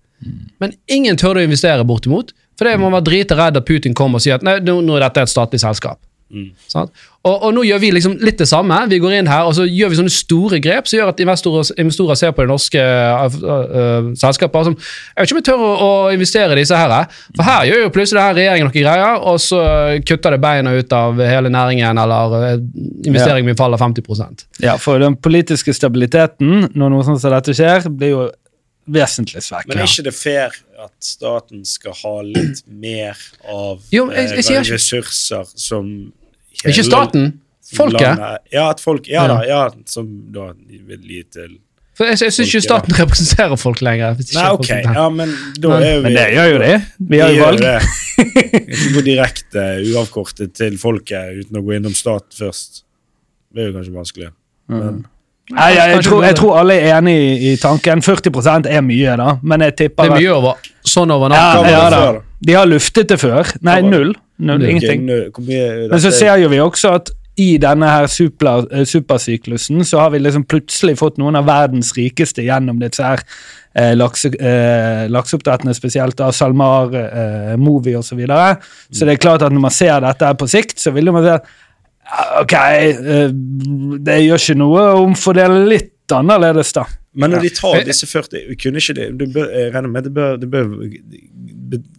men 0.61 0.75
ingen 0.93 1.17
tør 1.19 1.41
å 1.41 1.43
investere, 1.43 1.87
bortimot. 1.89 2.35
For 2.61 2.69
det 2.69 2.77
man 2.77 2.93
var 2.93 3.03
drita 3.07 3.39
redd 3.39 3.57
at 3.57 3.67
Putin 3.67 3.97
kom 3.97 4.15
og 4.15 4.23
sier 4.23 4.37
at 4.37 4.45
nei, 4.45 4.59
nå 4.61 4.83
er 4.99 5.07
dette 5.07 5.25
et 5.25 5.33
statlig 5.33 5.63
selskap. 5.63 5.99
Sant? 6.71 6.91
Og, 7.27 7.35
og 7.45 7.51
nå 7.53 7.63
gjør 7.67 7.81
vi 7.83 7.89
liksom 7.93 8.15
litt 8.25 8.39
det 8.41 8.47
samme. 8.49 8.77
Vi 8.89 8.99
går 9.03 9.13
inn 9.19 9.27
her 9.29 9.45
og 9.45 9.53
så 9.59 9.67
gjør 9.69 9.91
vi 9.93 9.97
sånne 9.99 10.13
store 10.15 10.61
grep 10.65 10.87
som 10.89 10.97
gjør 11.01 11.11
at 11.13 11.19
investorer, 11.21 11.69
investorer 11.83 12.17
ser 12.17 12.31
på 12.33 12.47
de 12.47 12.49
norske 12.49 12.81
uh, 12.81 13.27
uh, 13.27 14.09
selskaper 14.17 14.65
som 14.71 14.77
Jeg 14.79 15.19
vet 15.19 15.27
ikke 15.29 15.35
om 15.37 15.41
jeg 15.43 15.49
tør 15.51 15.65
å, 15.67 15.73
å 15.85 15.91
investere 16.15 16.55
i 16.57 16.63
disse 16.63 16.79
her. 16.79 16.95
eh. 17.03 17.19
For 17.37 17.45
her 17.51 17.67
gjør 17.69 17.83
jo 17.83 17.91
plutselig 17.99 18.21
denne 18.23 18.39
regjeringen 18.39 18.71
noen 18.71 18.77
greier, 18.79 19.21
og 19.33 19.41
så 19.43 19.61
kutter 20.09 20.37
det 20.37 20.41
beina 20.47 20.73
ut 20.79 20.93
av 20.97 21.21
hele 21.21 21.53
næringen, 21.53 21.99
eller 22.07 22.37
uh, 22.39 22.55
investeringen 23.05 23.51
min 23.53 23.59
faller 23.59 23.77
50% 23.83 24.47
Ja, 24.65 24.79
for 24.81 25.03
den 25.03 25.17
politiske 25.21 25.75
stabiliteten, 25.77 26.71
når 26.73 26.95
noe 26.95 27.05
sånt 27.11 27.21
som 27.21 27.35
dette 27.35 27.53
skjer, 27.59 27.91
blir 27.91 28.15
jo 28.15 28.23
vesentlig 28.91 29.43
svekket. 29.45 29.69
Men 29.71 29.83
er 29.85 29.91
ikke 29.91 30.07
det 30.09 30.15
fair 30.17 30.55
at 30.81 30.93
staten 31.05 31.61
skal 31.69 31.93
ha 32.01 32.15
litt 32.25 32.63
mer 32.67 33.19
av 33.45 33.83
Jo, 33.93 34.07
jeg, 34.11 34.31
jeg- 34.41 34.49
jeg 34.49 34.57
eh, 34.65 34.73
ressurser 34.73 35.45
som 35.55 35.93
Ikke 36.65 36.85
staten, 36.85 37.41
folket. 37.77 38.01
landet- 38.01 38.53
Ja, 38.53 38.71
at 38.71 38.81
folk, 38.81 39.07
ja, 39.09 39.23
Ja. 39.23 39.27
da, 39.29 39.43
ja, 39.47 39.69
som 39.87 40.07
da 40.33 40.53
vil 40.69 41.01
gi 41.07 41.23
til 41.31 41.59
For 41.95 42.07
jeg, 42.09 42.19
jeg 42.21 42.33
syns 42.33 42.49
ikke 42.55 42.63
staten 42.65 42.95
representerer 43.03 43.57
folk 43.61 43.81
lenger. 43.85 44.15
hvis 44.17 44.31
ikke 44.33 44.43
Nei, 44.43 44.51
ok, 44.57 44.95
ja, 44.95 45.09
men 45.11 45.35
da 45.61 45.69
er 45.79 45.97
vi 45.99 46.03
Men 46.09 46.15
det 46.15 46.27
gjør 46.35 46.53
jo 46.53 46.59
det. 46.59 46.83
Vi 47.11 47.19
har 47.21 47.31
jo 47.31 47.45
valg. 47.45 47.61
det. 47.61 47.83
Ikke 48.71 48.93
gå 48.95 49.03
direkte 49.05 49.65
uavkortet 49.93 50.53
til 50.55 50.79
folket 50.79 51.41
uten 51.45 51.57
å 51.61 51.65
gå 51.67 51.77
innom 51.77 51.95
stat 51.95 52.25
først. 52.39 52.83
Det 53.53 53.63
er 53.65 53.71
jo 53.73 53.77
kanskje 53.79 53.93
vanskelig. 53.99 54.31
Men, 54.69 55.05
Nei, 55.51 55.69
jeg, 55.75 55.95
jeg, 55.97 56.05
tror, 56.07 56.25
jeg 56.25 56.37
tror 56.39 56.59
alle 56.61 56.77
er 56.79 56.99
enig 56.99 57.15
i, 57.19 57.31
i 57.51 57.55
tanken. 57.61 58.03
40 58.07 58.69
er 58.71 58.83
mye, 58.87 59.15
da, 59.19 59.31
men 59.43 59.65
jeg 59.67 59.77
tipper 59.85 60.07
Det 60.07 60.13
er 60.17 60.21
mye 60.23 60.35
over 60.37 60.69
sånn 60.87 61.11
over 61.15 61.33
Ja, 61.35 61.39
natten. 61.39 61.65
var 61.67 61.73
ja, 61.75 61.89
da? 61.95 62.27
De 62.41 62.57
har 62.57 62.69
luftet 62.71 63.09
det 63.11 63.19
før. 63.21 63.51
Nei, 63.67 63.81
null. 63.83 64.13
null 64.39 64.61
Null. 64.63 64.69
ingenting. 64.71 65.05
Men 65.07 66.01
så 66.01 66.13
ser 66.15 66.39
jo 66.41 66.49
vi 66.53 66.61
også 66.63 66.95
at 67.01 67.11
i 67.41 67.55
denne 67.61 67.89
her 67.89 68.07
super, 68.11 68.67
eh, 68.73 68.85
supersyklusen 68.85 69.85
så 69.87 70.01
har 70.03 70.11
vi 70.11 70.19
liksom 70.21 70.45
plutselig 70.49 70.99
fått 71.01 71.19
noen 71.21 71.39
av 71.39 71.47
verdens 71.49 71.93
rikeste 71.97 72.43
gjennom 72.45 72.81
disse 72.83 73.05
her 73.05 73.23
eh, 73.75 73.93
lakse, 73.97 74.33
eh, 74.35 75.07
lakseoppdrettene, 75.13 75.75
spesielt 75.77 76.19
da 76.19 76.31
SalMar, 76.35 76.93
eh, 76.99 77.57
Movi 77.61 77.95
osv. 77.97 78.11
Så, 78.11 78.19
videre. 78.19 78.57
så 78.91 79.07
det 79.07 79.15
er 79.15 79.23
klart 79.23 79.43
at 79.47 79.53
når 79.55 79.61
man 79.69 79.71
ser 79.75 80.01
dette 80.05 80.27
her 80.27 80.35
på 80.35 80.49
sikt, 80.51 80.79
så 80.83 80.93
vil 80.97 81.13
man 81.15 81.25
si 81.25 81.33
at 81.37 81.47
ja, 81.47 81.49
ok, 82.43 82.55
eh, 82.55 83.29
det 84.07 84.17
gjør 84.25 84.43
ikke 84.45 84.59
noe 84.59 84.87
å 84.95 85.05
omfordele 85.05 85.65
litt 85.69 86.15
annerledes, 86.15 86.73
da. 86.75 86.87
Men 87.13 87.33
når 87.35 87.47
de 87.47 87.51
tar 87.55 87.77
Eh, 87.81 87.87
disse 87.89 88.07
40 88.07 88.55
Kunne 88.55 88.79
ikke 88.79 88.95
det 88.95 89.07
du 89.19 89.25
bør, 89.35 89.49
regner 89.75 89.91
med 89.91 90.05
det 90.07 90.13
bør, 90.15 90.37
det 90.39 90.47
bør 90.51 90.69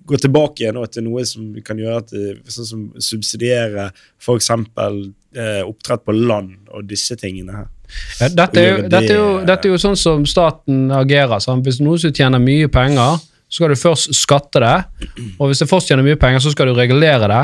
gå 0.08 0.20
tilbake 0.20 0.64
igjen 0.64 0.80
til 0.92 1.04
noe 1.04 1.24
som 1.28 1.50
kan 1.64 1.80
gjøre 1.80 1.98
at 2.00 2.14
sånn 2.52 2.68
som 2.68 2.86
subsidiere 3.00 3.90
f.eks. 4.20 4.50
Eh, 4.52 5.62
oppdrett 5.64 6.04
på 6.04 6.16
land 6.16 6.72
og 6.76 6.88
disse 6.90 7.16
tingene 7.20 7.56
her. 7.56 7.68
Ja, 8.20 8.28
Dette 8.36 8.60
er, 8.60 8.70
jo, 8.70 8.82
dette, 8.88 9.12
er 9.14 9.20
jo, 9.20 9.30
dette 9.48 9.68
er 9.68 9.72
jo 9.72 9.80
sånn 9.80 10.00
som 10.00 10.26
staten 10.28 10.90
agerer. 10.96 11.40
Sant? 11.44 11.64
Hvis 11.68 11.80
noen 11.84 12.00
som 12.04 12.12
tjener 12.16 12.40
mye 12.44 12.68
penger, 12.72 13.20
så 13.48 13.62
skal 13.62 13.72
du 13.72 13.80
først 13.80 14.16
skatte 14.16 14.62
det. 14.64 14.76
Og 15.38 15.52
hvis 15.52 15.64
det 15.64 15.70
først 15.72 15.92
tjener 15.92 16.04
mye 16.08 16.20
penger, 16.20 16.44
så 16.44 16.52
skal 16.54 16.72
du 16.72 16.76
regulere 16.76 17.28
det. 17.32 17.42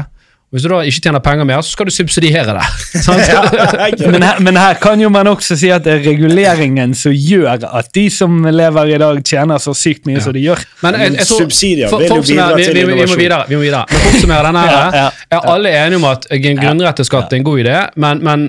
Og 0.47 0.55
hvis 0.55 0.63
du 0.63 0.69
da 0.71 0.77
ikke 0.87 1.01
tjener 1.03 1.19
penger 1.19 1.43
mer, 1.43 1.59
så 1.59 1.73
skal 1.75 1.89
du 1.89 1.91
subsidiere 1.91 2.53
det. 2.55 2.67
Sant? 3.03 3.99
Men 3.99 4.23
her, 4.23 4.39
men 4.39 4.55
her 4.55 4.79
kan 4.79 5.01
jo 5.03 5.09
man 5.11 5.27
også 5.27 5.57
si 5.59 5.67
at 5.75 5.83
det 5.83 5.97
er 5.97 6.03
reguleringen 6.05 6.93
som 6.95 7.11
gjør 7.11 7.65
at 7.67 7.89
de 7.95 8.05
som 8.13 8.39
lever 8.47 8.93
i 8.95 8.99
dag, 9.01 9.19
tjener 9.27 9.59
så 9.59 9.75
sykt 9.75 10.07
mye 10.07 10.23
som 10.23 10.35
de 10.37 10.45
gjør. 10.45 10.63
Men 10.85 11.01
jeg, 11.01 11.17
jeg 11.19 11.27
tror, 11.27 11.43
Subsidier 11.43 11.91
for- 11.91 11.99
vil 11.99 12.15
jo 12.15 12.21
bidra 12.23 12.49
vi, 12.55 12.63
til 12.63 12.79
vi, 12.79 12.85
vi, 12.93 13.07
må 13.11 13.19
videre. 13.19 13.43
Vi 13.49 13.59
må 13.59 13.65
videre. 13.65 13.83
Men 13.91 13.99
for 13.99 14.07
å 14.07 14.13
oppsummere 14.15 14.47
denne 14.47 14.67
ja, 14.67 14.77
Ja, 14.77 15.01
ja, 15.03 15.09
er 15.35 15.49
alle 15.57 15.73
enige 15.81 15.99
om 15.99 16.07
at 16.13 16.29
en 16.31 16.61
grunnretteskatt 16.63 17.33
er 17.35 17.41
en 17.41 17.49
god 17.51 17.65
idé, 17.65 17.81
men, 17.99 18.23
men 18.23 18.47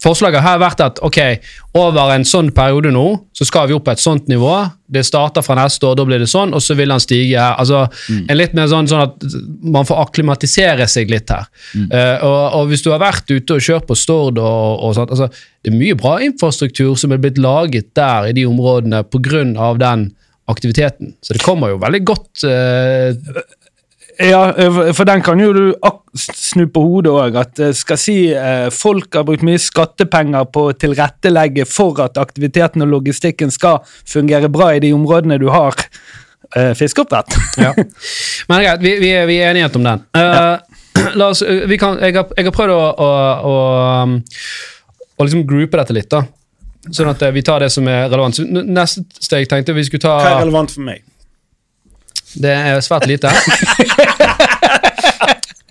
forslaget 0.00 0.42
har 0.44 0.60
vært 0.62 0.82
at 0.84 1.00
ok, 1.04 1.18
over 1.78 2.12
en 2.14 2.24
sånn 2.26 2.50
periode 2.56 2.92
nå, 2.94 3.06
så 3.36 3.46
skal 3.46 3.68
vi 3.68 3.76
opp 3.76 3.86
på 3.86 3.94
et 3.94 4.02
sånt 4.02 4.30
nivå. 4.30 4.52
Det 4.90 5.04
starter 5.06 5.44
fra 5.44 5.56
neste 5.58 5.86
år, 5.86 5.96
da 5.98 6.06
blir 6.08 6.22
det 6.22 6.30
sånn, 6.30 6.54
og 6.56 6.62
så 6.64 6.76
vil 6.78 6.92
den 6.92 7.02
stige. 7.02 7.40
Altså, 7.40 7.84
en 8.10 8.38
litt 8.38 8.56
mer 8.56 8.70
sånn, 8.72 8.88
sånn 8.90 9.04
at 9.04 9.26
man 9.76 9.88
får 9.88 10.02
akklimatisere 10.06 10.88
seg 10.90 11.12
litt 11.12 11.30
her. 11.30 11.46
Eh, 11.76 12.24
og, 12.26 12.40
og 12.58 12.72
hvis 12.72 12.84
du 12.86 12.90
har 12.94 13.02
vært 13.02 13.30
ute 13.30 13.58
og 13.58 13.66
kjørt 13.66 13.88
på 13.90 13.98
Stord 13.98 14.40
og, 14.40 14.86
og 14.86 14.96
sånt, 14.98 15.12
altså, 15.14 15.30
det 15.60 15.72
er 15.72 15.78
mye 15.78 15.98
bra 15.98 16.16
infrastruktur 16.24 16.96
som 16.98 17.12
er 17.14 17.20
blitt 17.22 17.38
laget 17.40 17.92
der 17.98 18.30
i 18.30 18.36
de 18.36 18.48
områdene 18.48 19.04
av 19.60 19.78
den 19.80 20.10
aktiviteten. 20.50 21.14
Så 21.22 21.36
det 21.36 21.44
kommer 21.44 21.70
jo 21.70 21.80
veldig 21.82 22.02
godt 22.08 22.44
eh, 22.48 23.12
Ja, 24.20 24.40
for 24.92 25.08
den 25.08 25.22
kan 25.24 25.40
jo 25.40 25.52
du 25.56 25.62
snu 26.18 26.66
på 26.68 26.82
hodet 26.84 27.12
òg. 27.12 27.36
At 27.40 27.60
skal 27.78 28.00
si 28.00 28.16
eh, 28.36 28.66
folk 28.74 29.16
har 29.16 29.24
brukt 29.28 29.44
mye 29.46 29.60
skattepenger 29.60 30.48
på 30.52 30.66
å 30.68 30.74
tilrettelegge 30.76 31.64
for 31.68 32.02
at 32.04 32.20
aktiviteten 32.20 32.84
og 32.84 32.90
logistikken 32.98 33.52
skal 33.54 33.80
fungere 33.86 34.50
bra 34.52 34.74
i 34.74 34.82
de 34.84 34.92
områdene 34.96 35.38
du 35.40 35.48
har 35.54 35.78
eh, 36.56 36.72
fiskeoppdrett. 36.76 37.38
Ja. 37.56 37.72
Men 38.48 38.64
greit, 38.64 38.82
vi, 38.84 38.96
vi, 39.00 39.14
vi 39.30 39.38
er 39.40 39.54
enighet 39.54 39.76
om 39.76 39.88
den. 39.88 40.04
Eh, 40.16 40.56
la 41.20 41.30
oss, 41.30 41.42
vi 41.42 41.78
kan, 41.80 41.98
jeg, 42.02 42.16
har, 42.18 42.28
jeg 42.36 42.50
har 42.50 42.56
prøvd 42.56 42.74
å, 42.74 42.82
å, 42.90 43.08
å, 43.50 43.56
um, 44.02 44.18
å 45.16 45.26
liksom 45.26 45.46
groupe 45.48 45.80
dette 45.80 45.96
litt, 45.96 46.10
da. 46.12 46.24
Sånn 46.88 47.10
at 47.12 47.22
eh, 47.22 47.34
vi 47.36 47.44
tar 47.46 47.64
det 47.64 47.70
som 47.72 47.88
er 47.90 48.08
relevant. 48.08 48.36
Så 48.36 48.46
neste 48.48 49.04
steg 49.20 49.48
tenkte 49.50 49.76
vi 49.76 49.86
skulle 49.88 50.04
ta 50.06 50.16
Hva 50.18 50.34
er 50.36 50.44
relevant 50.44 50.72
for 50.74 50.86
meg? 50.86 51.04
Det 52.30 52.52
er 52.54 52.78
svært 52.84 53.08
lite. 53.10 53.30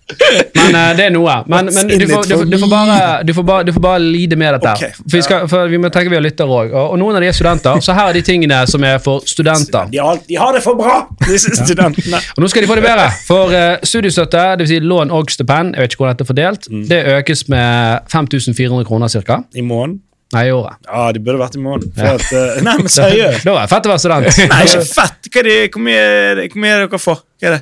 Men 0.10 0.76
uh, 0.76 0.98
det 0.98 1.06
er 1.06 1.14
noe. 1.14 1.36
Men, 1.48 1.70
men 1.74 1.92
du, 1.92 2.06
får, 2.10 2.26
du, 2.26 2.34
får, 2.36 2.46
du, 2.50 2.58
får 2.64 2.72
bare, 2.72 2.98
du, 3.28 3.34
får 3.38 3.46
bare, 3.46 3.68
du 3.68 3.74
får 3.76 3.84
bare 3.84 4.02
lide 4.04 4.38
med 4.40 4.58
dette. 4.58 4.74
Okay. 4.74 4.96
For, 4.98 5.14
vi 5.16 5.22
skal, 5.26 5.46
for 5.52 5.70
vi 5.72 5.80
må 5.82 5.92
tenke 5.94 6.14
vi 6.14 6.18
har 6.18 6.26
lyttere 6.26 6.50
òg. 6.50 6.74
Og, 6.74 6.96
og 6.96 7.00
noen 7.02 7.20
av 7.20 7.24
de 7.24 7.30
er 7.30 7.38
studenter, 7.38 7.82
så 7.86 7.96
her 7.98 8.12
er 8.12 8.20
de 8.20 8.26
tingene 8.26 8.64
som 8.70 8.86
er 8.88 8.98
for 9.04 9.26
studenter. 9.30 9.90
De 9.94 10.02
har, 10.02 10.20
de 10.28 10.40
har 10.42 10.58
det 10.58 10.64
for 10.66 10.80
bra, 10.80 11.00
disse 11.28 11.54
studentene! 11.60 12.22
Og 12.36 12.44
nå 12.44 12.52
skal 12.52 12.66
de 12.66 12.72
få 12.72 12.80
det 12.80 12.86
bedre. 12.88 13.08
For 13.28 13.54
uh, 13.54 13.78
studiestøtte, 13.86 14.46
dvs. 14.62 14.70
Si 14.70 14.82
lån 14.86 15.10
og 15.16 15.32
stipend, 15.34 15.74
jeg 15.76 15.86
vet 15.86 15.96
ikke 15.96 16.04
hvordan 16.04 16.18
dette 16.18 16.28
er 16.28 16.34
fordelt, 16.34 16.68
Mm. 16.70 16.84
det 16.90 17.00
økes 17.16 17.48
med 17.50 18.06
5400 18.12 18.86
kroner 18.86 19.10
ca. 19.26 19.40
I 19.58 19.64
måneden? 19.66 20.02
Nei, 20.34 20.44
i 20.46 20.52
året. 20.54 20.78
Ja, 20.86 21.08
det 21.14 21.24
burde 21.26 21.40
vært 21.42 21.56
i 21.58 21.62
måneden. 21.64 21.90
For 21.98 22.20
at, 22.20 22.28
uh, 22.30 22.60
nei, 22.62 22.76
men 22.78 22.92
seriøst! 23.00 23.46
Da 23.48 23.56
var 23.56 23.66
det 23.66 23.72
fett 23.72 23.88
å 23.88 23.94
være 23.94 24.04
student. 24.04 24.42
Nei, 24.52 24.60
ikke 24.68 24.84
fett! 25.00 25.30
Hva 25.34 25.42
er 25.42 25.50
det, 25.50 25.56
hvor, 25.74 25.86
mye, 25.88 26.04
er 26.04 26.44
er 26.46 26.84
dere 26.86 27.02
får? 27.02 27.24
Hva 27.42 27.50
er 27.50 27.56
det? 27.56 27.62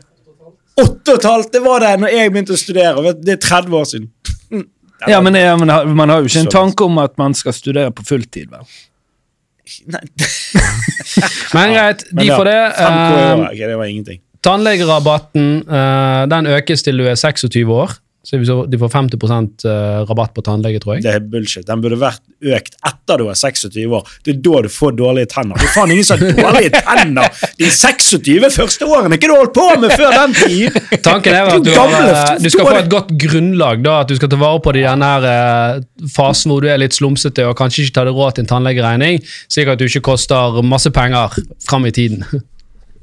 Åtte 0.78 1.14
og 1.14 1.18
et 1.18 1.26
halvt! 1.26 1.52
Det 1.54 1.62
var 1.66 1.80
det 1.84 1.94
når 2.04 2.14
jeg 2.14 2.32
begynte 2.34 2.54
å 2.54 2.60
studere. 2.60 3.04
vet 3.08 3.22
Det 3.26 3.34
er 3.38 3.42
30 3.48 3.78
år 3.82 3.88
siden. 3.94 4.10
Ja, 5.08 5.20
men, 5.22 5.36
ja, 5.38 5.52
men 5.62 5.70
har- 5.70 5.86
man 5.86 6.10
har 6.10 6.24
jo 6.24 6.26
ikke 6.26 6.40
en 6.42 6.48
tanke 6.50 6.82
om 6.88 6.96
at 6.98 7.12
man 7.22 7.36
skal 7.38 7.54
studere 7.54 7.92
på 7.94 8.02
fulltid. 8.04 8.48
vel? 8.50 8.64
Nei. 9.94 10.00
Men 11.54 11.74
greit, 11.76 12.02
de 12.18 12.26
får 12.32 12.48
det. 12.50 12.56
5K 12.80 13.20
i 13.52 13.62
Eh, 13.62 13.68
det 13.68 13.76
var 13.78 13.86
ingenting. 13.92 14.20
Tannlegerabatten 14.48 15.46
eh, 15.70 16.24
den 16.34 16.50
økes 16.50 16.82
til 16.88 16.98
du 16.98 17.06
er 17.12 17.16
26 17.20 17.70
år. 17.78 17.94
Så 18.28 18.36
de 18.68 18.78
får 18.78 18.90
50 18.92 19.68
eh, 19.72 20.02
rabatt 20.04 20.34
på 20.36 20.42
tannlege, 20.44 20.82
tror 20.84 20.98
jeg. 20.98 21.04
Det 21.06 21.12
er 21.16 21.22
bullshit. 21.32 21.64
Den 21.64 21.80
burde 21.80 21.96
vært 22.02 22.20
økt 22.44 22.74
etter 22.84 23.22
du 23.22 23.30
er 23.32 23.38
26 23.40 23.86
år. 23.88 24.10
Det 24.26 24.34
er 24.34 24.42
da 24.44 24.64
du 24.66 24.68
får 24.74 24.98
dårlige 25.00 25.30
tenner. 25.32 25.56
Det 25.56 25.70
er 25.70 25.72
faen 25.72 25.94
ingen 25.96 26.08
som 26.10 26.20
har 26.20 26.36
dårlige 26.36 26.74
tenner 26.76 27.46
de 27.62 27.70
26 27.72 28.50
første 28.52 28.90
årene! 28.90 29.16
Ikke 29.16 29.30
du 29.32 29.36
holdt 29.38 29.54
på 29.56 29.68
med 29.80 29.96
før 29.96 30.12
den 30.18 30.36
tid? 30.42 30.76
Tanken 31.08 31.38
er 31.38 31.54
at 31.54 31.56
du, 31.56 31.70
Du 31.70 31.72
har, 31.72 31.88
gamle, 31.94 32.18
eh, 32.18 32.44
du 32.44 32.50
skal 32.52 32.68
få 32.68 32.76
et 32.82 32.92
godt 32.92 33.16
grunnlag. 33.24 33.88
da, 33.88 33.96
At 34.04 34.12
du 34.12 34.20
skal 34.20 34.34
ta 34.36 34.42
vare 34.44 34.60
på 34.68 34.76
det 34.76 34.84
i 34.84 34.90
denne 34.90 35.14
eh, 35.32 35.80
fasen 36.20 36.52
hvor 36.52 36.68
du 36.68 36.70
er 36.74 36.84
litt 36.84 37.00
slumsete 37.00 37.48
og 37.48 37.56
kanskje 37.64 37.88
ikke 37.88 37.96
tar 38.02 38.12
deg 38.12 38.20
råd 38.20 38.36
til 38.36 38.44
en 38.44 38.52
tannlegeregning, 38.52 39.24
slik 39.48 39.72
at 39.72 39.80
du 39.80 39.88
ikke 39.88 40.04
koster 40.12 40.60
masse 40.68 40.92
penger 40.92 41.40
fram 41.64 41.88
i 41.88 41.96
tiden. 41.96 42.28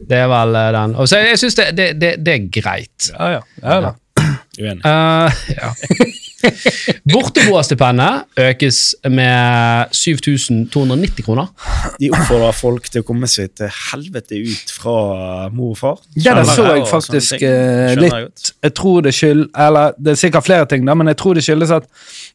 Det 0.04 0.18
er 0.20 0.26
vel 0.28 0.52
den. 0.74 0.98
Og 1.00 1.06
så 1.08 1.22
jeg 1.22 1.38
synes 1.40 1.54
det, 1.56 1.70
det, 1.78 1.84
det, 1.96 2.16
det 2.20 2.32
er 2.34 2.48
greit. 2.52 3.06
Ja, 3.14 3.38
ja. 3.38 3.44
ja, 3.62 3.76
da. 3.80 3.98
Uenig. 4.60 4.84
Uh, 4.84 5.30
ja. 5.58 5.72
Borteboerstipendet 7.08 8.40
økes 8.40 8.78
med 9.10 9.92
7290 9.96 11.24
kroner. 11.24 11.50
De 12.00 12.10
oppfordrer 12.12 12.56
folk 12.56 12.88
til 12.90 13.04
å 13.04 13.06
komme 13.08 13.28
seg 13.30 13.54
til 13.58 13.72
helvete 13.72 14.38
ut 14.44 14.74
fra 14.76 14.96
mor 15.54 15.74
og 15.74 15.80
far. 15.80 16.00
Det 16.14 16.24
der 16.26 16.48
så 16.48 16.66
jeg 16.70 16.86
faktisk 16.90 17.36
eh, 17.38 17.40
Skjønner 17.40 17.92
jeg 17.94 18.00
litt 18.02 18.50
Jeg 18.66 18.74
tror 18.78 19.04
det 19.04 19.12
skyld 19.14 19.44
Eller 19.64 19.94
det 19.98 20.14
er 20.14 20.20
sikkert 20.20 20.46
flere 20.46 20.68
ting, 20.70 20.84
da, 20.86 20.96
men 20.98 21.10
jeg 21.10 21.18
tror 21.20 21.36
det 21.36 21.44
skyldes 21.46 21.74
at 21.74 21.88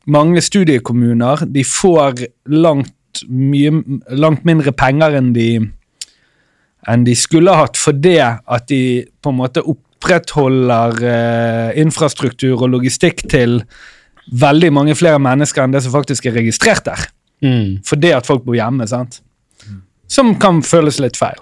mange 0.09 0.41
studiekommuner 0.43 1.45
de 1.49 1.65
får 1.67 2.25
langt, 2.49 3.23
mye, 3.27 3.73
langt 4.09 4.47
mindre 4.47 4.73
penger 4.75 5.19
enn 5.19 5.33
de 5.35 5.49
enn 6.89 7.03
de 7.05 7.13
skulle 7.17 7.53
hatt 7.53 7.77
fordi 7.77 8.15
at 8.23 8.69
de 8.71 8.81
på 9.21 9.33
en 9.33 9.39
måte 9.41 9.63
opprettholder 9.99 11.03
eh, 11.03 11.79
infrastruktur 11.81 12.63
og 12.63 12.69
logistikk 12.71 13.25
til 13.29 13.59
veldig 14.31 14.71
mange 14.73 14.95
flere 14.95 15.19
mennesker 15.19 15.63
enn 15.63 15.73
det 15.73 15.83
som 15.83 15.93
faktisk 15.93 16.29
er 16.29 16.37
registrert 16.39 16.85
der. 16.85 17.07
Mm. 17.43 17.79
Fordi 17.85 18.13
at 18.15 18.27
folk 18.27 18.45
bor 18.45 18.55
hjemme, 18.55 18.87
sant? 18.87 19.21
Som 20.09 20.37
kan 20.39 20.63
føles 20.63 20.99
litt 20.99 21.17
feil. 21.19 21.39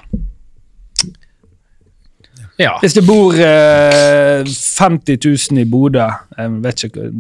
Ja. 2.58 2.74
Hvis 2.82 2.98
det 2.98 3.06
bor 3.06 3.38
eh, 3.38 4.42
50 4.42 5.20
000 5.54 5.62
i 5.62 5.68
Bodø, 5.70 6.08
jeg 6.38 6.58
vet 6.64 6.88
ikke 6.90 7.12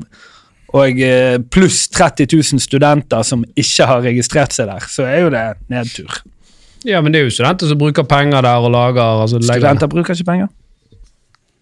og 0.75 0.99
eh, 0.99 1.37
pluss 1.47 1.85
30 1.95 2.27
000 2.33 2.59
studenter 2.59 3.23
som 3.23 3.45
ikke 3.55 3.85
har 3.87 4.01
registrert 4.03 4.51
seg 4.51 4.67
der, 4.67 4.83
så 4.91 5.05
er 5.07 5.21
jo 5.23 5.29
det 5.31 5.45
nedtur. 5.71 6.17
ja, 6.83 6.99
men 6.99 7.13
det 7.13 7.21
er 7.21 7.29
jo 7.29 7.35
studenter 7.37 7.69
som 7.69 7.79
bruker 7.79 8.03
penger 8.03 8.43
der 8.43 8.65
og 8.65 8.73
lager 8.73 9.23
altså, 9.23 9.39
Studenter 9.39 9.87
bruker 9.87 10.17
ikke 10.17 10.27
penger. 10.27 10.49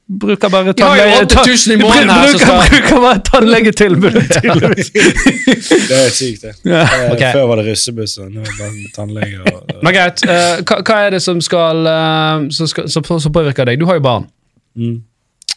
Bruker 0.05 0.49
bare 0.53 0.73
tannlege- 0.77 1.23
8000 1.25 1.71
i 1.73 1.77
måneden 1.81 2.09
her, 2.13 2.27
så 2.27 2.37
Bruker, 2.37 2.67
bruker 2.69 2.99
bare 3.01 3.21
tannlegetilbudet, 3.25 4.27
tydeligvis. 4.35 4.91
Det 4.93 5.97
er 5.97 6.11
sykt, 6.13 6.43
det. 6.45 6.51
Ja. 6.69 6.83
Eh, 7.15 7.23
Før 7.33 7.47
var 7.49 7.61
det 7.61 7.65
russebusser, 7.71 8.29
nå 8.29 8.43
er 8.43 8.51
det 8.51 8.59
bare 8.59 8.91
tannlege. 8.99 9.39
Og, 9.41 9.63
og. 9.63 9.79
Men 9.87 9.95
greit, 9.97 10.21
uh, 10.29 10.61
hva, 10.61 10.77
hva 10.85 10.99
er 11.07 11.15
det 11.17 11.23
som 11.25 11.41
skal, 11.41 11.81
uh, 11.89 12.45
som, 12.53 12.69
skal 12.69 12.85
som, 12.93 13.01
som 13.25 13.33
påvirker 13.33 13.65
deg? 13.71 13.81
Du 13.81 13.87
har 13.89 13.97
jo 13.97 14.05
barn, 14.05 14.29
Mm. 14.77 14.97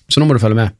så 0.08 0.20
nå 0.22 0.28
må 0.30 0.36
du 0.36 0.40
følge 0.40 0.56
med. 0.56 0.72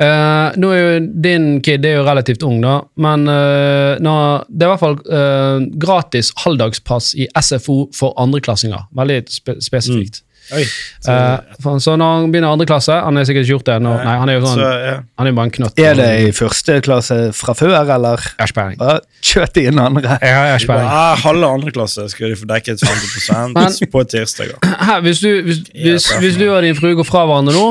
Uh, 0.00 0.50
nå 0.58 0.70
er 0.74 0.78
jo 0.80 1.00
din 1.22 1.44
kid 1.62 1.84
er 1.86 1.98
jo 2.00 2.04
relativt 2.06 2.42
ung, 2.48 2.58
da, 2.64 2.78
men 3.04 3.28
eh, 3.30 4.00
nå, 4.02 4.14
det 4.48 4.64
er 4.64 4.70
i 4.70 4.72
hvert 4.72 4.80
fall 4.82 4.96
eh, 5.12 5.66
gratis 5.84 6.32
halvdagspass 6.42 7.12
i 7.20 7.28
SFO 7.38 7.76
for 7.94 8.16
andreklassinger. 8.18 8.88
Veldig 8.96 9.20
spe 9.30 9.58
spesifikt. 9.62 10.22
Oi. 10.52 10.64
Så, 11.00 11.14
uh, 11.14 11.76
så 11.80 11.94
når 12.00 12.14
han 12.16 12.32
begynner 12.32 12.50
andre 12.52 12.66
klasse 12.66 12.92
Han 12.92 13.16
er 13.20 13.24
sikkert 13.28 13.44
ikke 13.46 13.52
gjort 13.54 13.66
det 13.68 13.74
ennå. 13.78 13.92
Nei, 14.04 14.14
han 14.20 14.28
er 14.32 14.38
jo 14.38 14.40
sånn, 14.44 14.58
så, 14.58 14.70
ja. 14.84 14.94
han 15.20 15.28
er 15.30 15.36
bare 15.36 15.48
en 15.50 15.52
knøtt. 15.54 15.78
Er 15.80 15.94
det 16.00 16.08
i 16.24 16.30
første 16.36 16.78
klasse 16.84 17.18
fra 17.36 17.54
før, 17.58 17.76
eller 17.94 18.18
Jeg 18.24 18.34
har 18.40 18.50
ikke 18.50 18.58
peiling. 18.60 18.78
bare 18.80 19.00
kjøtt 19.30 19.60
inn 19.62 19.78
andre? 19.78 20.16
Jeg 20.20 20.34
har- 20.34 20.46
jeg 20.50 20.56
har 20.56 20.64
ikke. 20.66 20.78
Ah, 21.00 21.14
halve 21.22 21.46
andre 21.58 21.70
klasse 21.76 22.08
skal 22.10 22.28
de 22.34 22.36
få 22.40 22.48
dekket 22.50 22.82
50 22.82 23.54
Men- 23.54 23.90
på 23.92 24.04
tirsdager. 24.10 24.58
Her, 24.90 25.00
hvis, 25.06 25.20
du, 25.20 25.30
hvis, 25.46 25.62
hvis, 25.74 26.10
hvis 26.24 26.36
du 26.40 26.48
og 26.50 26.62
din 26.66 26.74
frue 26.78 26.94
går 26.98 27.06
fra 27.06 27.26
hverandre 27.30 27.54
nå, 27.54 27.66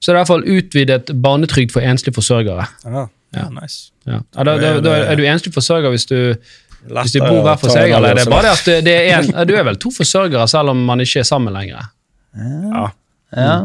så 0.00 0.10
er 0.10 0.14
det 0.14 0.18
i 0.18 0.22
hvert 0.22 0.30
fall 0.34 0.44
utvidet 0.58 1.12
barnetrygd 1.22 1.72
for 1.74 1.80
enslige 1.82 2.14
forsørgere. 2.14 2.66
Ja, 2.84 3.06
ja, 3.36 3.48
nice. 3.50 3.90
Ja. 4.06 4.20
Ja, 4.36 4.44
da, 4.46 4.56
da, 4.62 4.80
da 4.80 4.92
er 5.10 5.16
du 5.18 5.24
enslig 5.26 5.52
forsørger 5.52 5.90
hvis 5.90 6.06
du, 6.06 6.16
hvis 6.88 7.12
du 7.12 7.18
bor 7.20 7.42
hver 7.44 7.58
for 7.60 7.68
seg, 7.74 7.90
eller 7.90 8.12
er 8.14 8.20
det 8.20 8.26
er 8.26 8.30
bare 8.30 8.46
det 8.46 8.52
at 8.54 8.64
det- 8.64 8.84
det 8.86 8.94
er 9.10 9.18
en, 9.18 9.46
du 9.48 9.54
er 9.58 9.64
vel 9.66 9.76
to 9.82 9.90
forsørgere 9.90 10.46
selv 10.48 10.70
om 10.70 10.84
man 10.86 11.00
ikke 11.02 11.18
er 11.20 11.26
sammen 11.28 11.52
lenger. 11.52 11.90
Ja. 12.36 12.86
Ja. 13.36 13.56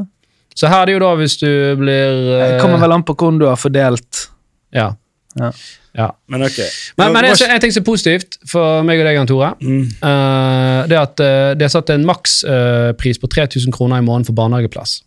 Så 0.55 0.67
her 0.69 0.81
er 0.83 0.85
det 0.85 0.93
jo 0.93 0.99
da 1.01 1.13
hvis 1.17 1.37
du 1.41 1.47
blir 1.79 2.11
Det 2.27 2.49
eh, 2.55 2.59
kommer 2.61 2.77
vel 2.83 2.91
an 2.93 3.03
på 3.03 3.15
hvordan 3.15 3.39
du 3.41 3.47
har 3.49 3.55
fordelt. 3.59 4.27
ja. 4.73 4.91
Ja. 5.39 5.49
Ja. 5.97 6.07
Men 6.27 6.41
ok. 6.45 6.57
Men, 6.97 7.11
men 7.13 7.25
en, 7.25 7.35
en 7.49 7.61
ting 7.61 7.71
som 7.73 7.81
er 7.81 7.85
positivt 7.85 8.37
for 8.49 8.81
meg 8.85 8.99
og 9.01 9.05
deg, 9.07 9.15
Jan 9.17 9.27
Tore, 9.29 9.49
Mm. 9.61 9.83
uh, 10.01 10.85
det 10.89 10.93
er 10.97 11.01
at 11.01 11.21
uh, 11.21 11.53
det 11.57 11.65
er 11.67 11.71
satt 11.73 11.89
en 11.93 12.05
makspris 12.05 13.19
på 13.21 13.27
3000 13.29 13.73
kroner 13.73 13.97
i 14.01 14.05
måneden 14.05 14.25
for 14.25 14.33
barnehageplass. 14.37 15.03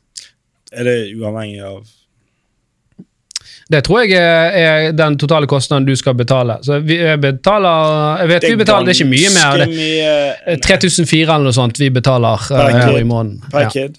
Er 0.72 0.86
det 0.86 0.96
uavhengig 1.18 1.62
av 1.62 1.80
Det 3.70 3.80
tror 3.82 4.04
jeg 4.06 4.14
er, 4.14 4.92
den 4.94 5.16
totale 5.18 5.46
kostnaden 5.50 5.86
du 5.88 5.94
skal 5.98 6.14
betale. 6.14 6.58
Så 6.62 6.78
vi 6.86 7.00
betaler 7.18 8.20
Jeg 8.22 8.28
vet 8.30 8.44
vi 8.46 8.56
betaler 8.60 8.86
det 8.86 8.94
er 8.94 9.00
ikke 9.00 9.10
mye 9.10 9.32
mer. 9.34 9.62
Det, 9.64 9.68
mye- 9.74 10.54
er 10.54 10.60
3004 10.62 11.22
eller 11.34 11.48
noe 11.48 11.56
sånt 11.56 11.80
vi 11.82 11.88
betaler 11.90 12.46
eh, 12.46 12.60
Per 12.60 12.76
her 12.78 12.98
i 13.00 13.06
måneden. 13.08 13.40
Per 13.50 13.66
Ja. 13.66 13.70
kid. 13.74 13.98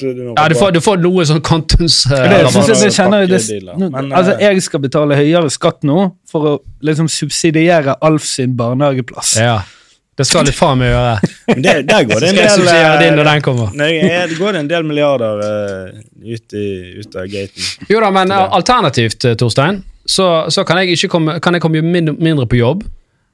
Du 0.00 0.34
Ja, 0.36 0.48
du 0.48 0.54
får, 0.54 0.70
du 0.74 0.80
får 0.84 0.98
noe 1.00 1.24
sånn 1.26 1.40
kontons... 1.40 2.04
Uh, 2.10 2.18
Det, 2.28 2.50
synes 2.52 2.82
jeg, 2.84 2.92
kjenner 2.92 3.22
jeg 3.24 3.30
det, 3.30 3.40
altså, 4.12 4.34
eh, 4.36 4.42
jeg 4.50 4.62
skal 4.62 4.82
betale 4.84 5.16
høyere 5.16 5.50
skatt 5.50 5.82
nå 5.88 6.10
for 6.30 6.46
å 6.50 6.52
liksom 6.84 7.08
subsidiere 7.08 7.94
Alf 8.04 8.26
sin 8.28 8.52
barnehageplass. 8.58 9.36
Ja. 9.40 9.60
Det 10.20 10.26
skal 10.28 10.46
du 10.46 10.52
faen 10.54 10.80
meg 10.80 10.92
gjøre. 10.92 11.30
Men 11.50 11.62
det, 11.64 11.74
der 11.88 12.06
går 12.08 12.24
det 12.24 12.32
en 12.32 12.40
del 12.40 12.70
eh, 12.74 12.96
din 13.00 13.18
når 13.18 13.30
den 13.30 13.44
kommer? 13.44 13.74
Nei, 13.80 13.90
det 14.30 14.38
går 14.38 14.60
en 14.60 14.70
del 14.70 14.86
milliarder 14.86 15.44
uh, 15.44 16.00
ut, 16.22 16.56
i, 16.56 16.66
ut 17.00 17.16
av 17.16 17.28
gaten. 17.32 17.70
Jo 17.88 18.02
da, 18.04 18.10
men 18.14 18.34
eh, 18.34 18.56
alternativt, 18.60 19.24
eh, 19.24 19.36
Torstein, 19.40 19.80
så, 20.04 20.26
så 20.52 20.64
kan 20.68 20.82
jeg 20.82 20.98
ikke 20.98 21.10
komme, 21.16 21.38
kan 21.42 21.56
jeg 21.56 21.64
komme 21.64 21.82
mindre, 21.82 22.14
mindre 22.20 22.46
på 22.50 22.60
jobb. 22.60 22.84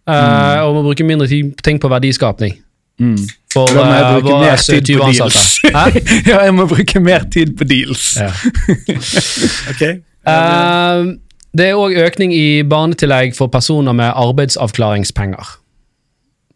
Uh, 0.06 0.14
Mm. 0.14 0.68
Og 0.68 0.74
må 0.76 0.82
bruke 0.86 1.04
mindre 1.04 1.26
tid, 1.26 1.50
ting 1.66 1.80
på 1.82 1.88
verdiskapning. 1.90 2.54
Mm. 3.02 3.18
For 3.52 3.66
Da 3.66 3.82
må 3.82 3.92
jeg 3.92 4.04
eh, 4.04 4.14
bruke 4.14 4.38
mer 4.40 4.56
tid 4.62 4.96
på 4.96 5.10
deals. 5.10 5.60
Ja, 6.30 6.40
jeg 6.44 6.54
må 6.54 6.66
bruke 6.70 7.00
mer 7.02 7.26
tid 7.32 7.56
på 7.58 7.66
deals. 7.68 8.16
Ja. 8.20 8.30
Ok? 9.72 9.82
Eh, 10.26 11.12
det 11.56 11.70
er 11.70 11.78
òg 11.80 11.94
økning 12.06 12.34
i 12.36 12.62
barnetillegg 12.68 13.34
for 13.36 13.48
personer 13.52 13.96
med 13.96 14.12
arbeidsavklaringspenger. 14.12 15.54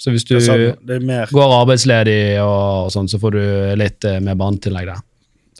Så 0.00 0.14
hvis 0.14 0.24
du 0.24 0.34
det, 0.34 0.40
er 0.40 0.46
sånn, 0.46 0.86
det 0.88 0.96
er 0.96 1.04
mer 1.04 1.34
går 1.34 1.56
arbeidsledig 1.60 2.20
og, 2.40 2.86
og 2.86 2.94
sånn, 2.94 3.10
så 3.10 3.20
får 3.20 3.36
du 3.36 3.42
litt 3.80 4.06
eh, 4.08 4.20
mer 4.24 4.38
barnetillegg 4.40 4.88
der. 4.88 5.02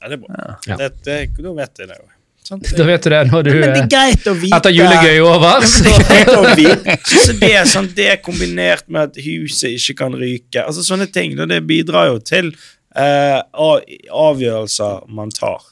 ja, 0.01 0.09
det 0.09 0.17
er 0.17 0.23
bra. 0.23 0.47
Ja. 0.67 0.79
Det, 0.81 0.89
det, 1.05 1.19
da 1.37 1.53
vet 1.59 1.85
jeg 1.85 1.93
det? 1.93 2.01
Da 2.51 2.83
vet 2.83 3.05
du 3.05 3.13
det 3.13 3.19
når 3.29 3.45
du 3.47 3.51
Men 3.53 3.75
det 3.77 3.83
er 3.85 3.91
greit 3.93 4.25
å 4.27 4.33
vite 4.35 4.57
Etter 4.57 4.73
julegøy 4.75 5.13
er 5.21 5.23
over. 5.23 5.63
Er. 5.71 6.97
Så 7.07 7.35
det, 7.39 7.51
er 7.53 7.69
sånn, 7.69 7.87
det 7.95 8.09
er 8.17 8.19
kombinert 8.25 8.89
med 8.91 9.13
at 9.13 9.21
huset 9.23 9.77
ikke 9.77 10.01
kan 10.03 10.17
ryke. 10.19 10.65
Altså 10.65 10.83
Sånne 10.83 11.07
ting. 11.13 11.37
Det 11.39 11.61
bidrar 11.69 12.11
jo 12.11 12.19
til 12.25 12.51
eh, 12.97 13.39
avgjørelser 13.55 15.07
man 15.15 15.31
tar. 15.37 15.63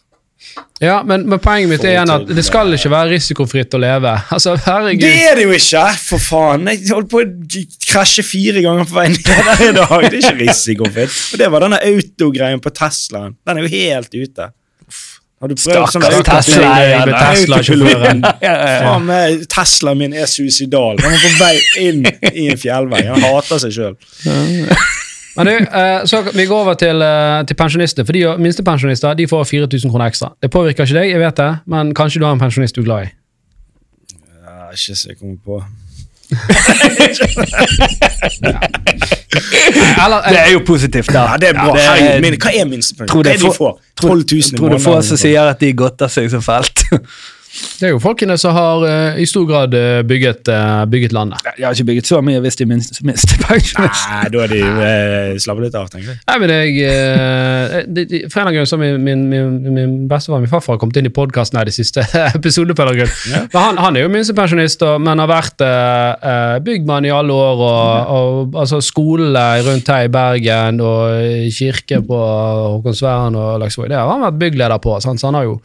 Ja, 0.78 1.01
men, 1.03 1.24
men 1.28 1.41
poenget 1.43 1.72
mitt 1.72 1.84
er 1.84 1.97
igjen 1.97 2.12
at 2.14 2.28
det 2.30 2.45
skal 2.47 2.70
ikke 2.76 2.91
være 2.93 3.11
risikofritt 3.16 3.74
å 3.74 3.80
leve. 3.82 4.12
Altså, 4.39 4.55
herregud. 4.62 5.03
Det 5.03 5.24
er 5.26 5.41
det 5.41 5.47
jo 5.49 5.57
ikke! 5.57 5.84
For 5.99 6.22
faen. 6.22 6.68
Jeg 6.70 6.93
holdt 6.95 7.11
på 7.11 7.22
å 7.24 7.64
krasje 7.89 8.22
fire 8.26 8.62
ganger 8.64 8.86
på 8.86 8.99
vei 9.01 9.09
ned 9.14 9.26
der 9.26 9.64
i 9.66 9.72
dag. 9.80 9.97
Det 10.07 10.12
er 10.12 10.20
ikke 10.22 10.36
risikofritt. 10.45 11.18
Og 11.34 11.43
det 11.43 11.51
var 11.55 11.66
denne 11.66 11.80
autogreien 11.91 12.62
på 12.62 12.72
Teslaen. 12.76 13.34
Den 13.49 13.59
er 13.59 13.66
jo 13.66 13.72
helt 13.74 14.14
ute. 14.14 14.53
Har 15.39 15.51
du 15.51 15.55
prøvd 15.55 15.93
sånn? 15.95 16.05
Tesla. 16.26 16.70
Tesla-sjåføren. 17.07 18.22
Teslaen 19.55 20.01
min 20.01 20.16
er 20.18 20.30
suicidal. 20.30 20.99
Han 21.03 21.14
er 21.14 21.20
på 21.22 21.34
vei 21.39 21.53
inn 21.84 22.01
i 22.32 22.49
en 22.51 22.59
fjellvei. 22.59 23.05
Han 23.07 23.22
hater 23.22 23.62
seg 23.62 23.76
sjøl. 23.76 23.99
Men 25.39 25.47
du, 25.47 25.53
eh, 25.55 26.01
så 26.11 26.22
vi 26.34 26.47
går 26.51 26.61
over 26.64 26.74
til, 26.74 26.99
eh, 27.03 27.45
til 27.47 27.55
pensjonister. 27.57 28.03
For 28.05 28.12
de 28.16 28.24
minstepensjonister 28.43 29.14
de 29.14 29.26
får 29.30 29.45
4000 29.47 29.91
kroner 29.91 30.07
ekstra. 30.11 30.32
Det 30.43 30.51
påvirker 30.51 30.82
ikke 30.84 30.95
deg, 30.99 31.11
jeg 31.14 31.20
vet 31.22 31.36
det, 31.39 31.51
men 31.66 31.95
kanskje 31.95 32.18
du 32.20 32.24
har 32.26 32.32
en 32.34 32.41
pensjonist 32.43 32.74
du 32.74 32.80
er 32.82 32.86
glad 32.91 33.03
i. 33.07 33.09
Ja, 34.45 34.70
ikke 34.74 34.95
så 34.99 35.09
jeg 35.12 35.18
kommer 35.18 35.36
på. 35.47 35.62
Eller, 40.05 40.20
Det 40.28 40.39
er 40.41 40.51
jo 40.53 40.59
positivt, 40.66 41.07
da. 41.12 41.18
Ja, 41.30 41.36
det 41.41 41.49
er 41.49 41.53
bra. 41.53 41.66
Ja, 41.66 41.72
det 41.72 41.84
er- 41.84 42.03
Herregud, 42.03 42.20
min, 42.30 42.34
hva 42.43 42.51
er 42.61 42.64
minstepensjon? 42.68 43.09
Tror 43.09 43.22
Hva 43.22 43.24
det 43.24 43.32
er 43.32 43.36
det 43.39 43.43
de 43.43 43.47
får- 43.47 43.57
får? 43.57 43.78
12 44.01 44.24
000 44.32 44.39
i 44.39 44.57
Tror 44.59 44.68
du 44.68 44.78
få 44.78 45.03
som 45.03 45.16
sier 45.16 45.43
at 45.51 45.61
de 45.61 45.72
godter 45.72 46.07
seg 46.09 46.30
så 46.30 46.41
fælt. 46.41 46.84
Det 47.49 47.86
er 47.88 47.92
jo 47.94 48.01
folkene 48.03 48.34
som 48.40 48.53
har 48.57 48.82
uh, 48.84 49.18
i 49.20 49.24
stor 49.28 49.46
grad 49.49 49.74
eh, 49.74 50.01
bygget, 50.07 50.51
uh, 50.53 50.84
bygget 50.90 51.14
landet. 51.16 51.46
Jeg 51.57 51.66
har 51.66 51.76
ikke 51.76 51.88
bygget 51.92 52.11
så 52.11 52.20
mye 52.24 52.42
hvis 52.44 52.59
de 52.61 52.66
minst, 52.68 53.01
minst 53.07 53.32
pensjonist. 53.40 54.05
Nei, 54.12 54.28
da 54.34 54.42
er 54.44 54.53
de 54.53 54.61
uh, 54.66 55.38
slappet 55.40 55.68
litt 55.68 55.78
av, 55.78 55.88
tenker 55.92 56.12
jeg. 56.12 56.20
Nei, 56.28 56.36
men 56.42 56.53
jeg 56.53 57.86
de, 57.88 58.05
de, 58.11 58.20
For 58.28 58.42
en 58.42 58.51
eller 58.51 58.68
så 58.68 58.78
min, 58.80 58.99
min, 59.03 59.24
min, 59.30 59.57
min 59.74 59.96
bestefar 60.11 60.42
min 60.42 60.51
farfar 60.51 60.76
har 60.76 60.82
kommet 60.82 61.01
inn 61.01 61.09
i 61.09 61.14
podkasten 61.14 61.61
de 61.68 61.74
siste 61.74 62.05
episodene. 62.38 62.76
Ja. 63.30 63.44
Han, 63.55 63.80
han 63.80 63.96
er 63.96 64.05
jo 64.05 64.12
minstepensjonist, 64.12 64.84
men 65.03 65.22
har 65.22 65.30
vært 65.30 65.64
byggmann 66.66 67.09
i 67.09 67.12
alle 67.14 67.34
år. 67.34 67.62
Og, 67.68 68.14
og 68.18 68.59
altså 68.64 68.82
skole 68.84 69.44
rundt 69.66 69.88
her 69.88 70.07
i 70.07 70.12
Bergen 70.12 70.82
og 70.84 71.49
kirke 71.55 72.03
på 72.07 72.18
Håkonsvern 72.18 73.38
og 73.38 73.62
Laksvåg. 73.62 73.88
Det 73.90 73.99
har 73.99 74.11
han 74.12 74.26
vært 74.28 74.42
byggleder 74.42 74.82
på. 74.84 74.99
Sant? 75.05 75.22
Så 75.22 75.30
han 75.30 75.38
har 75.40 75.49
jo 75.49 75.59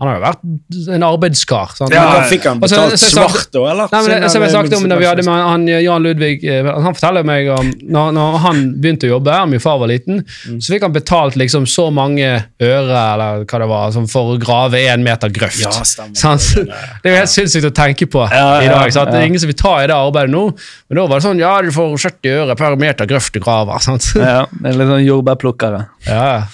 han 0.00 0.08
har 0.08 0.14
jo 0.16 0.22
vært 0.24 0.94
en 0.96 1.02
arbeidskar. 1.04 1.74
Sant? 1.76 1.92
Ja, 1.92 2.04
da 2.16 2.20
fikk 2.30 2.46
han 2.48 2.60
betalt 2.62 2.94
så- 2.96 3.00
så- 3.02 3.10
svart, 3.18 3.50
da, 3.52 3.64
eller? 3.70 3.88
Nei, 3.92 4.00
men 4.08 4.30
som 4.32 4.40
jeg 4.42 4.50
han 4.50 4.54
snakket 4.64 4.76
om 4.78 4.88
når 4.88 4.98
vi 5.02 5.04
hadde 5.10 5.24
med 5.26 5.34
han, 5.34 5.50
han 5.50 5.66
Jan 5.84 6.02
Ludvig 6.02 6.44
eh, 6.48 6.64
Han 6.64 6.94
forteller 6.96 7.24
meg 7.28 7.48
om 7.52 7.68
når, 7.82 8.12
når 8.16 8.38
han 8.46 8.62
begynte 8.80 9.04
å 9.06 9.12
jobbe, 9.20 9.30
her, 9.36 9.46
min 9.46 9.60
far 9.60 9.78
var 9.78 9.88
liten, 9.92 10.24
Mm. 10.48 10.56
så 10.62 10.72
fikk 10.72 10.82
han 10.88 10.92
betalt 10.94 11.36
liksom 11.36 11.66
så 11.68 11.90
mange 11.92 12.24
øre 12.60 12.96
eller 13.12 13.44
hva 13.44 13.58
det 13.60 13.68
var, 13.68 13.90
sånn 13.92 14.08
for 14.08 14.34
å 14.34 14.38
grave 14.40 14.80
én 14.80 15.02
meter 15.04 15.28
grøft. 15.28 15.60
Ja, 15.60 15.70
stemmer. 15.84 16.16
Det 17.02 17.10
er 17.10 17.14
jo 17.14 17.18
helt 17.20 17.28
sinnssykt 17.34 17.68
å 17.68 17.74
tenke 17.76 18.06
på 18.10 18.24
Ja, 18.32 18.60
i 18.62 18.68
dag. 18.68 18.90
Sant? 18.92 19.10
Det 19.12 19.20
er 19.20 19.26
ingen 19.28 19.38
som 19.38 19.48
vil 19.52 19.58
ta 19.60 19.76
i 19.82 19.86
det 19.86 19.94
arbeidet 19.94 20.30
nå, 20.32 20.46
men 20.88 20.96
da 20.96 21.06
var 21.06 21.20
det 21.20 21.26
sånn 21.28 21.38
ja, 21.38 21.60
du 21.60 21.70
får 21.70 21.92
70 21.98 22.30
øre 22.40 22.56
per 22.56 22.76
meter 22.80 23.06
grøft 23.06 23.32
du 23.36 23.40
graver. 23.40 23.78
Sant? 23.84 24.12
Ja, 24.16 24.46
det 24.50 24.72
er 24.72 24.78
litt 24.80 24.88
sånn 24.88 25.04
jordbærplukkere. 25.06 25.84
Ja. 26.08 26.46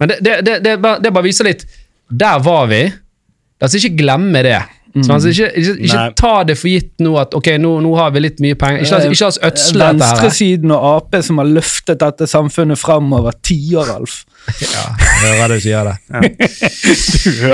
Men 0.00 0.08
det, 0.08 0.16
det, 0.24 0.34
det, 0.44 0.54
det, 0.64 0.76
det 1.04 1.12
bare 1.12 1.26
viser 1.26 1.44
litt 1.44 1.64
Der 2.10 2.38
var 2.44 2.66
vi. 2.70 2.82
La 3.60 3.68
oss 3.68 3.74
ikke 3.78 3.96
glemme 4.00 4.42
det. 4.42 4.58
Så 4.90 5.12
altså, 5.14 5.28
ikke, 5.30 5.46
ikke, 5.54 5.74
ikke 5.86 6.04
ta 6.18 6.30
det 6.42 6.56
for 6.58 6.66
gitt 6.66 6.98
nå 7.04 7.12
at 7.20 7.34
ok, 7.38 7.46
nå, 7.62 7.76
nå 7.84 7.92
har 7.94 8.08
vi 8.10 8.24
litt 8.24 8.40
mye 8.42 8.56
penger. 8.58 8.80
Ikke, 8.82 8.96
la 8.98 9.28
oss- 9.28 9.38
ikke 9.38 9.46
ødsle 9.46 9.78
dette 9.78 9.84
her. 9.86 10.16
Venstresiden 10.16 10.72
og 10.74 10.86
Ap 10.96 11.14
som 11.22 11.38
har 11.38 11.46
løftet 11.46 12.00
dette 12.00 12.26
samfunnet 12.26 12.80
fram 12.80 13.12
over 13.14 13.36
tiår, 13.46 13.92
Alf. 13.94 14.24
Ja, 14.64 14.82
hører 15.20 15.52
du 15.54 15.60
sier 15.62 15.86
det. 15.86 15.94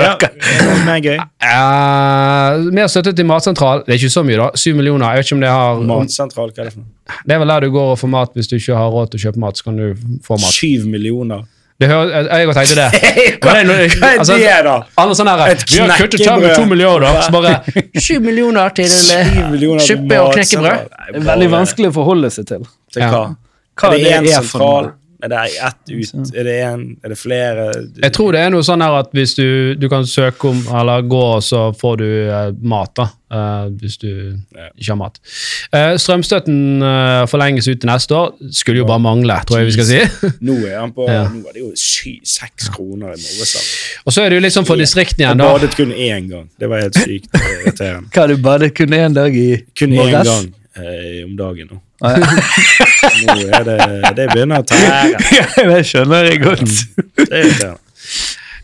Ja, 0.01 0.15
det 0.17 0.95
er 0.95 1.03
gøy. 1.03 1.19
Uh, 1.43 2.71
mer 2.73 2.89
støtte 2.89 3.13
til 3.13 3.27
Matsentral. 3.29 3.83
Det 3.85 3.93
er 3.93 3.99
ikke 4.01 4.13
så 4.17 4.23
mye, 4.25 4.39
da. 4.41 4.47
Syv 4.57 4.79
millioner. 4.79 5.11
Jeg 5.13 5.21
vet 5.21 5.29
ikke 5.29 5.37
om 5.37 5.43
det 5.45 5.51
har 5.53 5.83
Matsentral, 5.91 6.49
hva 6.55 6.63
er 6.63 6.71
det 6.71 6.73
for 6.73 6.81
noe? 6.87 7.19
Det 7.27 7.35
er 7.37 7.43
vel 7.43 7.53
der 7.53 7.67
du 7.67 7.75
går 7.75 7.91
og 7.93 7.99
får 8.01 8.11
mat 8.17 8.33
hvis 8.39 8.49
du 8.49 8.57
ikke 8.57 8.79
har 8.81 8.89
råd 8.97 9.11
til 9.13 9.21
å 9.21 9.23
kjøpe 9.27 9.43
mat. 9.45 9.59
så 9.61 9.67
kan 9.69 9.77
du 9.77 9.85
få 10.25 10.39
mat. 10.41 10.57
Syv 10.57 10.87
millioner. 10.89 11.45
Det 11.77 11.87
hører, 11.91 12.09
jeg, 12.09 12.27
jeg 12.41 12.47
har 12.47 12.55
tenkt 12.57 12.75
det. 12.77 12.85
Hva 13.43 13.51
det 13.53 13.59
er 13.59 13.67
noe- 13.69 13.81
er 13.85 14.05
altså, 14.17 14.37
det, 14.41 14.53
da? 14.65 14.75
Alle 14.97 15.17
sånne 15.19 15.33
her, 15.37 15.51
Et 15.53 15.65
Vi 15.69 15.79
har 15.83 15.91
kuttet 16.01 16.23
sammen 16.25 16.47
med 16.47 16.55
to 16.57 16.63
milliarder, 16.65 17.19
så 17.21 17.33
bare 17.35 17.51
Syv 18.07 18.23
millioner 18.25 18.73
til 18.77 18.89
suppe 18.89 20.21
og 20.23 20.33
knekkebrød. 20.33 20.87
veldig 21.27 21.49
vanskelig 21.53 21.91
å 21.91 21.97
forholde 21.99 22.31
seg 22.33 22.47
til. 22.49 22.65
Til 22.93 23.05
hva? 23.05 23.21
Hva 23.77 23.91
er 23.93 24.01
det 24.01 24.31
er 24.33 24.41
sentral? 24.41 24.89
Er 25.23 25.29
det 25.31 25.37
ett 25.65 25.89
ut? 25.89 26.33
Er 26.37 26.43
det 26.45 26.55
en? 26.61 26.81
Er 27.03 27.09
det 27.09 27.17
flere? 27.17 27.63
Jeg 28.03 28.13
tror 28.13 28.35
det 28.35 28.41
er 28.45 28.51
noe 28.53 28.61
sånn 28.61 28.83
her 28.85 28.99
at 28.99 29.07
hvis 29.17 29.31
du, 29.33 29.73
du 29.81 29.87
kan 29.89 30.05
søke 30.05 30.51
om, 30.51 30.59
eller 30.77 31.01
gå, 31.09 31.21
så 31.41 31.71
får 31.73 31.95
du 31.97 32.05
eh, 32.29 32.51
mat, 32.61 32.91
da. 32.99 33.07
eh, 33.33 33.71
hvis 33.81 33.95
du 33.97 34.07
Ja. 34.53 34.67
ikke 34.77 34.91
har 34.91 34.99
mat. 34.99 35.17
Eh, 35.73 35.95
strømstøtten 35.97 36.85
forlenges 37.31 37.67
ut 37.67 37.81
til 37.81 37.89
neste 37.89 38.13
år. 38.15 38.35
Skulle 38.53 38.83
jo 38.83 38.85
bare 38.85 39.01
mangle, 39.01 39.39
tror 39.47 39.59
jeg 39.63 39.71
vi 39.71 39.75
skal 39.79 39.89
si. 39.89 39.99
Nå 40.47 40.59
er 40.67 40.77
han 40.83 40.93
på 40.93 41.07
Ja. 41.09 41.23
Nå 41.33 41.41
er 41.49 41.57
det 41.57 41.63
jo 41.65 41.71
sy- 41.75 42.21
seks 42.23 42.69
kroner 42.75 43.15
i 43.15 43.17
morges. 43.17 43.55
Og 44.05 44.13
så 44.13 44.21
er 44.21 44.29
det 44.29 44.37
jo 44.37 44.45
litt 44.45 44.53
sånn 44.53 44.69
for 44.69 44.77
distriktene 44.77 45.25
igjen, 45.25 45.41
da. 45.41 45.49
badet 45.55 45.73
kun 45.79 45.91
én 45.97 46.29
gang. 46.29 46.45
Det 46.59 46.69
var 46.69 46.85
helt 46.85 47.01
sykt 47.01 47.33
irriterende. 47.41 48.09
Hva 48.13 48.27
du 48.29 48.37
badet 48.37 48.73
kun 48.77 48.93
én 48.93 49.17
dag 49.17 49.33
i 49.35 49.49
Kun 49.73 49.91
én 49.97 50.03
morges? 50.03 50.29
gang 50.29 50.53
eh, 50.79 51.25
om 51.25 51.35
dagen 51.37 51.69
nå. 51.71 51.79
Ah, 52.05 52.17
ja. 52.21 53.11
Nå 53.25 53.35
er 53.57 53.63
det 53.65 53.77
Det 54.17 54.27
begynner 54.33 54.61
å 54.61 54.67
ta 54.67 54.77
ære. 54.77 55.21
Ja, 55.37 55.45
det 55.71 55.81
skjønner 55.89 56.29
jeg 56.29 56.41
godt. 56.43 56.73
Det 57.17 57.27
er 57.27 57.45
irriterende. 57.45 57.83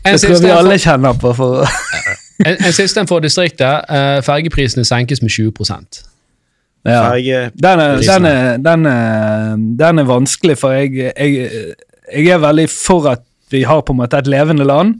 En 0.04 0.18
Det 0.18 0.20
tror 0.20 0.40
vi 0.44 0.50
alle 0.52 0.78
kjenner 0.78 1.14
på. 1.16 1.32
For, 1.36 1.64
en, 2.44 2.56
en 2.58 2.74
siste 2.76 3.00
en 3.00 3.08
for 3.08 3.24
distriktet. 3.24 3.86
Eh, 3.88 4.18
fergeprisene 4.26 4.84
senkes 4.84 5.22
med 5.24 5.32
20 5.32 5.52
ja. 6.84 7.48
Den 7.56 7.80
er, 7.80 8.00
den, 8.04 8.26
er, 8.28 8.56
den, 8.60 8.86
er, 8.86 9.54
den 9.80 9.98
er 10.02 10.08
vanskelig, 10.08 10.58
for 10.60 10.76
jeg, 10.76 10.92
jeg, 11.16 11.48
jeg 12.12 12.26
er 12.34 12.42
veldig 12.42 12.66
for 12.68 13.08
at 13.14 13.24
vi 13.54 13.62
har 13.64 13.80
på 13.86 13.94
en 13.94 14.02
måte 14.02 14.20
et 14.20 14.28
levende 14.28 14.66
land. 14.68 14.98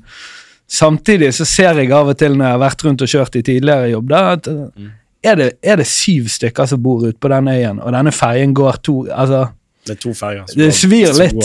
Samtidig 0.71 1.35
så 1.37 1.45
ser 1.45 1.77
jeg 1.83 1.93
av 1.93 2.09
og 2.09 2.17
til 2.19 2.39
når 2.39 2.47
jeg 2.47 2.57
har 2.57 2.63
vært 2.63 2.85
rundt 2.87 3.05
og 3.05 3.11
kjørt 3.13 3.37
i 3.37 3.45
tidligere 3.45 3.93
jobb, 3.93 4.13
da, 4.15 4.23
at 4.39 4.49
Mm. 4.49 4.93
Er, 5.25 5.39
det, 5.41 5.51
er 5.63 5.81
det 5.81 5.87
syv 5.89 6.29
stykker 6.29 6.69
som 6.69 6.83
bor 6.83 7.05
ute 7.07 7.19
på 7.21 7.31
den 7.33 7.49
øyen, 7.49 7.81
og 7.81 7.93
denne 7.97 8.13
ferjen 8.13 8.55
går 8.55 8.81
to 8.85 9.07
altså, 9.09 9.47
Det 9.87 9.97
er 9.97 10.01
to 10.01 10.15
ferger. 10.17 10.45
Det 10.57 10.71
svir 10.75 11.13
litt. 11.19 11.45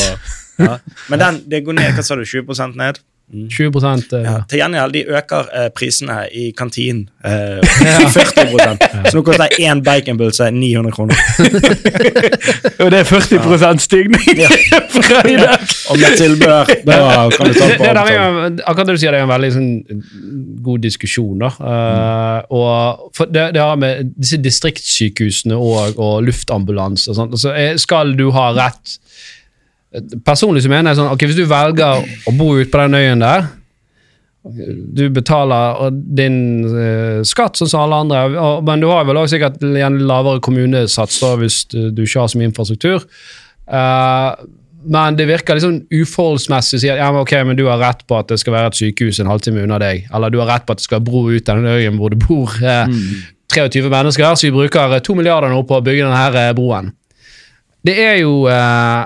Ja. 0.59 0.77
Men 1.09 1.19
den, 1.19 1.39
det 1.51 1.63
går 1.65 1.75
ned, 1.77 1.93
hva 1.95 2.03
sa 2.03 2.15
du, 2.19 2.25
20 2.27 2.75
ned? 2.79 2.99
20 3.29 3.85
eh, 3.85 4.23
Ja, 4.23 4.37
til 4.49 4.57
gjengjeld, 4.57 4.93
de 4.93 5.03
øker 5.13 5.49
eh, 5.53 5.67
prisene 5.75 6.15
i 6.33 6.47
kantinen 6.57 7.03
eh, 7.25 7.59
40% 8.15 8.87
Så 9.09 9.13
nå 9.17 9.21
koster 9.25 9.53
én 9.61 9.83
baconpølse 9.85 10.49
900 10.51 10.93
kroner. 10.93 11.19
Og 12.83 12.89
det 12.91 13.03
er 13.03 13.09
40% 13.09 13.83
stigning 13.83 14.41
fra 14.95 15.21
i 15.29 15.35
dag. 15.37 15.65
Og 15.89 15.99
med 16.01 16.17
tilbør. 16.17 16.71
da 16.85 16.97
kan 17.35 17.51
du 17.51 17.53
ta 17.53 17.67
det, 17.69 17.77
på 17.77 17.85
det 17.85 17.93
der 17.99 18.11
er 18.13 18.49
akkurat 18.65 18.87
det 18.87 18.95
du 18.97 19.01
sier, 19.01 19.13
det 19.13 19.21
er 19.21 19.27
en 19.27 19.33
veldig 19.33 19.51
sånn, 19.55 19.69
god 20.65 20.83
diskusjon. 20.87 21.45
da. 21.45 21.51
Eh, 21.73 22.39
og 22.57 23.13
for 23.17 23.29
det, 23.29 23.49
det 23.57 23.61
har 23.63 23.77
med 23.79 24.15
disse 24.17 24.41
distriktssykehusene 24.41 25.57
og, 25.57 25.99
og 26.01 26.25
luftambulanse 26.25 27.11
og 27.11 27.19
sånt. 27.21 27.37
Altså, 27.37 27.53
eh, 27.53 27.75
skal 27.81 28.17
du 28.17 28.29
ha 28.35 28.49
rett 28.57 28.97
Personlig 30.25 30.61
så 30.65 30.69
mener 30.71 30.91
jeg 30.91 30.99
sånn, 30.99 31.13
ok, 31.15 31.23
hvis 31.25 31.39
du 31.39 31.47
velger 31.49 32.03
å 32.29 32.33
bo 32.37 32.51
ute 32.59 32.69
på 32.69 32.83
den 32.83 32.99
øyen 32.99 33.23
der, 33.23 33.47
du 34.49 35.01
betaler 35.13 35.89
din 35.91 36.37
uh, 36.71 37.19
skatt 37.27 37.59
sånn 37.59 37.69
som 37.69 37.83
alle 37.83 37.97
andre, 38.05 38.21
og, 38.39 38.61
men 38.65 38.81
du 38.81 38.87
har 38.89 39.03
vel 39.09 39.19
også 39.19 39.35
sikkert 39.35 39.65
en 39.65 39.99
lavere 40.07 40.41
kommunesats 40.45 41.19
da, 41.21 41.33
hvis 41.41 41.63
du, 41.73 41.89
du 41.91 42.05
ikke 42.05 42.23
har 42.23 42.31
så 42.31 42.39
mye 42.39 42.49
infrastruktur. 42.51 43.03
Uh, 43.69 44.37
men 44.79 45.17
det 45.19 45.27
virker 45.27 45.57
liksom 45.57 45.81
uforholdsmessig 45.91 46.77
å 46.77 46.81
si 46.81 46.89
at 46.91 47.01
ja, 47.01 47.09
men 47.11 47.25
ok, 47.25 47.33
men 47.49 47.57
du 47.59 47.65
har 47.67 47.81
rett 47.81 48.05
på 48.07 48.15
at 48.15 48.29
det 48.31 48.39
skal 48.39 48.55
være 48.55 48.71
et 48.71 48.79
sykehus 48.79 49.19
en 49.19 49.29
halvtime 49.29 49.65
unna 49.65 49.79
deg, 49.81 50.05
eller 50.15 50.31
du 50.31 50.39
har 50.39 50.47
rett 50.53 50.65
på 50.65 50.75
at 50.75 50.79
det 50.79 50.87
skal 50.87 51.01
være 51.01 51.09
bro 51.09 51.23
ut 51.27 51.51
av 51.51 51.59
den 51.59 51.73
øyen 51.73 51.99
hvor 51.99 52.13
det 52.13 52.21
bor 52.23 52.55
eh, 52.63 52.93
23 53.51 53.89
mennesker, 53.91 54.37
så 54.39 54.47
vi 54.47 54.53
bruker 54.55 54.95
to 55.03 55.17
milliarder 55.19 55.51
nå 55.51 55.59
på 55.67 55.79
å 55.79 55.83
bygge 55.83 56.05
denne 56.05 56.21
her 56.21 56.37
eh, 56.39 56.53
broen. 56.55 56.93
Det 57.85 57.95
er 58.05 58.21
jo 58.21 58.45
eh, 58.51 59.03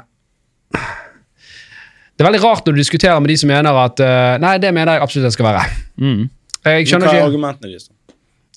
Det 0.73 2.21
er 2.21 2.27
veldig 2.29 2.43
rart 2.43 2.67
når 2.67 2.75
du 2.75 2.79
diskuterer 2.83 3.19
med 3.23 3.31
de 3.33 3.35
som 3.41 3.49
mener 3.49 3.77
at 3.83 4.01
uh, 4.03 4.35
Nei, 4.43 4.53
det 4.61 4.69
mener 4.75 4.97
jeg 4.97 5.01
absolutt 5.05 5.27
det 5.29 5.33
skal 5.35 5.47
være. 5.49 5.63
Mm. 5.97 6.19
Jeg 6.63 6.85
Hva 6.85 6.89
skjønner 6.91 7.09
er 7.09 7.17
ikke 7.17 7.29
argumentene 7.31 7.71
deres? 7.71 7.87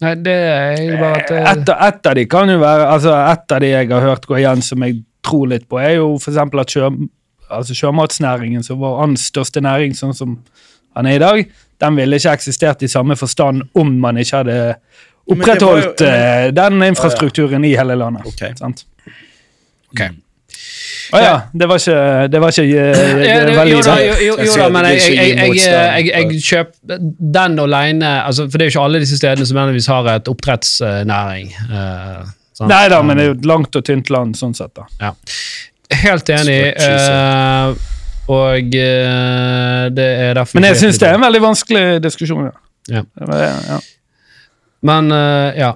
Nei, 0.05 0.13
det 0.27 0.35
er 0.37 0.83
jo 0.85 0.97
bare 1.01 1.21
at 1.23 1.31
uh, 1.33 1.39
Et, 1.55 1.71
et 1.89 2.09
av 2.11 2.17
de 2.19 2.25
kan 2.29 2.53
jo 2.53 2.59
være 2.61 2.89
altså 2.93 3.15
Et 3.33 3.55
av 3.57 3.63
de 3.65 3.71
jeg 3.73 3.89
har 3.95 4.05
hørt 4.11 4.27
gå 4.29 4.37
igjen 4.43 4.61
som 4.65 4.85
jeg 4.85 4.99
tror 5.27 5.49
litt 5.51 5.65
på, 5.73 5.81
er 5.83 5.97
jo 5.97 6.11
f.eks. 6.21 6.37
at 6.39 6.75
sjø, 6.77 6.91
altså 7.51 7.75
sjømatsnæringen, 7.75 8.63
som 8.63 8.79
var 8.79 9.01
hans 9.01 9.25
største 9.33 9.63
næring, 9.65 9.97
sånn 9.99 10.15
som 10.15 10.37
han 10.95 11.09
er 11.11 11.17
i 11.17 11.23
dag, 11.25 11.41
den 11.83 11.97
ville 11.99 12.21
ikke 12.21 12.37
eksistert 12.39 12.85
i 12.87 12.89
samme 12.93 13.17
forstand 13.19 13.65
om 13.77 13.91
man 14.05 14.21
ikke 14.23 14.37
hadde 14.45 14.59
opprettholdt 15.27 15.27
jo- 15.27 15.73
opprettholdt 15.73 16.05
eh, 16.07 16.53
den 16.55 16.87
infrastrukturen 16.87 17.67
i 17.67 17.73
hele 17.77 17.97
landet. 17.99 18.29
Ok. 18.31 18.45
Sant? 18.61 18.85
Ok. 19.91 20.05
Å 21.15 21.21
ja, 21.23 21.35
det 21.55 21.69
var 21.71 21.81
ikke, 21.81 21.99
det 22.33 22.41
var 22.43 22.55
ikke 22.55 22.65
eh, 22.67 23.45
veldig 23.57 23.75
jo 23.77 23.83
da, 23.87 23.97
jo, 24.23 24.37
da, 24.51 24.69
men 24.75 24.89
jeg, 24.91 25.03
jeg, 25.15 25.35
jeg, 25.39 25.53
jeg, 25.61 26.07
jeg, 26.07 26.33
jeg 26.33 26.41
kjøper 26.47 27.05
den 27.37 27.61
alene 27.63 28.11
altså, 28.27 28.49
For 28.51 28.59
det 28.59 28.67
er 28.67 28.71
jo 28.71 28.75
ikke 28.75 28.87
alle 28.89 29.03
disse 29.05 29.19
stedene 29.21 29.47
som 29.47 29.59
nødvendigvis 29.59 29.89
har 29.93 30.11
et 30.17 30.33
oppdrettsnæring. 30.33 31.55
eh. 31.71 32.35
Nei 32.65 32.87
da, 32.89 33.03
men 33.05 33.19
det 33.19 33.25
er 33.25 33.29
jo 33.29 33.37
et 33.37 33.49
langt 33.49 33.77
og 33.77 33.85
tynt 33.85 34.11
land 34.13 34.37
sånn 34.39 34.55
sett, 34.57 34.73
da. 34.79 34.87
Ja. 35.03 35.13
Helt 36.07 36.31
enig. 36.33 36.61
Uh, 36.81 37.77
og 38.33 38.73
uh, 38.75 39.83
det 39.95 40.07
er 40.07 40.33
derfor 40.39 40.59
Men 40.59 40.71
jeg 40.73 40.81
syns 40.81 40.99
det 41.03 41.11
er 41.11 41.19
en 41.19 41.27
veldig 41.27 41.43
vanskelig 41.45 41.85
diskusjon, 42.03 42.49
ja. 42.49 42.57
Ja. 42.97 43.03
Ja. 43.69 43.81
Men 44.87 45.13
uh, 45.13 45.51
ja. 45.59 45.75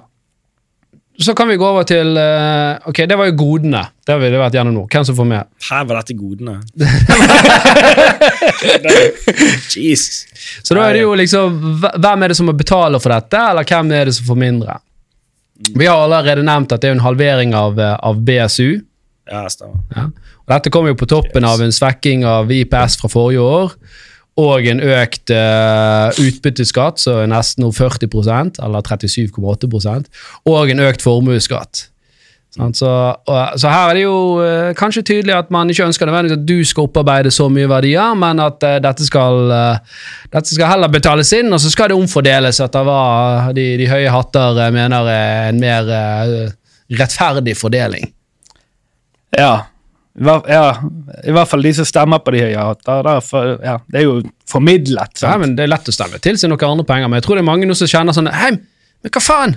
Så 1.21 1.35
kan 1.37 1.47
vi 1.47 1.55
gå 1.59 1.67
over 1.67 1.83
til 1.87 2.17
uh, 2.17 2.89
Ok, 2.89 2.97
det 3.09 3.17
var 3.17 3.25
jo 3.29 3.35
godene. 3.37 3.83
Det 4.05 4.13
har 4.13 4.21
vi 4.21 4.29
vært 4.33 4.55
gjennom 4.57 4.75
nå. 4.75 4.83
Hvem 4.91 5.05
som 5.07 5.15
får 5.17 5.27
med? 5.29 5.49
Her 5.69 5.83
var 5.89 5.95
dette 6.01 6.15
godene. 6.17 6.55
Jesus. 9.75 10.25
Så 10.63 10.75
da 10.75 10.87
er 10.87 10.93
det 10.97 11.03
jo 11.03 11.11
liksom 11.17 11.59
Hvem 11.81 12.23
er 12.23 12.27
det 12.31 12.37
som 12.39 12.47
må 12.49 12.53
betale 12.57 12.99
for 13.01 13.09
dette, 13.13 13.39
eller 13.51 13.67
hvem 13.67 13.91
er 13.97 14.03
det 14.09 14.15
som 14.17 14.25
får 14.31 14.39
mindre? 14.41 14.73
Vi 15.75 15.85
har 15.85 16.01
allerede 16.01 16.43
nevnt 16.45 16.73
at 16.73 16.81
det 16.81 16.89
er 16.89 16.97
en 16.97 17.05
halvering 17.05 17.53
av, 17.55 17.79
eh, 17.79 17.93
av 17.93 18.21
BSU. 18.25 18.81
Ja, 19.29 19.45
stemmer. 19.49 19.81
Ja. 19.95 20.07
Og 20.41 20.53
dette 20.55 20.71
kommer 20.73 20.91
jo 20.91 20.99
på 20.99 21.09
toppen 21.09 21.45
av 21.45 21.61
en 21.61 21.75
svekking 21.75 22.25
av 22.25 22.51
IPS 22.51 22.97
fra 23.01 23.11
forrige 23.11 23.45
år, 23.45 23.75
og 24.39 24.67
en 24.71 24.79
økt 24.79 25.33
uh, 25.35 26.09
utbytteskatt, 26.21 27.01
så 27.03 27.19
nesten 27.27 27.65
nå 27.65 27.71
40% 27.75 28.61
eller 28.63 28.85
37,8 28.87 30.03
og 30.47 30.71
en 30.71 30.83
økt 30.87 31.03
formuesskatt. 31.03 31.87
Så, 32.51 32.91
så 33.55 33.69
her 33.71 33.89
er 33.89 33.95
det 33.95 34.01
jo 34.03 34.15
uh, 34.43 34.71
kanskje 34.75 35.05
tydelig 35.07 35.37
at 35.37 35.51
man 35.55 35.69
ikke 35.71 35.85
ønsker 35.87 36.07
nødvendigvis 36.07 36.39
at 36.39 36.47
du 36.47 36.57
skal 36.67 36.87
opparbeide 36.89 37.31
så 37.31 37.47
mye 37.47 37.69
verdier, 37.71 38.15
men 38.19 38.43
at 38.43 38.63
uh, 38.67 38.75
dette, 38.83 39.07
skal, 39.07 39.39
uh, 39.47 40.01
dette 40.33 40.51
skal 40.51 40.73
heller 40.73 40.91
betales 40.91 41.31
inn, 41.37 41.51
og 41.51 41.61
så 41.63 41.71
skal 41.71 41.91
det 41.91 41.99
omfordeles 41.99 42.59
etter 42.63 42.87
hva 42.87 43.03
de, 43.55 43.69
de 43.79 43.87
høye 43.87 44.11
hatter 44.11 44.59
mener 44.75 45.11
er 45.11 45.51
en 45.53 45.61
mer 45.63 45.93
rettferdig 46.91 47.55
fordeling. 47.55 48.11
Ja. 49.37 49.53
I 50.19 50.27
ja. 50.51 50.65
I 51.23 51.31
hvert 51.31 51.47
fall 51.47 51.61
de 51.63 51.71
som 51.73 51.85
stemmer 51.87 52.19
på 52.19 52.31
de 52.35 52.39
her, 52.43 52.57
hatter. 52.57 53.03
derfor- 53.03 53.63
Ja, 53.63 53.77
det 53.87 53.99
er 54.01 54.03
jo 54.03 54.21
formidlet. 54.49 55.21
Ja, 55.21 55.37
men 55.37 55.55
Det 55.55 55.63
er 55.63 55.67
lett 55.67 55.87
å 55.87 55.91
stemme 55.93 56.19
til 56.19 56.35
seg 56.37 56.49
noen 56.49 56.71
andre 56.71 56.85
penger, 56.85 57.07
men 57.07 57.21
jeg 57.21 57.23
tror 57.23 57.35
det 57.35 57.43
er 57.45 57.51
mange 57.51 57.65
nå 57.65 57.75
som 57.75 57.87
kjenner 57.87 58.13
sånn 58.13 58.31
Hei, 58.31 58.51
men 58.51 59.11
hva 59.11 59.21
faen? 59.21 59.55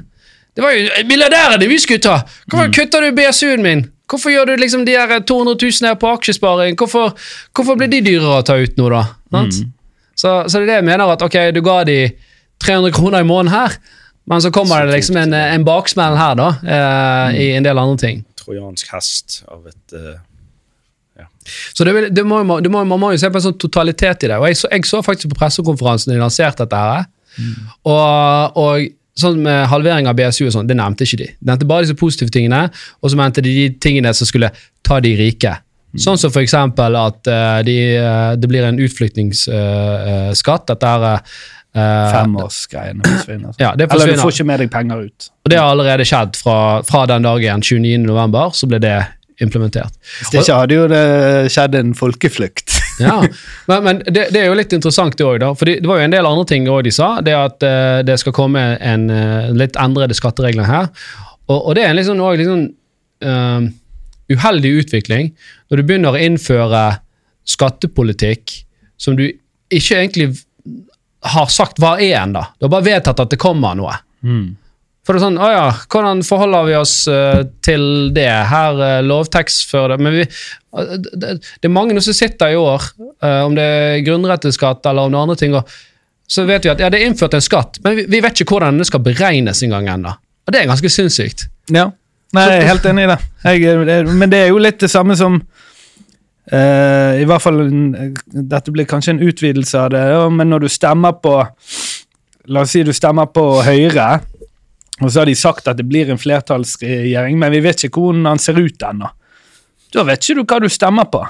Det 0.54 0.62
var 0.62 0.70
jo 0.70 0.88
milliardærene 1.08 1.66
vi 1.68 1.78
skulle 1.78 1.98
ta! 2.00 2.22
Hvorfor 2.48 2.70
kutter 2.72 3.00
du 3.00 3.12
BSU-en 3.12 3.62
min? 3.62 3.90
Hvorfor 4.06 4.30
gjør 4.30 4.46
du 4.46 4.56
liksom 4.56 4.84
de 4.84 4.92
her 4.92 5.20
200 5.20 5.56
000 5.60 5.88
her 5.88 5.94
på 5.96 6.12
aksjesparing? 6.14 6.76
Hvorfor, 6.76 7.14
hvorfor 7.54 7.76
blir 7.76 7.88
de 7.90 8.00
dyrere 8.04 8.38
å 8.38 8.44
ta 8.46 8.54
ut 8.60 8.76
nå, 8.76 8.88
da? 8.92 9.00
Mm. 9.32 9.72
Så, 10.14 10.44
så 10.46 10.60
det 10.60 10.62
er 10.62 10.66
det 10.66 10.76
jeg 10.78 10.84
mener, 10.84 11.10
at 11.10 11.22
ok, 11.22 11.38
du 11.56 11.60
ga 11.62 11.82
de 11.88 12.12
300 12.62 12.92
kroner 12.94 13.24
i 13.24 13.26
måneden 13.26 13.50
her, 13.50 13.74
men 14.30 14.40
så 14.40 14.52
kommer 14.54 14.86
det 14.86 14.94
liksom 15.00 15.16
en, 15.16 15.34
en 15.34 15.64
baksmell 15.66 16.14
her, 16.16 16.34
da, 16.38 16.50
eh, 16.62 17.40
i 17.40 17.48
en 17.56 17.66
del 17.66 17.80
andre 17.80 17.98
ting. 17.98 18.22
Trojansk 18.44 18.92
hest 18.94 19.40
av 19.50 19.66
et 19.66 19.96
eh, 19.98 20.20
Så 21.74 21.84
det, 21.86 21.94
vil- 21.96 22.10
det 22.14 22.24
må, 22.26 22.42
det 22.64 22.70
må, 22.72 22.84
man 22.88 23.00
må 23.02 23.12
jo 23.14 23.20
se 23.22 23.30
på 23.30 23.40
en 23.40 23.46
sånn 23.48 23.58
totalitet 23.60 24.24
i 24.26 24.30
det. 24.32 24.38
Og 24.40 24.46
jeg 24.50 24.60
så, 24.62 24.70
jeg 24.72 24.86
så 24.88 25.02
faktisk 25.04 25.32
på 25.34 25.40
pressekonferansen 25.42 26.12
da 26.12 26.18
de 26.18 26.22
lanserte 26.24 26.64
dette 26.66 26.84
her. 26.84 27.08
Og, 27.84 28.58
og 28.60 28.86
sånn 29.18 29.42
med 29.44 29.66
halvering 29.70 30.08
av 30.10 30.16
BSU 30.18 30.46
og 30.48 30.54
sånn, 30.56 30.68
det 30.70 30.76
nevnte 30.78 31.06
ikke 31.06 31.20
de. 31.20 31.28
De 31.38 31.50
nevnte 31.50 31.68
bare 31.70 31.86
disse 31.86 31.98
positive 31.98 32.32
tingene, 32.34 32.64
og 33.00 33.12
så 33.12 33.18
mente 33.20 33.44
de 33.44 33.52
de 33.54 33.68
tingene 33.82 34.10
som 34.16 34.26
skulle 34.28 34.50
ta 34.86 35.00
de 35.04 35.14
rike. 35.18 35.52
Sånn 35.94 36.18
som 36.18 36.32
eksempel 36.40 36.96
at 36.98 37.28
eh, 37.30 37.58
de, 37.66 37.74
eh, 38.00 38.32
det 38.34 38.48
blir 38.50 38.64
en 38.66 38.80
utflyttingsskatt. 38.82 40.66
dette 40.72 40.94
eh, 41.14 42.14
Femårsgreiene 42.14 43.04
forsvinner. 43.06 43.54
Ja, 43.62 43.74
det 43.78 43.86
Eller 43.92 44.14
du 44.14 44.22
får 44.22 44.34
ikke 44.34 44.48
med 44.48 44.64
deg 44.64 44.72
penger 44.74 45.04
ut. 45.06 45.28
Og 45.44 45.52
det 45.52 45.60
har 45.60 45.70
allerede 45.70 46.06
skjedd 46.08 46.34
fra, 46.40 46.56
fra 46.86 47.04
den 47.10 47.22
dagen, 47.26 47.62
29. 47.62 48.00
november, 48.08 48.50
så 48.58 48.66
ble 48.70 48.82
det 48.82 48.96
implementert. 49.42 49.94
Hvis 50.18 50.30
det 50.30 50.42
ikke 50.44 50.58
hadde 50.60 50.76
jo 50.76 50.86
det 50.90 51.04
skjedd 51.54 51.78
en 51.80 51.94
folkeflukt. 51.98 52.74
Ja, 52.94 53.16
Men, 53.66 53.80
men 53.82 54.00
det, 54.06 54.28
det 54.30 54.38
er 54.38 54.44
jo 54.46 54.54
litt 54.54 54.70
interessant 54.70 55.16
det 55.18 55.24
òg. 55.26 55.42
For 55.58 55.66
det 55.66 55.82
var 55.82 55.98
jo 55.98 56.04
en 56.06 56.12
del 56.12 56.28
andre 56.28 56.44
ting 56.46 56.68
også 56.70 56.84
de 56.86 56.92
sa. 56.94 57.08
Det 57.26 57.32
at 57.34 57.64
uh, 57.66 57.96
det 58.06 58.14
skal 58.22 58.36
komme 58.36 58.62
en 58.78 59.08
uh, 59.10 59.48
litt 59.50 59.74
endrede 59.82 60.14
skatteregler 60.14 60.68
her. 60.68 60.86
Og, 61.48 61.58
og 61.58 61.74
det 61.74 61.82
er 61.82 61.90
en 61.90 61.98
liksom, 61.98 62.22
også 62.22 62.46
sånn 62.46 62.68
eh, 63.26 63.66
uheldig 64.32 64.70
utvikling 64.80 65.32
når 65.68 65.80
du 65.80 65.84
begynner 65.84 66.16
å 66.16 66.22
innføre 66.24 66.84
skattepolitikk 67.44 68.54
som 68.96 69.18
du 69.18 69.26
ikke 69.74 69.98
egentlig 69.98 70.30
har 71.34 71.50
sagt 71.52 71.80
hva 71.82 71.96
er 72.00 72.18
ennå. 72.22 72.44
Du 72.56 72.66
har 72.66 72.72
bare 72.72 72.88
vedtatt 72.88 73.20
at 73.20 73.32
det 73.32 73.40
kommer 73.40 73.76
noe. 73.76 73.96
For 75.04 75.12
det 75.12 75.20
er 75.20 75.24
sånn, 75.26 75.40
å 75.40 75.48
ja, 75.52 75.64
Hvordan 75.92 76.22
forholder 76.24 76.68
vi 76.68 76.76
oss 76.78 76.94
uh, 77.12 77.42
til 77.64 78.12
det? 78.16 78.28
Her 78.50 78.78
uh, 78.80 79.00
lovtekst 79.04 79.66
for 79.68 79.92
det. 79.92 79.98
Men 80.00 80.16
vi, 80.16 80.24
uh, 80.24 80.94
det, 80.96 81.34
det 81.42 81.68
er 81.68 81.74
mange 81.74 81.96
som 82.04 82.16
sitter 82.16 82.54
i 82.54 82.60
år, 82.60 82.86
uh, 83.24 83.42
om 83.44 83.56
det 83.56 83.64
er 83.64 84.04
grunnretteskatt 84.06 84.86
eller 84.88 85.04
om 85.04 85.12
det 85.12 85.18
er 85.18 85.26
andre 85.28 85.40
ting, 85.42 85.58
og 85.58 85.74
så 86.34 86.46
vet 86.48 86.64
vi 86.64 86.72
at 86.72 86.80
ja, 86.80 86.88
det 86.88 87.02
er 87.02 87.10
innført 87.10 87.36
en 87.36 87.44
skatt, 87.44 87.82
men 87.84 87.98
vi, 87.98 88.06
vi 88.08 88.22
vet 88.24 88.40
ikke 88.40 88.56
hvordan 88.56 88.80
den 88.80 88.88
skal 88.88 89.02
beregnes 89.04 89.60
engang 89.66 89.90
ennå. 89.92 90.14
Og 90.44 90.54
det 90.54 90.62
er 90.62 90.70
ganske 90.70 90.88
sinnssykt. 90.92 91.46
Ja. 91.72 91.90
Nei, 92.34 92.46
jeg 92.48 92.62
er 92.64 92.70
helt 92.72 92.86
enig 92.88 93.04
i 93.04 93.10
det. 93.12 93.18
Jeg, 93.44 93.84
det. 93.86 93.98
Men 94.08 94.32
det 94.32 94.40
er 94.40 94.48
jo 94.50 94.62
litt 94.62 94.80
det 94.82 94.92
samme 94.92 95.16
som 95.20 95.42
Uh, 96.44 97.16
I 97.16 97.24
hvert 97.24 97.40
fall 97.40 97.56
Dette 98.28 98.68
blir 98.68 98.84
kanskje 98.84 99.14
en 99.14 99.22
utvidelse 99.24 99.78
av 99.80 99.94
det, 99.94 100.02
ja, 100.12 100.26
men 100.28 100.50
når 100.52 100.66
du 100.66 100.68
stemmer 100.68 101.14
på 101.16 101.38
La 102.52 102.66
oss 102.66 102.74
si 102.76 102.82
du 102.84 102.90
stemmer 102.92 103.30
på 103.32 103.42
Høyre, 103.64 104.18
og 105.00 105.10
så 105.10 105.20
har 105.20 105.26
de 105.26 105.34
sagt 105.38 105.68
at 105.70 105.78
det 105.80 105.86
blir 105.88 106.10
en 106.10 106.20
flertallsregjering, 106.20 107.38
men 107.40 107.52
vi 107.54 107.62
vet 107.64 107.86
ikke 107.86 108.02
hvordan 108.02 108.28
den 108.28 108.42
ser 108.42 108.60
ut 108.60 108.84
ennå. 108.86 109.10
Da 109.94 110.02
vet 110.06 110.22
ikke 110.22 110.40
du 110.40 110.46
hva 110.50 110.60
du 110.62 110.68
stemmer 110.72 111.06
på. 111.10 111.20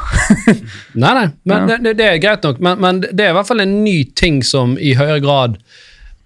Nei, 1.03 1.11
nei, 1.12 1.25
men 1.45 1.67
det, 1.69 1.83
det, 1.85 1.93
det 1.99 2.07
er 2.09 2.21
greit 2.23 2.47
nok. 2.47 2.62
Men, 2.65 2.79
men 2.81 3.01
det 3.05 3.27
er 3.27 3.35
i 3.35 3.37
hvert 3.37 3.49
fall 3.49 3.61
en 3.61 3.75
ny 3.85 3.99
ting 4.17 4.39
som 4.47 4.79
i 4.81 4.95
høyere 4.97 5.21
grad 5.25 5.59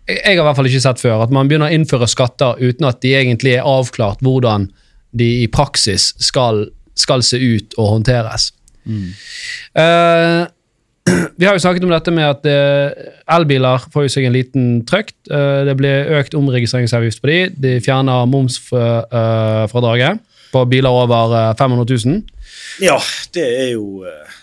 jeg, 0.09 0.21
jeg 0.23 0.39
har 0.39 0.45
i 0.45 0.47
hvert 0.47 0.59
fall 0.59 0.69
ikke 0.71 0.85
sett 0.85 1.03
før. 1.03 1.25
At 1.25 1.33
man 1.35 1.51
begynner 1.51 1.71
å 1.71 1.75
innføre 1.75 2.09
skatter 2.11 2.61
uten 2.63 2.87
at 2.89 3.01
de 3.03 3.15
egentlig 3.19 3.57
er 3.59 3.67
avklart 3.67 4.23
hvordan 4.25 4.69
de 5.19 5.29
i 5.43 5.49
praksis 5.51 6.13
skal, 6.23 6.67
skal 6.99 7.25
se 7.27 7.41
ut 7.43 7.75
og 7.79 7.97
håndteres. 7.97 8.53
Eh, 8.89 10.43
vi 11.39 11.47
har 11.47 11.57
jo 11.57 11.63
snakket 11.63 11.85
om 11.87 11.93
dette 11.93 12.15
med 12.15 12.27
at 12.29 12.49
eh, 12.49 13.11
elbiler 13.37 13.85
får 13.93 14.07
jo 14.07 14.15
seg 14.15 14.29
en 14.29 14.37
liten 14.37 14.67
trøkt. 14.89 15.17
Eh, 15.31 15.61
det 15.69 15.77
blir 15.79 16.11
økt 16.19 16.37
omregistreringsavgift 16.39 17.23
på 17.23 17.31
de. 17.31 17.39
De 17.67 17.77
fjerner 17.85 18.27
momsfradraget 18.31 20.25
på 20.53 20.65
biler 20.71 21.03
over 21.05 21.37
eh, 21.39 21.53
500 21.59 21.87
000. 22.07 22.23
Ja, 22.85 22.99
det 23.35 23.47
er 23.47 23.71
jo 23.75 24.05
eh, 24.09 24.37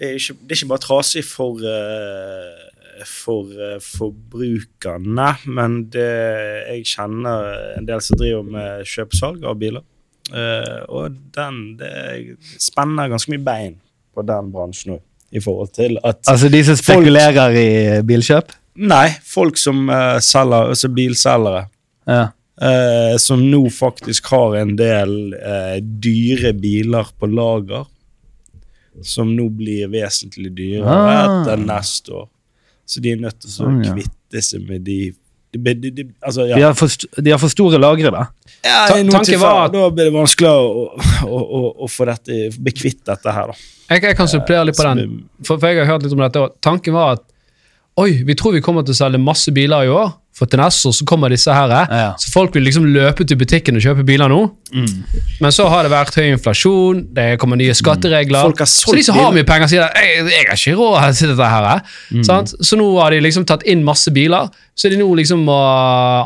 Det 0.00 0.08
er 0.08 0.16
ikke, 0.16 0.34
det 0.40 0.54
er 0.54 0.58
ikke 0.62 0.72
bare 0.72 0.86
trasig 0.86 1.24
for 1.28 1.60
eh, 1.60 2.58
for 3.06 3.48
eh, 3.56 3.78
forbrukerne, 3.80 5.28
men 5.46 5.76
det, 5.92 6.08
jeg 6.68 6.88
kjenner 6.94 7.76
en 7.78 7.88
del 7.88 8.02
som 8.04 8.18
driver 8.20 8.44
med 8.44 8.88
kjøp-salg 8.88 9.46
av 9.48 9.58
biler. 9.60 9.84
Eh, 10.30 10.82
og 10.88 11.16
den 11.34 11.60
det 11.80 12.36
spenner 12.60 13.10
ganske 13.10 13.32
mye 13.32 13.44
bein 13.44 13.78
på 14.14 14.24
den 14.26 14.50
bransjen 14.54 14.96
òg, 14.98 15.02
i 15.30 15.40
forhold 15.42 15.70
til 15.76 15.98
at 16.04 16.22
Altså 16.28 16.48
de 16.50 16.60
som 16.66 16.76
spekulerer 16.78 17.56
i 17.56 17.68
bilkjøp? 18.06 18.52
Nei, 18.80 19.06
folk 19.26 19.58
som 19.60 19.88
uh, 19.90 20.18
selger, 20.22 20.70
altså 20.72 20.88
bilselgere. 20.94 21.64
Ja. 22.08 22.28
Uh, 22.60 23.16
som 23.20 23.42
nå 23.50 23.62
faktisk 23.72 24.26
har 24.32 24.56
en 24.60 24.74
del 24.78 25.14
uh, 25.36 25.78
dyre 25.80 26.52
biler 26.56 27.08
på 27.18 27.28
lager. 27.30 27.86
Som 29.06 29.34
nå 29.36 29.46
blir 29.54 29.88
vesentlig 29.92 30.50
dyrere 30.56 30.96
Ah. 30.96 31.40
etter 31.42 31.60
neste 31.62 32.12
år. 32.24 32.28
Så 32.86 33.00
de 33.00 33.12
er 33.12 33.20
nødt 33.22 33.38
til 33.40 33.50
å 33.50 33.54
Sånn, 33.54 33.82
kvitte 33.86 34.42
seg 34.42 34.64
med 34.66 34.82
de, 34.84 35.12
de, 35.52 35.74
de, 35.74 35.90
de 35.90 36.04
altså, 36.22 36.44
ja. 36.48 36.56
De, 36.56 36.62
har 36.68 36.74
for, 36.78 36.92
de 37.22 37.30
har 37.34 37.40
for 37.42 37.50
store 37.52 37.78
lagre, 37.82 38.10
da. 38.14 38.26
Ja, 38.62 38.84
Ta- 38.86 38.98
i 38.98 39.02
noen 39.02 39.14
tanken 39.16 39.32
tilfeller, 39.32 39.46
var 39.56 39.64
at- 39.70 39.72
Da 39.74 39.88
blir 39.96 40.10
det 40.10 40.14
vanskelig 40.14 40.50
å, 40.52 40.84
å, 41.26 41.40
å, 41.40 41.60
å 41.86 41.88
få 41.90 42.06
dette, 42.10 42.38
bli 42.60 42.72
kvitt 42.76 43.00
dette 43.08 43.34
her, 43.34 43.50
da. 43.50 43.56
Jeg, 43.90 44.04
jeg 44.06 44.16
kan 44.20 44.30
supplere 44.30 44.68
litt 44.68 44.78
på 44.78 44.86
den. 44.86 45.04
For, 45.42 45.56
for 45.58 45.66
jeg 45.72 45.80
har 45.82 45.90
hørt 45.94 46.04
litt 46.06 46.14
om 46.14 46.22
dette. 46.22 46.44
Tanken 46.62 46.94
var 46.94 47.16
at 47.18 47.24
oi, 48.00 48.22
vi 48.24 48.36
tror 48.38 48.54
vi 48.54 48.62
kommer 48.64 48.84
til 48.86 48.94
å 48.94 49.00
selge 49.00 49.18
masse 49.20 49.50
biler 49.56 49.88
i 49.88 49.90
år, 49.92 50.12
for 50.36 50.46
til 50.48 50.60
neste 50.62 50.88
år 50.88 50.94
så 50.96 51.04
kommer 51.04 51.28
disse 51.32 51.52
her. 51.52 51.72
Ja. 51.90 52.12
Så 52.20 52.30
folk 52.32 52.54
vil 52.56 52.62
liksom 52.64 52.86
løpe 52.94 53.26
til 53.28 53.36
butikken 53.36 53.76
og 53.76 53.82
kjøpe 53.84 54.04
biler 54.08 54.30
nå. 54.30 54.38
Men 55.42 55.50
så 55.52 55.66
har 55.68 55.82
det 55.84 55.90
vært 55.92 56.14
høy 56.16 56.28
inflasjon, 56.30 57.00
det 57.16 57.26
kommer 57.42 57.58
nye 57.58 57.74
skatteregler. 57.74 58.44
Folk 58.46 58.62
har 58.62 58.70
så 58.70 58.94
de 58.94 59.02
som 59.04 59.18
har 59.18 59.32
mye 59.34 59.44
penger, 59.48 59.68
sier 59.72 59.82
at 59.88 59.98
jeg, 59.98 60.22
jeg 60.30 60.46
har 60.46 60.56
ikke 60.60 60.76
råd 60.78 61.18
til 61.18 61.32
dette 61.34 61.48
her. 61.50 61.82
Sant? 62.26 62.54
Så 62.64 62.78
nå 62.78 62.86
har 63.00 63.10
de 63.12 63.18
liksom 63.24 63.44
tatt 63.50 63.66
inn 63.68 63.82
masse 63.84 64.12
biler, 64.14 64.48
så 64.78 64.88
de 64.88 64.96
nå 65.00 65.08
liksom 65.18 65.42
må 65.44 65.56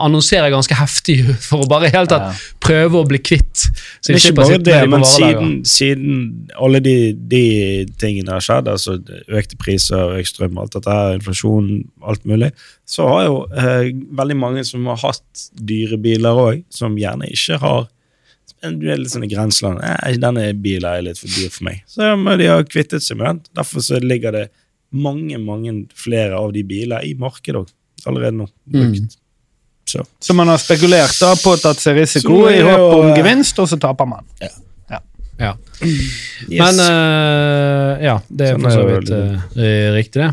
annonsere 0.05 0.51
ganske 0.53 0.77
heftig 0.79 1.17
for 1.49 1.65
å 1.65 1.71
bare 1.71 1.91
helt 1.95 2.13
tatt 2.13 2.29
Ja. 2.29 2.33
prøve 2.65 3.01
å 3.03 3.09
bli 3.09 3.19
kvitt. 3.25 3.65
Så 4.01 4.13
Det 4.13 4.19
er 4.21 4.21
ikke 4.21 4.37
bare 4.43 4.61
det, 4.69 4.77
men 4.93 5.03
siden, 5.09 5.51
siden 5.69 6.15
alle 6.61 6.81
de, 6.85 6.95
de 7.17 7.43
tingene 8.01 8.37
har 8.37 8.45
skjedd, 8.45 8.69
altså 8.71 8.99
økte 9.29 9.59
priser, 9.61 10.15
økt 10.21 10.31
strøm, 10.31 10.61
alt 10.63 10.77
dette 10.77 10.95
inflasjon, 11.19 11.73
alt 12.05 12.23
mulig, 12.29 12.53
så 12.95 13.07
har 13.11 13.25
jo 13.27 13.39
eh, 13.59 13.91
veldig 14.15 14.37
mange 14.39 14.63
som 14.69 14.87
har 14.91 15.01
hatt 15.03 15.45
dyre 15.59 15.99
biler 16.03 16.39
òg, 16.39 16.63
som 16.73 16.95
gjerne 16.99 17.31
ikke 17.35 17.59
har 17.63 17.89
Du 18.65 18.87
er 18.89 18.97
litt 18.97 19.13
sånn 19.13 19.27
i 19.27 19.29
grenseland. 19.29 19.83
Eh, 19.85 20.15
denne 20.21 20.47
bilen 20.57 20.87
er 20.89 21.03
litt 21.09 21.19
for 21.21 21.29
dyr 21.29 21.51
for 21.53 21.67
meg. 21.67 21.83
Så 21.91 22.15
må 22.17 22.37
de 22.41 22.49
ha 22.49 22.61
kvittet 22.65 23.05
seg 23.05 23.19
med 23.21 23.27
den. 23.27 23.43
Derfor 23.59 23.85
så 23.85 23.99
ligger 24.01 24.33
det 24.33 24.47
mange, 24.95 25.37
mange 25.43 25.75
flere 25.99 26.39
av 26.39 26.55
de 26.55 26.63
biler 26.65 27.05
i 27.05 27.13
markedet 27.19 27.65
òg, 27.65 27.73
allerede 28.07 28.39
nå. 28.39 28.49
Brukt. 28.77 29.19
Så. 29.91 30.05
Så 30.19 30.35
man 30.35 30.49
har 30.49 30.63
spekulert 30.63 31.19
da, 31.21 31.35
påtatt 31.37 31.83
seg 31.83 31.99
risiko 31.99 32.47
Så 32.47 32.55
i 32.55 32.63
håp 32.65 32.85
om 32.87 33.11
eh, 33.11 33.19
gevinst, 33.19 33.59
og 33.61 33.69
så 33.69 33.77
taper 33.81 34.09
man. 34.09 34.25
Ja. 34.41 35.57
Yes. 35.81 36.59
Men 36.61 36.79
uh, 36.79 38.05
ja, 38.05 38.15
det 38.29 38.47
er 38.47 38.55
Sånn 38.55 38.65
for 38.65 38.77
så 38.77 38.85
det 38.87 38.95
vidt 38.95 39.59
eh, 39.59 39.89
riktig, 39.97 40.23
det. 40.23 40.31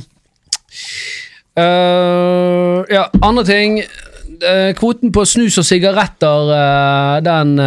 Eh, 1.59 2.95
ja, 2.95 3.09
andre 3.21 3.45
ting. 3.47 3.81
Uh, 4.41 4.71
kvoten 4.73 5.11
på 5.13 5.21
snus 5.29 5.59
og 5.61 5.65
sigaretter, 5.67 6.47
uh, 6.49 7.17
den 7.21 7.59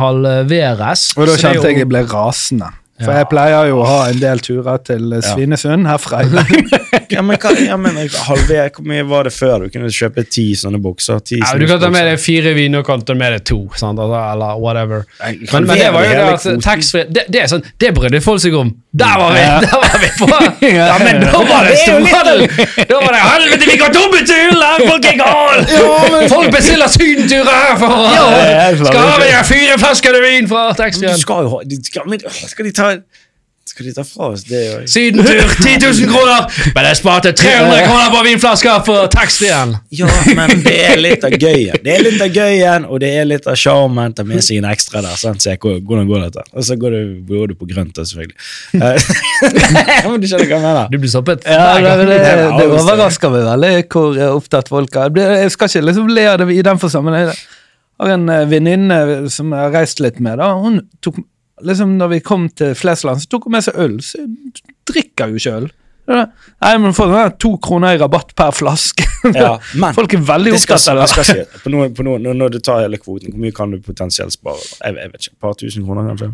halveres. 0.00 1.10
Og 1.18 1.26
da 1.28 1.34
kjente 1.36 1.66
jeg 1.68 1.74
jo- 1.76 1.82
jeg 1.82 1.88
ble 1.90 2.00
rasende. 2.08 2.70
For 3.02 3.10
Ja. 3.10 3.18
jeg 3.18 3.28
pleier 3.28 3.68
jo 3.68 3.80
å 3.82 3.86
ha 3.86 4.08
en 4.10 4.18
del 4.20 4.38
turer 4.38 4.78
til 4.84 5.16
Svinesund 5.20 5.86
herfra. 5.90 6.22
Ja, 7.12 7.20
men, 7.20 7.36
hva, 7.36 7.50
ja, 7.60 7.76
men 7.76 7.96
halver, 8.08 8.70
Hvor 8.72 8.84
mye 8.88 9.02
var 9.04 9.24
det 9.24 9.32
før? 9.34 9.64
Du 9.66 9.68
kunne 9.74 9.90
kjøpe 9.92 10.22
ti 10.30 10.54
sånne 10.56 10.78
bukser. 10.80 11.18
Ti 11.20 11.40
ja, 11.42 11.50
du 11.60 11.66
kan 11.68 11.80
ta 11.80 11.90
med 11.92 12.06
deg 12.08 12.20
fire 12.20 12.54
viner 12.56 12.80
og 12.80 12.86
kan 12.86 13.02
ta 13.04 13.12
med 13.12 13.34
deg 13.34 13.44
to, 13.44 13.58
sant? 13.76 13.98
Altså, 14.00 14.16
eller 14.32 14.56
whatever. 14.62 15.04
Men, 15.20 15.42
men 15.52 15.76
det 15.76 15.90
var 15.92 16.06
jo 16.06 16.14
det 16.14 16.22
at 16.32 16.62
taxfree 16.64 17.04
det, 17.12 17.26
det, 17.28 17.42
er 17.42 17.50
sånn, 17.52 17.64
det 17.84 17.92
brydde 17.98 18.22
folk 18.24 18.40
seg 18.40 18.56
om. 18.56 18.72
Der 18.92 19.14
var 19.18 19.30
vi! 19.32 19.40
Der 19.40 19.76
var 19.82 19.98
vi 20.00 20.08
på! 20.18 20.26
Ja, 20.68 20.96
men 21.00 21.22
da 21.24 21.38
var 21.48 21.64
det 21.64 21.70
litt- 21.70 21.80
store 21.80 22.00
Da 22.90 22.98
var 23.00 23.14
det 23.14 23.20
Helvete, 23.24 23.68
vi 23.70 23.76
går 23.80 23.92
tomme 23.94 24.20
turer! 24.28 24.82
Folk 24.90 25.06
er 25.08 25.16
gale! 25.22 26.28
Folk 26.28 26.50
bestiller 26.52 26.88
sydenturer 26.92 27.56
her 27.62 27.78
for. 27.80 28.84
Skal 28.84 29.24
vi 29.24 29.30
ha 29.32 29.42
fire 29.48 29.78
flasker 29.80 30.18
vin 30.26 30.48
fra 30.50 30.66
ha 30.76 31.08
skal, 31.24 32.20
skal 32.52 32.68
de 32.68 32.74
ta 32.76 32.90
Skal 33.62 33.86
de 33.86 33.92
ta 33.94 34.02
fra 34.02 34.26
oss 34.34 34.42
det 34.48 34.60
òg? 34.74 34.86
Sydentur, 34.90 35.38
10 35.62 35.76
000 35.80 36.08
kroner! 36.10 36.48
Men 36.74 36.86
jeg 36.88 36.98
sparte 36.98 37.30
300 37.38 37.84
kroner 37.86 38.08
på 38.10 38.22
vinflasker 38.26 38.80
for 38.88 39.06
taxfree-en. 39.12 39.76
Ja, 39.94 40.08
men 40.34 40.64
det 40.64 40.74
er 40.88 40.98
litt 40.98 41.22
av 41.24 41.36
gøyen. 41.38 41.78
Det 41.84 41.94
er 41.94 42.02
litt 42.02 42.24
av 42.24 42.34
gøyen, 42.34 42.88
og 42.90 43.00
det 43.04 43.12
er 43.20 43.28
litt 43.30 43.46
av 43.46 43.56
sjarmen. 43.62 44.16
Ta 44.18 44.26
med 44.26 44.42
seg 44.42 44.58
en 44.58 44.68
ekstra 44.72 45.04
der. 45.06 45.14
Sant? 45.20 45.46
Se 45.46 45.54
hvordan 45.62 46.10
går 46.10 46.26
dette. 46.26 46.44
Og 46.52 46.66
så 46.66 46.76
går 46.80 46.98
du, 46.98 47.14
går 47.30 47.54
du 47.54 47.56
på 47.62 47.70
grønt, 47.70 47.94
da, 47.96 48.04
selvfølgelig. 48.10 48.36
Eh, 48.82 49.08
men 50.10 50.18
du 50.20 50.26
skjønner 50.26 50.50
hva 50.50 50.58
jeg 50.58 50.66
mener? 50.66 50.92
Du 50.92 50.98
blir 50.98 51.14
stoppet 51.14 51.46
Ja, 51.46 51.72
det, 51.78 51.96
det, 52.02 52.18
det, 52.18 52.36
Det 52.58 52.66
er 52.66 52.76
overrasker 52.82 53.32
meg 53.32 53.46
veldig 53.46 53.74
hvor 53.94 54.22
opptatt 54.42 54.74
folk 54.74 55.02
er. 55.06 55.20
Jeg 55.46 55.54
skal 55.54 55.70
ikke 55.70 55.86
liksom 55.92 56.10
le 56.18 56.28
av 56.34 56.42
det 56.42 56.50
i 56.50 56.62
den 56.66 56.82
forsamlingen. 56.82 57.30
Jeg 57.30 58.08
har 58.10 58.16
en 58.18 58.30
eh, 58.34 58.48
venninne 58.50 59.04
som 59.30 59.54
jeg 59.54 59.68
har 59.68 59.76
reist 59.78 60.02
litt 60.02 60.18
med. 60.18 60.42
da, 60.42 60.50
Hun 60.58 60.82
tok 61.04 61.22
liksom 61.68 61.96
når 61.98 62.10
vi 62.16 62.20
kom 62.24 62.48
til 62.58 62.74
Flesland, 62.78 63.22
så 63.22 63.30
tok 63.32 63.48
hun 63.48 63.56
med 63.56 63.64
seg 63.66 63.78
øl. 63.82 63.96
Så 64.04 64.20
jeg 64.22 64.64
drikker 64.88 65.32
jo 65.32 65.40
ikke 65.40 65.54
øl. 65.60 65.70
Nei, 66.12 66.72
men 66.82 66.94
får 66.96 67.12
sånn 67.12 67.34
to 67.40 67.52
kroner 67.62 67.94
i 67.94 68.00
rabatt 68.00 68.34
per 68.38 68.54
flaske. 68.56 69.06
Ja, 69.38 69.52
men 69.78 69.94
Folk 69.94 70.16
er 70.16 70.22
veldig 70.26 70.56
opptatt 70.56 70.88
av 70.90 70.98
det. 70.98 71.04
skal 71.12 71.26
si, 71.28 71.36
på 71.62 71.70
noe, 71.70 71.92
på 71.94 72.02
noe, 72.02 72.18
Når 72.18 72.48
du 72.50 72.56
tar 72.58 72.80
hele 72.82 72.98
kvoten, 72.98 73.30
hvor 73.30 73.38
mye 73.44 73.54
kan 73.54 73.70
du 73.70 73.78
potensielt 73.78 74.34
spare? 74.34 74.58
Jeg, 74.80 74.96
jeg 74.98 75.12
vet 75.12 75.28
ikke, 75.28 75.36
Et 75.36 75.44
par 75.46 75.54
tusen 75.60 75.84
kroner, 75.86 76.08
kanskje? 76.10 76.32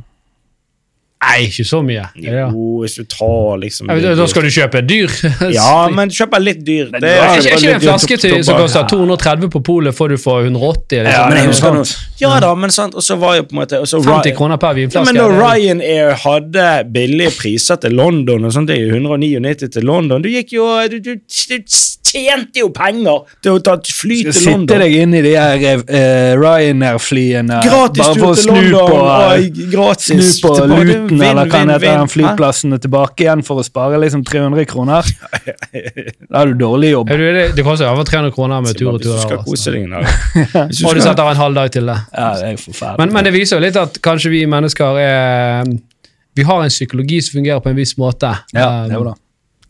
Nei, 1.18 1.48
ikke 1.48 1.64
så 1.66 1.80
mye. 1.82 2.04
Jo, 2.14 2.46
hvis 2.84 2.92
du 2.94 3.02
tar 3.10 3.56
liksom 3.58 3.88
Da 3.90 4.26
skal 4.30 4.44
du 4.46 4.50
kjøpe 4.54 4.82
dyr. 4.86 5.10
Ja, 5.56 5.88
men 5.90 6.12
kjøper 6.14 6.38
litt 6.38 6.60
dyr. 6.66 6.92
Det 6.94 7.10
Er 7.10 7.32
ikke, 7.40 7.56
ikke 7.56 7.72
en 7.74 7.80
flaske 7.82 8.18
til, 8.22 8.36
som 8.46 8.60
koster 8.60 8.84
koster 8.86 8.92
230 8.92 9.50
på 9.50 9.62
polet, 9.66 9.96
får 9.98 10.14
du 10.14 10.16
for 10.22 10.46
180? 10.46 11.00
Eller 11.00 11.10
Ja, 11.10 11.24
men 11.26 11.40
jeg 11.40 11.48
er 11.48 11.50
husker 11.50 11.74
noe. 11.74 11.88
Ja 12.22 12.38
da, 12.44 12.52
men 12.54 12.70
sant, 12.74 12.94
og 12.94 13.02
så 13.02 13.16
var 13.18 13.34
jo 13.40 13.48
på 13.50 13.56
en 13.56 13.60
måte 13.64 13.80
og 13.82 13.90
så 13.90 13.98
50 14.04 14.36
kroner 14.38 14.60
per 14.62 14.78
vinflaske. 14.78 15.02
ja, 15.02 15.06
men 15.10 15.18
når 15.18 15.34
er- 15.34 15.42
Ryanair 15.42 16.14
hadde 16.22 16.68
billige 16.94 17.34
priser 17.40 17.76
til 17.82 17.98
London 17.98 18.44
og 18.46 18.54
sånt, 18.54 18.70
det 18.70 18.78
er 18.78 18.86
jo 18.86 18.94
199 19.02 19.72
til 19.74 19.82
London 19.90 20.22
Du 20.22 20.28
gikk 20.30 20.52
jo 20.54 20.68
Du, 20.88 20.98
du, 21.02 21.16
du 21.18 21.58
tjente 22.08 22.62
jo 22.62 22.68
penger 22.74 23.24
til 23.44 23.56
å 23.56 23.62
ta 23.64 23.74
et 23.78 23.90
fly 23.92 24.18
Skal 24.22 24.34
til 24.36 24.44
sitte 24.46 24.78
deg 24.82 24.96
inn 25.02 25.14
i 25.18 25.22
de 25.24 25.32
her 25.36 25.64
eh, 25.68 26.32
Ryanair-flyene 26.38 27.60
Gratis 27.64 28.02
bare 28.04 28.18
for 28.22 28.32
å 28.32 28.38
snu 28.38 28.54
London, 28.56 28.90
på, 28.90 28.98
eh, 29.04 29.44
og 29.44 29.60
gratis 29.72 30.32
snu 30.38 30.48
på 30.48 30.52
luten, 30.82 31.22
eller 31.22 31.50
hva 31.50 31.62
det 31.64 31.76
heter, 31.76 31.86
den 32.02 32.12
flyplassen 32.12 32.76
og 32.76 32.82
tilbake 32.84 33.26
igjen 33.26 33.44
for 33.46 33.62
å 33.62 33.66
spare 33.66 34.00
liksom 34.02 34.24
300 34.28 34.66
kroner. 34.70 35.08
Da 36.28 36.42
har 36.42 36.50
du 36.50 36.58
dårlig 36.60 36.90
jobb. 36.92 37.08
Du, 37.08 37.22
det, 37.34 37.44
det 37.56 37.64
koster 37.66 37.88
over 37.90 38.04
300 38.08 38.32
kroner 38.34 38.64
med 38.64 38.76
tur 38.78 38.90
og 38.92 39.02
tur. 39.02 39.16
Skal 39.22 39.40
altså. 39.40 39.72
Og 39.74 40.72
du 40.72 40.74
skal- 40.76 41.02
setter 41.04 41.22
av 41.24 41.30
en 41.32 41.40
halv 41.42 41.56
dag 41.58 41.70
til 41.72 41.88
det. 41.88 41.96
Ja, 42.12 42.28
det 42.40 42.50
er 42.52 42.60
forferdelig. 42.62 42.98
Men, 43.02 43.14
men 43.16 43.28
det 43.28 43.32
viser 43.36 43.58
jo 43.58 43.64
litt 43.64 43.78
at 43.80 44.00
kanskje 44.04 44.32
vi 44.34 44.42
mennesker 44.50 45.00
er 45.02 45.70
Vi 46.38 46.44
har 46.46 46.62
en 46.62 46.70
psykologi 46.72 47.20
som 47.24 47.38
fungerer 47.40 47.62
på 47.64 47.72
en 47.72 47.78
viss 47.80 47.96
måte. 47.98 48.34
ja, 48.54 48.68
Um, 48.68 48.88
det 48.88 48.94
er 48.94 48.98
jo 49.00 49.06
da. 49.08 49.14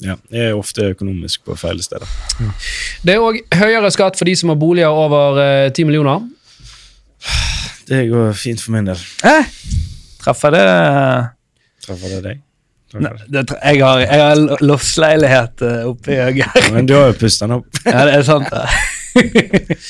Ja, 0.05 0.14
jeg 0.30 0.53
er 0.53 0.57
ofte 0.59 0.92
økonomisk 0.92 1.42
på 1.49 1.57
feil 1.59 1.80
steder. 1.82 2.07
Det 3.03 3.16
er 3.16 3.22
òg 3.24 3.40
høyere 3.59 3.90
skatt 3.90 4.18
for 4.18 4.28
de 4.28 4.34
som 4.38 4.53
har 4.53 4.59
boliger 4.61 4.94
over 4.94 5.40
eh, 5.42 5.70
10 5.72 5.88
millioner. 5.88 6.22
Det 7.88 8.05
går 8.11 8.36
fint 8.38 8.62
for 8.62 8.76
min 8.76 8.86
del. 8.86 9.01
Eh, 9.26 9.49
treffer 10.22 10.55
det 10.55 10.66
Treffer 11.86 12.14
det 12.14 12.20
deg? 12.26 12.44
Nei, 12.99 13.11
det, 13.28 13.42
jeg 13.53 13.82
har, 13.84 14.01
jeg 14.01 14.20
har 14.22 14.62
loftsleilighet 14.64 15.64
eh, 15.66 15.82
oppe 15.90 16.14
i 16.14 16.20
Øyer. 16.24 16.70
Men 16.72 16.86
du 16.88 16.94
har 16.96 17.11
jo 17.11 17.18
pustet 17.20 17.44
den 17.49 17.59
opp. 17.59 17.66
Ja, 17.84 18.05
det 18.09 18.14
er 18.16 18.24
sant. 18.24 18.49
det. 18.49 19.82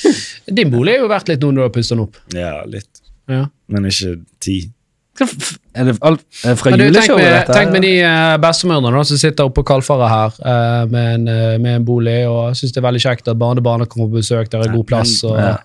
Din 0.57 0.73
bolig 0.73 0.97
er 0.97 1.05
jo 1.05 1.11
verdt 1.11 1.29
litt 1.31 1.45
nå 1.45 1.53
når 1.53 1.61
du 1.61 1.65
har 1.67 1.71
pustet 1.77 1.95
den 1.95 2.03
opp. 2.07 2.19
Ja, 2.35 2.51
litt. 2.67 3.03
Ja. 3.29 3.45
Men 3.71 3.87
ikke 3.87 4.17
ti. 4.43 4.57
Er 5.79 5.83
det 5.85 5.97
alt, 6.01 6.21
er 6.43 6.55
fra 6.59 6.71
Men 6.73 6.79
du, 6.79 6.83
tenk 6.85 6.95
juleshowet, 6.95 7.23
med, 7.23 7.33
dette? 7.35 7.53
tenk 7.55 7.71
med 7.71 7.81
de 7.85 7.91
uh, 8.03 8.37
bestemødrene 8.41 9.05
som 9.05 9.17
sitter 9.21 9.43
oppe 9.47 9.61
på 9.61 9.63
Kalfaret 9.69 10.09
her 10.09 10.37
uh, 10.43 10.89
med, 10.91 11.13
en, 11.15 11.27
uh, 11.29 11.55
med 11.61 11.75
en 11.79 11.85
bolig 11.85 12.19
og 12.27 12.55
syns 12.57 12.73
det 12.75 12.81
er 12.81 12.87
veldig 12.87 13.01
kjekt 13.05 13.27
at 13.31 13.37
barnebarna 13.39 13.85
kommer 13.85 14.09
på 14.09 14.19
besøk, 14.19 14.49
der 14.51 14.65
er 14.65 14.73
god 14.75 14.85
plass. 14.89 15.19
Og, 15.23 15.37
Ja. 15.39 15.55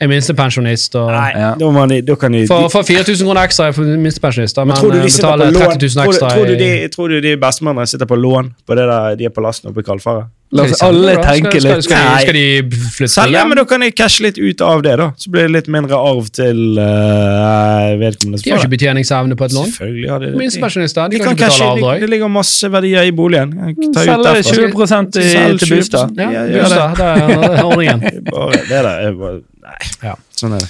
er 0.00 0.08
minstepensjonist. 0.10 0.94
Og, 1.00 1.10
Nei, 1.14 1.30
Ja. 1.36 1.54
da, 1.60 1.70
man, 1.70 1.88
da 2.04 2.14
kan 2.20 2.32
de, 2.34 2.42
for, 2.50 2.66
de 2.66 2.72
for 2.72 2.82
4000 2.82 3.26
kroner 3.26 3.42
ekstra 3.46 3.68
er 3.70 3.96
minstepensjonister, 4.02 4.64
men, 4.66 4.74
men 4.74 4.80
tror 4.80 4.90
du 4.92 4.98
eh, 4.98 5.04
de 5.06 5.12
betaler 5.16 5.52
30 5.52 5.56
000 5.56 5.64
tror, 5.64 5.78
du- 5.78 6.10
ekstra 6.10 6.28
tror, 6.34 6.46
du 6.46 6.54
de, 6.64 6.70
tror 6.96 7.08
du 7.08 7.20
de 7.24 7.36
bestemødrene 7.40 7.86
sitter 7.88 8.06
på 8.10 8.18
lån 8.18 8.50
på 8.66 8.74
det 8.76 8.88
der, 8.90 9.14
de 9.20 9.24
er 9.30 9.34
på 9.36 9.40
lasten 9.44 9.70
oppe 9.70 9.80
i 9.80 9.86
Kalfaret? 9.86 10.26
La 10.52 10.66
oss 10.66 10.74
Skal 10.76 10.90
alle 10.92 11.12
tenke 11.24 11.60
skal, 11.62 11.62
skal, 11.62 11.76
litt. 11.78 11.84
skal, 11.86 12.02
de, 12.04 12.24
skal 12.26 12.36
de 12.36 12.80
flytte 12.92 13.12
Selv, 13.14 13.32
ja, 13.38 13.44
men 13.48 13.56
da 13.56 13.64
kan 13.70 13.80
de 13.80 13.88
cashe 13.96 14.20
litt 14.26 14.36
ut 14.36 14.60
av 14.66 14.82
det, 14.84 14.96
da. 15.00 15.06
Så 15.16 15.30
blir 15.32 15.46
det 15.48 15.52
litt 15.54 15.70
mindre 15.72 15.96
arv 15.96 16.28
til 16.36 16.60
uh, 16.76 17.94
vedkommende. 18.02 18.40
som 18.40 18.44
De 18.44 18.52
har 18.52 18.60
ikke 18.60 18.72
betjeningsevne 18.74 19.38
på 19.40 19.48
et 19.48 19.56
lån. 19.56 19.70
Selvfølgelig 19.72 20.10
har 20.12 20.20
de 20.24 20.28
det. 20.34 20.40
Minstepensjonister 20.42 21.08
de 21.08 21.16
De 21.16 21.22
kan 21.22 21.30
kan 21.30 21.38
ikke 21.38 21.48
cashe, 21.48 21.62
betale 21.62 21.80
det, 21.80 21.86
avdrag. 21.86 22.04
det 22.04 22.10
ligger 22.12 22.32
masse 22.36 22.72
verdier 22.76 23.08
i 23.08 23.14
boligen. 23.22 23.54
Ta 23.56 23.72
ut 23.72 23.96
Selge 23.96 24.18
derfra. 24.28 24.42
20 24.52 24.68
i, 24.68 25.12
til 25.16 25.72
20%. 25.72 25.76
bostad. 25.78 26.16
Ja, 26.20 26.30
Ja, 26.36 26.44
gjør 26.52 26.76
det 27.00 27.08
er 27.08 27.64
ordningen. 27.64 28.04
Bare, 28.32 28.52
det 28.60 28.68
der 28.76 28.90
er 28.92 29.12
bare 29.22 29.40
Nei, 29.62 29.78
Ja. 30.02 30.14
sånn 30.36 30.56
er 30.58 30.64
det. 30.66 30.68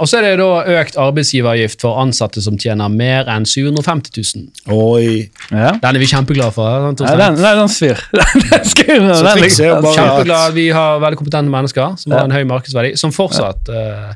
Og 0.00 0.08
så 0.10 0.18
er 0.20 0.26
det 0.28 0.32
da 0.40 0.48
økt 0.80 0.96
arbeidsgiveravgift 1.00 1.80
for 1.84 2.00
ansatte 2.02 2.42
som 2.44 2.56
tjener 2.60 2.88
mer 2.92 3.28
enn 3.32 3.46
750 3.48 4.14
000. 4.36 4.48
Oi. 4.76 5.28
Ja. 5.50 5.74
Den 5.82 5.96
er 5.96 6.02
vi 6.02 6.08
kjempeglade 6.10 6.54
for. 6.56 6.86
sant, 6.88 7.04
Nei, 7.06 7.16
den, 7.20 7.40
nei, 7.42 7.52
den 7.60 7.72
svir. 7.72 8.00
Den 8.10 8.40
den 8.40 8.50
den, 8.50 9.06
den 9.08 9.24
den, 9.24 9.44
ligger- 9.44 9.82
bare- 9.82 9.94
Kjempeglad 9.98 10.56
vi 10.56 10.68
har 10.74 10.98
veldig 11.02 11.18
kompetente 11.20 11.50
mennesker 11.52 11.96
som 12.00 12.12
Ja. 12.12 12.18
har 12.18 12.24
en 12.30 12.34
høy 12.34 12.44
markedsverdi, 12.48 12.96
som 12.98 13.12
fortsatt 13.14 13.68
uh, 13.70 14.12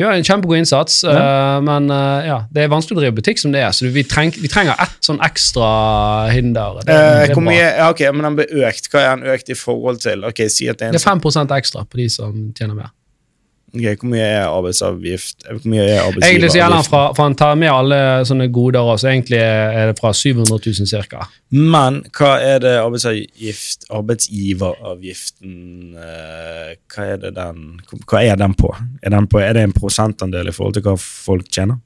gjør 0.00 0.14
en 0.16 0.24
kjempegod 0.24 0.56
innsats. 0.60 1.00
Uh, 1.04 1.58
men 1.66 1.90
uh, 1.92 2.20
ja, 2.26 2.38
det 2.52 2.64
er 2.64 2.72
vanskelig 2.72 2.96
å 2.98 3.02
drive 3.02 3.16
butikk 3.18 3.40
som 3.42 3.52
det 3.52 3.60
er, 3.64 3.74
så 3.76 3.90
vi, 3.92 4.04
treng, 4.08 4.32
vi 4.40 4.48
trenger 4.52 4.78
ett 4.80 4.96
sånn 5.04 5.20
ekstra 5.26 5.70
hinder. 6.32 6.80
Det, 6.84 6.88
Eh, 6.90 7.10
det, 7.20 7.26
er 7.30 7.34
hvor 7.36 7.44
mye, 7.46 7.66
ja, 7.66 7.90
ok, 7.92 8.00
men 8.16 8.28
den 8.30 8.38
ble 8.40 8.48
økt. 8.68 8.88
Hva 8.92 9.02
er 9.04 9.20
den 9.20 9.34
økt 9.34 9.52
i 9.52 9.58
forhold 9.58 10.00
til? 10.04 10.24
Ok, 10.28 10.46
si 10.52 10.68
at 10.72 10.78
det 10.80 10.88
er 10.88 10.94
en 10.94 10.96
det 10.98 11.02
er 11.04 11.10
5 11.10 11.54
ekstra 11.58 11.84
på 11.84 12.00
de 12.00 12.08
som 12.12 12.32
tjener 12.56 12.74
mer. 12.78 12.90
Ok, 13.70 14.00
Hvor 14.00 14.08
mye 14.10 14.24
er 14.26 14.46
arbeidsavgift? 14.48 15.44
Hvor 15.46 15.70
mye 15.70 15.84
er 15.86 16.00
Egentlig 16.10 16.50
så 16.50 16.58
gjelder 16.58 16.80
han 16.80 16.86
fra, 16.86 17.02
for 17.14 17.22
han 17.22 17.36
tar 17.38 17.54
med 17.60 17.70
alle 17.70 18.00
sånne 18.26 18.48
goder 18.52 18.80
også, 18.94 19.08
egentlig 19.12 19.38
er 19.40 19.90
det 19.90 19.98
fra 20.00 20.10
700 20.16 20.58
000 20.58 20.90
cirka. 20.90 21.26
Men 21.54 22.00
hva 22.16 22.32
er 22.42 22.58
det 22.62 22.74
arbeidsavgift, 22.80 23.86
arbeidsgiveravgiften 23.90 25.54
eh, 25.98 26.72
Hva 26.90 27.06
er 27.14 27.22
det 27.22 27.32
den 27.38 27.80
Hva 28.06 28.22
er 28.22 28.36
den 28.38 28.54
på? 28.58 28.74
Er, 29.02 29.10
den 29.14 29.26
på? 29.30 29.38
er 29.42 29.54
det 29.54 29.62
en 29.68 29.74
prosentandel 29.74 30.50
i 30.50 30.54
forhold 30.54 30.74
til 30.78 30.86
hva 30.86 30.96
folk 30.98 31.50
tjener? 31.50 31.78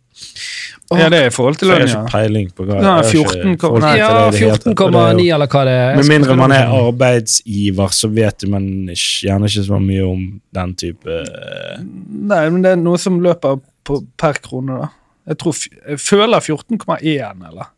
Ja, 0.95 1.09
det 1.11 1.19
er 1.19 1.27
i 1.27 1.33
forhold 1.33 1.57
til 1.59 1.69
For 1.71 1.81
jeg 1.81 1.89
lønn, 1.89 1.95
har 1.95 1.97
ja. 1.97 2.03
ikke 2.05 2.13
peiling 2.15 2.51
på 2.55 2.67
hva 2.69 2.77
Ja, 2.85 2.95
14 3.03 3.55
ikke 3.55 3.71
nei. 3.83 3.93
Ja, 3.99 4.09
det 4.15 4.27
i 4.27 4.31
det 4.31 4.41
hele 4.45 4.59
tatt, 4.61 4.67
og 4.85 4.93
det 4.95 5.01
er 5.01 5.15
14,9 5.19 5.29
eller 5.35 5.51
hva 5.55 5.63
det 5.67 5.77
er. 5.81 5.97
Med 5.99 6.11
mindre 6.13 6.37
man 6.39 6.55
er 6.55 6.75
arbeidsgiver, 6.79 7.95
så 7.97 8.11
vet 8.15 8.45
man 8.53 8.67
ikke, 8.93 9.09
gjerne 9.29 9.51
ikke 9.51 9.65
så 9.71 9.81
mye 9.83 10.05
om 10.07 10.27
den 10.61 10.75
type 10.85 11.21
eh, 11.25 11.79
Nei, 11.83 12.43
men 12.51 12.61
det 12.67 12.75
er 12.77 12.83
noe 12.85 13.01
som 13.01 13.17
løper 13.25 13.59
på, 13.85 14.03
per 14.21 14.39
krone, 14.45 14.83
da. 14.85 14.91
Jeg, 15.33 15.41
tror, 15.41 15.57
jeg 15.89 16.01
føler 16.05 16.45
14,1, 16.45 17.49
eller? 17.51 17.71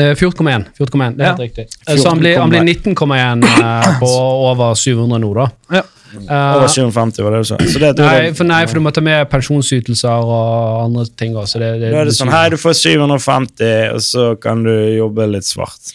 Eh, 0.00 0.14
14,1. 0.16 0.68
14,1, 0.78 1.16
Det 1.18 1.26
er 1.26 1.26
helt 1.26 1.26
Ja. 1.26 1.34
riktig. 1.36 1.66
14, 1.84 1.98
Så 1.98 2.08
han 2.08 2.18
blir, 2.22 2.38
blir 2.48 2.62
19,1 2.62 3.44
eh, 3.44 3.98
på 4.00 4.08
over 4.50 4.74
700 4.78 5.18
nå, 5.20 5.34
da. 5.34 5.50
Ja. 5.76 5.82
Eh, 6.12 6.56
Over 6.58 6.68
750, 6.68 7.22
var 7.24 7.30
det 7.36 7.38
du 7.42 7.48
sa. 7.48 7.56
Så 7.72 7.78
det, 7.80 7.92
nei, 7.98 8.32
for, 8.36 8.44
nei, 8.44 8.60
for 8.66 8.74
du 8.78 8.84
må 8.84 8.92
ta 8.92 9.00
med 9.04 9.30
pensjonsytelser 9.32 10.28
og 10.28 10.84
andre 10.84 11.06
ting 11.16 11.34
også. 11.40 11.58
Det, 11.62 11.72
det, 11.80 11.90
Da 11.94 12.02
er 12.02 12.10
det 12.10 12.14
sånn 12.18 12.28
Hei, 12.34 12.44
du 12.52 12.58
får 12.60 12.76
750, 12.82 13.72
og 13.96 14.00
så 14.04 14.28
kan 14.42 14.62
du 14.66 14.72
jobbe 14.98 15.26
litt 15.32 15.48
svart. 15.48 15.94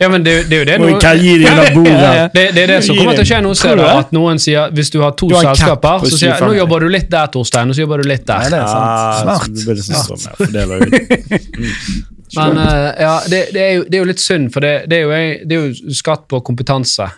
Ja, 0.00 0.08
men 0.10 0.24
det, 0.26 0.32
det 0.50 0.56
er 0.56 0.58
jo 0.58 0.66
det 0.66 0.76
noe- 0.82 0.98
det 0.98 2.30
det, 2.34 2.54
det 2.56 2.62
er 2.64 2.66
det 2.72 2.78
som 2.82 2.96
kommer 2.98 3.14
til 3.14 3.22
å 3.22 3.28
skje 3.28 3.36
nå, 3.44 3.52
ser 3.54 3.76
du 3.78 3.82
At 3.86 4.10
noen 4.10 4.40
sier 4.42 4.72
hvis 4.74 4.90
du 4.90 4.96
har 4.98 5.12
to 5.14 5.28
Du 5.30 5.36
har 5.36 5.44
selskaper, 5.54 6.02
så 6.10 6.18
sier 6.18 6.32
jeg, 6.32 6.42
nå 6.42 6.56
jobber 6.58 6.82
du 6.82 6.88
litt 6.90 7.06
der, 7.12 7.28
Torstein, 7.30 7.70
og 7.70 7.78
så 7.78 7.84
jobber 7.84 8.02
du 8.02 8.08
litt 8.10 8.24
der. 8.26 8.38
Nei, 8.42 8.50
det 8.50 8.58
er 8.58 8.66
sant. 8.66 9.22
Smart. 9.22 9.46
Så 9.46 9.52
det 9.54 9.66
blir 9.70 9.82
sånn, 9.86 10.24
ja, 10.26 10.32
fordeler 10.40 10.76
ut. 10.82 12.09
Men 12.36 12.58
eh, 12.62 13.02
ja, 13.02 13.14
det, 13.30 13.40
det, 13.54 13.62
er 13.62 13.72
jo, 13.78 13.84
det 13.88 13.98
er 13.98 14.04
jo 14.04 14.08
litt 14.10 14.22
synd, 14.22 14.50
for 14.54 14.64
det, 14.64 14.74
det, 14.90 15.00
er, 15.00 15.06
jo, 15.06 15.48
det 15.48 15.56
er 15.56 15.66
jo 15.66 15.96
skatt 15.96 16.26
på 16.30 16.42
kompetanse. 16.46 17.08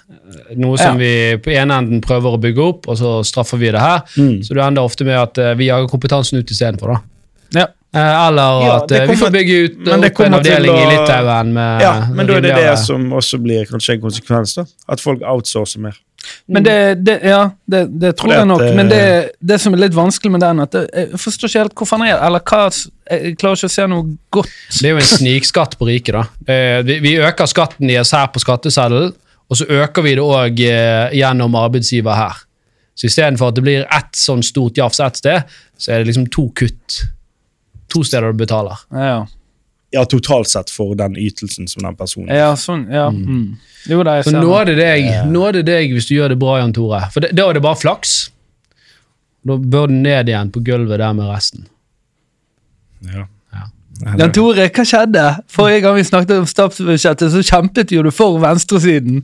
Noe 0.56 0.78
som 0.80 0.96
vi 1.00 1.12
på 1.42 1.52
ene 1.52 1.76
enden 1.82 2.02
prøver 2.04 2.38
å 2.38 2.40
bygge 2.40 2.64
opp, 2.64 2.88
og 2.88 2.98
så 3.00 3.18
straffer 3.26 3.60
vi 3.60 3.72
det 3.74 3.82
her. 3.82 4.02
Mm. 4.16 4.40
Så 4.46 4.56
du 4.56 4.62
ender 4.64 4.88
ofte 4.88 5.06
med 5.08 5.18
at 5.20 5.40
eh, 5.42 5.54
vi 5.58 5.68
jager 5.68 5.90
kompetansen 5.92 6.40
ut 6.40 6.52
istedenfor. 6.54 6.96
Ja. 7.52 7.68
Eh, 7.92 8.26
eller 8.26 8.62
Ja, 8.64 8.76
at 8.78 8.88
det 8.88 9.02
eh, 9.02 9.10
vi 9.10 9.18
får 9.20 9.32
bygge 9.34 9.56
ut 9.66 9.88
en 9.92 10.38
avdeling 10.38 10.72
å, 10.72 10.76
i 10.80 10.86
Litauen 10.94 11.50
med 11.52 11.82
Ja, 11.84 11.90
men 12.08 12.28
da 12.28 12.38
er 12.38 12.46
det 12.46 12.54
det 12.56 12.76
som 12.80 13.04
også 13.12 13.40
blir 13.42 13.68
kanskje 13.68 13.98
en 13.98 14.06
konsekvens, 14.06 14.56
da. 14.56 14.64
At 14.88 15.04
folk 15.04 15.20
outsourcer 15.20 15.82
mer. 15.84 15.98
Men 16.46 16.62
det, 16.66 16.76
det, 17.06 17.16
ja, 17.26 17.40
det, 17.66 17.80
det 18.00 18.12
tror 18.18 18.32
jeg 18.34 18.46
nok. 18.46 18.60
eh, 18.62 18.74
Men 18.76 18.88
det, 18.90 19.00
det 19.40 19.58
som 19.60 19.74
er 19.74 19.82
litt 19.84 19.94
vanskelig 19.96 20.30
med 20.34 20.40
den, 20.44 20.60
at 20.64 20.70
det, 20.76 20.82
jeg 20.94 21.20
forstår 21.22 21.48
ikke 21.50 21.62
helt 21.64 21.74
hvorfor 21.80 21.98
han 21.98 22.06
er 22.08 22.22
Eller 22.26 22.44
hva 22.46 22.60
Jeg 23.10 23.34
klarer 23.40 23.58
ikke 23.58 23.70
å 23.70 23.74
se 23.74 23.86
noe 23.90 24.06
godt. 24.32 24.52
Det 24.78 24.88
er 24.88 24.94
jo 24.94 25.00
en 25.02 25.08
snikskatt 25.10 25.74
på 25.80 25.88
riket. 25.90 26.14
da. 26.14 26.52
Eh, 26.52 26.78
vi, 26.86 27.00
vi 27.04 27.16
øker 27.18 27.50
skatten 27.50 27.90
deres 27.90 28.12
her 28.14 28.30
på 28.32 28.40
skatteseddelen, 28.42 29.12
og 29.50 29.58
så 29.58 29.66
øker 29.68 30.02
vi 30.06 30.14
det 30.16 30.22
òg 30.24 30.62
eh, 30.64 31.10
gjennom 31.18 31.58
arbeidsgiver 31.58 32.14
her. 32.16 32.38
Så 32.94 33.08
istedenfor 33.10 33.50
at 33.50 33.56
det 33.58 33.64
blir 33.66 33.84
ett 33.88 34.16
sånn 34.16 34.42
stort 34.46 34.78
jafs 34.78 35.00
ett 35.00 35.16
sted, 35.20 35.42
så 35.80 35.92
er 35.92 36.02
det 36.02 36.12
liksom 36.12 36.26
to 36.32 36.46
kutt. 36.56 37.02
To 37.92 38.02
steder 38.06 38.32
du 38.32 38.38
betaler. 38.44 38.78
Ja, 38.92 39.06
Ja, 39.16 39.22
totalt 40.08 40.48
sett 40.48 40.70
for 40.72 40.94
den 40.98 41.16
ytelsen 41.20 41.68
som 41.68 41.84
den 41.84 41.96
personen 41.98 42.32
ja 42.32 42.52
sånn. 42.56 42.86
Ja. 42.92 43.08
Mm. 43.12 43.58
Jo, 43.90 44.02
det 44.06 44.12
er 44.12 44.28
Så 44.28 44.34
nå 44.36 44.52
er 44.60 44.70
det 44.70 44.76
deg, 44.78 45.08
nå 45.28 45.42
er 45.48 45.58
deg 45.66 45.92
hvis 45.92 46.08
du 46.08 46.14
gjør 46.16 46.32
det 46.32 46.38
bra, 46.40 46.58
Jan 46.62 46.72
Tore. 46.76 47.02
For 47.12 47.24
det, 47.24 47.32
da 47.36 47.48
er 47.50 47.58
det 47.58 47.64
bare 47.64 47.80
flaks. 47.80 48.16
Da 49.42 49.58
bør 49.58 49.90
du 49.90 49.96
ned 49.98 50.30
igjen 50.30 50.52
på 50.54 50.62
gulvet 50.64 51.02
der 51.02 51.16
med 51.18 51.30
resten. 51.32 51.66
Ja. 53.10 53.26
Jan 54.02 54.32
Tore, 54.34 54.66
hva 54.74 54.84
skjedde? 54.86 55.24
Forrige 55.52 55.82
gang 55.84 55.94
vi 55.94 56.04
snakket 56.06 56.38
om 56.42 56.46
statsbudsjettet, 56.50 57.30
så 57.30 57.42
kjempet 57.46 57.92
jo 57.94 58.02
du 58.02 58.10
for 58.14 58.40
venstresiden. 58.42 59.22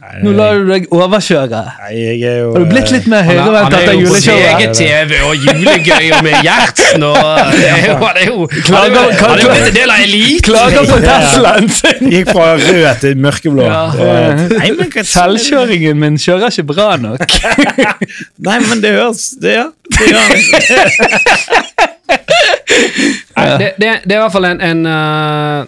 Nei, 0.00 0.20
Nå 0.24 0.30
lar 0.32 0.56
du 0.56 0.70
deg 0.70 0.86
overkjøre. 0.96 1.58
Nei, 1.82 1.90
jeg 1.98 2.20
er 2.24 2.36
jo 2.40 2.52
Har 2.54 2.62
du 2.62 2.68
blitt 2.70 2.92
litt 2.94 3.08
mer 3.10 3.26
høyrevendt 3.26 3.74
etter 3.76 3.98
juleshowet? 3.98 4.46
han 4.46 4.62
er 4.62 4.64
jo 4.64 4.70
på? 4.70 4.76
VGTV 4.78 5.12
og 5.26 5.34
julegøy 5.44 6.06
og 6.16 6.22
med 6.24 6.36
Gjertsen 6.46 7.04
og 7.04 7.18
Han 7.20 8.20
er 8.22 8.24
jo 8.30 8.46
blitt 8.46 9.66
en 9.66 9.76
del 9.76 9.92
av 9.92 10.06
eliten! 10.06 10.46
Klager 10.46 10.88
på 10.88 11.00
Teslaen 11.04 11.68
sin! 11.74 12.08
Gikk 12.14 12.32
fra 12.32 12.48
rød 12.62 13.02
til 13.02 13.20
mørkeblå. 13.26 13.68
Nei, 14.54 14.70
men 14.78 14.88
Selvkjøringen 15.10 16.00
min 16.00 16.16
kjører 16.22 16.48
ikke 16.54 16.70
bra 16.70 16.94
nok. 17.02 17.26
Nei, 18.48 18.58
men 18.70 18.80
det 18.80 18.96
høres 18.96 19.34
Det, 19.42 19.58
ja. 19.58 19.68
Det 19.98 20.04
gjør. 20.14 20.32
Nei, 23.36 23.46
det, 23.60 23.72
det, 23.80 23.90
det 24.04 24.14
er 24.14 24.18
i 24.18 24.22
hvert 24.22 24.34
fall 24.34 24.48
en, 24.50 24.60
en 24.64 24.86
uh, 24.86 25.60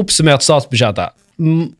oppsummert 0.00 0.44
statsbudsjettet. 0.44 1.14
Mm, 1.42 1.70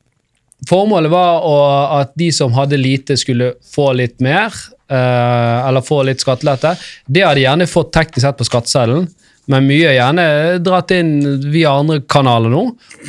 Formålet 0.68 1.10
var 1.10 1.42
å, 1.42 1.56
at 1.98 2.12
de 2.18 2.28
som 2.34 2.52
hadde 2.54 2.78
lite, 2.78 3.16
skulle 3.18 3.54
få 3.74 3.92
litt 3.98 4.22
mer, 4.24 4.54
Uh, 4.92 5.68
eller 5.68 5.80
få 5.80 6.02
litt 6.04 6.20
skattelette. 6.20 6.74
Det 7.08 7.22
har 7.24 7.38
de 7.38 7.46
gjerne 7.46 7.64
fått 7.70 7.94
teknisk 7.96 8.26
sett 8.26 8.36
på 8.36 8.44
skatteseddelen, 8.44 9.06
men 9.50 9.66
mye 9.66 9.88
er 9.90 9.96
gjerne 9.96 10.24
dratt 10.62 10.92
inn 10.94 11.16
via 11.50 11.72
andre 11.80 12.00
kanaler 12.06 12.52
nå. 12.52 12.60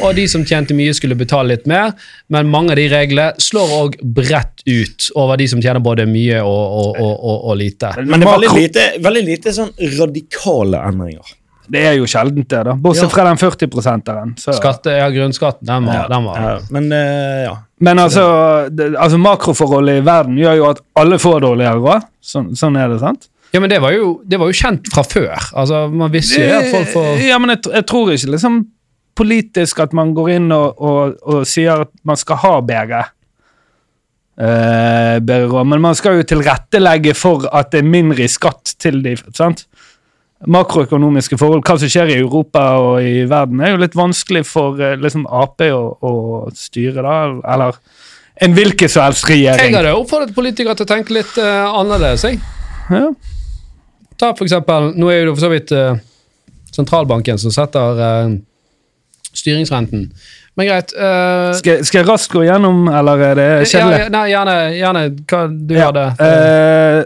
Og 0.01 0.15
de 0.17 0.25
som 0.31 0.41
tjente 0.47 0.73
mye, 0.77 0.93
skulle 0.97 1.17
betale 1.19 1.53
litt 1.53 1.67
mer, 1.69 1.93
men 2.34 2.49
mange 2.49 2.73
av 2.73 2.79
de 2.81 2.88
reglene 2.89 3.34
slår 3.43 3.75
òg 3.77 3.99
bredt 4.17 4.65
ut 4.65 5.11
over 5.19 5.38
de 5.38 5.47
som 5.51 5.61
tjener 5.61 5.84
både 5.84 6.07
mye 6.09 6.41
og, 6.41 6.63
og, 6.79 6.97
og, 7.03 7.13
og, 7.13 7.38
og 7.51 7.59
lite. 7.61 7.93
Men 8.01 8.23
det 8.23 8.27
er 8.27 8.34
veldig 8.34 8.51
lite, 8.57 8.88
veldig 9.05 9.23
lite 9.29 9.53
sånn 9.59 9.71
radikale 9.99 10.81
endringer. 10.89 11.36
Det 11.73 11.79
er 11.88 11.93
jo 11.95 12.07
sjeldent, 12.09 12.49
det, 12.51 12.59
da. 12.67 12.73
Bortsett 12.75 13.13
fra 13.13 13.23
den 13.23 13.38
40-prosenteren. 13.39 14.34
så- 14.38 14.51
Skatte, 14.57 14.97
ja, 14.99 15.05
grunnskatten, 15.09 15.65
den 15.69 15.86
var, 15.88 16.09
den 16.11 16.25
var 16.27 16.41
Ja, 16.41 16.57
men 16.75 16.89
uh, 16.91 17.43
ja. 17.45 17.53
Men 17.84 17.99
altså, 17.99 18.23
det, 18.69 18.89
altså 18.99 19.17
makroforholdet 19.19 20.01
i 20.01 20.03
verden 20.05 20.38
gjør 20.39 20.57
jo 20.59 20.65
at 20.69 20.81
alle 20.99 21.17
får 21.19 21.39
dårligere 21.45 21.79
råd. 21.79 22.05
Sånn, 22.23 22.51
sånn 22.55 22.77
er 22.79 22.91
det, 22.91 22.99
sant? 22.99 23.29
Ja, 23.53 23.61
men 23.61 23.69
det 23.69 23.79
var 23.83 23.93
jo, 23.93 24.15
det 24.25 24.39
var 24.41 24.49
jo 24.49 24.57
kjent 24.57 24.87
fra 24.89 25.03
før. 25.05 25.33
Altså, 25.53 25.85
Man 25.93 26.13
visste 26.13 26.41
jo 26.41 26.55
at 26.57 26.71
folk 26.73 26.87
får 26.93 27.19
Ja, 27.21 27.37
men 27.41 27.53
jeg, 27.53 27.65
jeg 27.69 27.85
tror 27.89 28.13
ikke 28.13 28.33
liksom 28.33 28.63
politisk 29.13 29.83
at 29.83 29.91
man 29.93 30.15
går 30.17 30.31
inn 30.39 30.47
og, 30.55 30.79
og, 30.81 31.19
og 31.21 31.43
sier 31.45 31.85
at 31.85 31.91
man 32.07 32.17
skal 32.17 32.41
ha 32.41 32.55
bedre 32.65 33.03
Uh, 34.33 35.19
bedre 35.21 35.45
råd, 35.45 35.67
men 35.69 35.81
man 35.83 35.93
skal 35.93 36.15
jo 36.17 36.23
tilrettelegge 36.25 37.11
for 37.13 37.43
at 37.53 37.67
det 37.69 37.83
er 37.83 37.85
mindre 37.85 38.23
i 38.25 38.31
skatt 38.31 38.71
til 38.81 38.97
de, 39.05 39.11
sant? 39.37 39.67
Makroøkonomiske 40.49 41.37
forhold, 41.37 41.61
hva 41.61 41.75
som 41.77 41.91
skjer 41.93 42.09
i 42.09 42.15
Europa 42.17 42.63
og 42.81 43.05
i 43.05 43.27
verden, 43.29 43.61
er 43.61 43.75
jo 43.75 43.83
litt 43.83 43.93
vanskelig 43.93 44.41
for 44.49 44.81
eh, 44.81 44.97
liksom 44.97 45.27
Ap 45.29 45.61
å, 45.67 45.83
å 46.01 46.13
styre, 46.57 47.05
da, 47.05 47.19
eller 47.53 47.77
en 48.41 48.57
hvilken 48.57 48.89
som 48.89 49.05
helst 49.05 49.29
regjering. 49.29 49.69
Jeg 49.69 49.77
hadde 49.77 49.93
oppfordret 50.01 50.33
politikere 50.33 50.73
til 50.79 50.89
å 50.89 50.91
tenke 50.95 51.13
litt 51.13 51.37
uh, 51.37 51.69
annerledes. 51.69 52.25
Jeg. 52.25 52.41
Ja. 52.89 53.13
Ta 54.20 54.34
for 54.38 54.45
eksempel, 54.45 54.91
Nå 54.99 55.09
er 55.11 55.26
det 55.26 55.34
for 55.36 55.43
så 55.45 55.51
vidt 55.53 55.72
uh, 55.76 55.95
sentralbanken 56.74 57.39
som 57.41 57.53
setter 57.53 57.99
uh, 57.99 58.36
styringsrenten, 59.34 60.11
Men 60.55 60.68
greit. 60.70 60.93
uh, 60.93 61.49
Skal, 61.57 61.82
skal 61.86 62.03
jeg 62.03 62.07
raskt 62.11 62.32
gå 62.36 62.43
gjennom, 62.45 62.86
eller 62.93 63.24
er 63.32 63.39
det 63.39 63.47
kjedelig? 63.72 64.03
ja, 64.03 64.09
nei, 64.14 64.24
gjerne, 64.30 64.55
gjerne 64.78 65.03
hva 65.32 65.41
du 65.49 65.74
Ja, 65.74 65.88
gjør 65.88 65.97
det. 65.97 66.05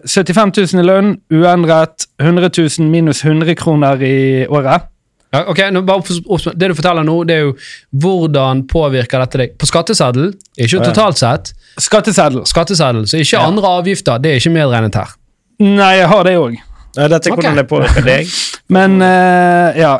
Uh, 0.03 0.09
75 0.11 0.53
000 0.75 0.83
i 0.83 0.85
lønn, 0.89 1.13
uendret. 1.31 2.09
100 2.19 2.51
000 2.51 2.91
minus 2.91 3.23
100 3.23 3.55
kroner 3.55 4.03
i 4.03 4.17
året. 4.51 4.89
Ja, 5.35 5.41
ok, 5.51 5.59
nå 5.75 5.81
Det 5.83 6.67
du 6.71 6.75
forteller 6.75 7.03
nå, 7.03 7.17
det 7.27 7.35
er 7.35 7.41
jo 7.49 7.55
hvordan 7.99 8.63
påvirker 8.71 9.19
dette 9.23 9.41
deg 9.41 9.55
på 9.59 9.67
skatteseddel. 9.67 10.33
Ikke 10.57 10.79
totalt 10.83 11.19
sett. 11.19 11.51
Skatteseddel. 11.83 12.45
Skatteseddel, 12.47 13.07
så 13.07 13.19
ikke 13.23 13.41
andre 13.43 13.73
avgifter. 13.79 14.19
Det 14.23 14.31
er 14.31 14.39
ikke 14.41 14.55
medregnet 14.55 14.95
her. 14.95 15.11
Nei, 15.59 15.97
jeg 15.99 16.07
har 16.11 16.23
det 16.27 16.35
òg. 16.39 16.55
Nei, 16.97 17.07
dette 17.11 17.29
er 17.29 17.33
okay. 17.33 17.41
hvordan 17.43 17.57
det 17.57 17.67
påvirker 17.69 18.07
deg. 18.13 18.31
Men 18.73 18.97
uh, 19.01 19.77
ja 19.77 19.93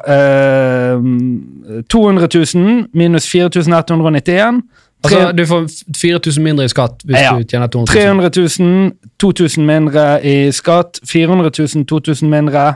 uh, 0.98 1.84
200 1.90 2.28
000 2.56 2.88
minus 2.94 3.28
4191. 3.30 4.62
Altså, 5.04 5.32
Du 5.38 5.46
får 5.46 5.68
4000 5.98 6.44
mindre 6.44 6.66
i 6.66 6.68
skatt 6.74 7.04
hvis 7.06 7.20
Ja. 7.22 7.36
du 7.38 7.44
tjener 7.44 7.68
200 7.68 7.94
000. 7.94 8.20
300 8.20 8.60
000, 8.60 8.92
2000 9.20 9.66
mindre 9.66 10.26
i 10.26 10.52
skatt. 10.52 11.00
400 11.06 11.52
000, 11.76 11.86
2000 11.86 12.30
mindre. 12.30 12.74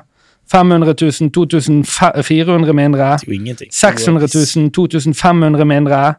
500 0.52 0.94
000, 1.22 1.32
2400 1.32 2.74
mindre. 2.74 3.04
Det 3.18 3.28
er 3.28 3.28
jo 3.28 3.32
ingenting. 3.40 3.70
600 3.74 4.28
000, 4.56 4.72
2500 4.72 5.66
mindre. 5.66 6.14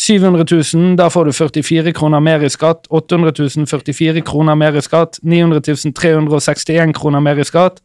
700 0.00 0.44
000, 0.74 0.96
da 0.96 1.08
får 1.12 1.24
du 1.28 1.32
44 1.36 1.92
kroner 1.92 2.20
mer 2.24 2.40
i 2.46 2.48
skatt. 2.48 2.86
800 2.88 3.32
000, 3.56 3.66
44 3.68 4.22
kroner 4.24 4.54
mer 4.56 4.78
i 4.78 4.80
skatt. 4.86 5.18
900 5.22 5.60
000, 5.68 5.92
361 5.98 6.94
kroner 6.96 7.20
mer 7.20 7.38
i 7.42 7.44
skatt. 7.44 7.82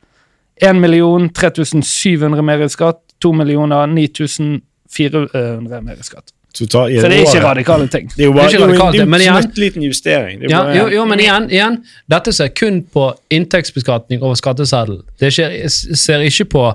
1 0.63 0.79
million, 0.79 1.27
3700 1.35 2.41
mer 2.47 2.63
i 2.63 2.69
skatt. 2.71 3.01
2 3.21 3.31
millioner, 3.35 3.85
9400 3.91 5.81
mer 5.83 5.99
i 5.99 6.03
skatt. 6.07 6.31
Total, 6.55 6.87
i 6.91 7.01
Så 7.01 7.09
det 7.11 7.17
er 7.19 7.25
ikke 7.27 7.43
radikale 7.43 7.87
ting. 7.91 8.07
Det 8.15 8.23
er 8.23 8.25
jo 8.29 8.33
bare, 8.33 8.47
Det 8.47 8.53
er 8.55 8.59
jo 8.59 8.63
en- 8.63 8.69
radikalt, 8.71 8.93
det 8.95 9.01
er 9.01 9.05
men 9.11 9.19
igjen- 9.21 9.41
knøttliten 9.41 9.83
justering. 9.83 10.39
Det 10.39 10.51
er 10.51 10.55
Ja, 10.55 10.83
jo, 10.83 10.87
jo, 10.95 11.05
men 11.05 11.19
igjen, 11.19 11.49
igjen, 11.51 11.83
dette 12.09 12.31
ser 12.31 12.47
kun 12.47 12.83
på 12.93 13.13
inntektsbeskatning 13.29 14.21
over 14.23 14.35
skatteseddel. 14.35 15.01
Det 15.19 15.33
skjer, 15.33 15.67
ser 15.95 16.19
ikke 16.19 16.45
på 16.45 16.73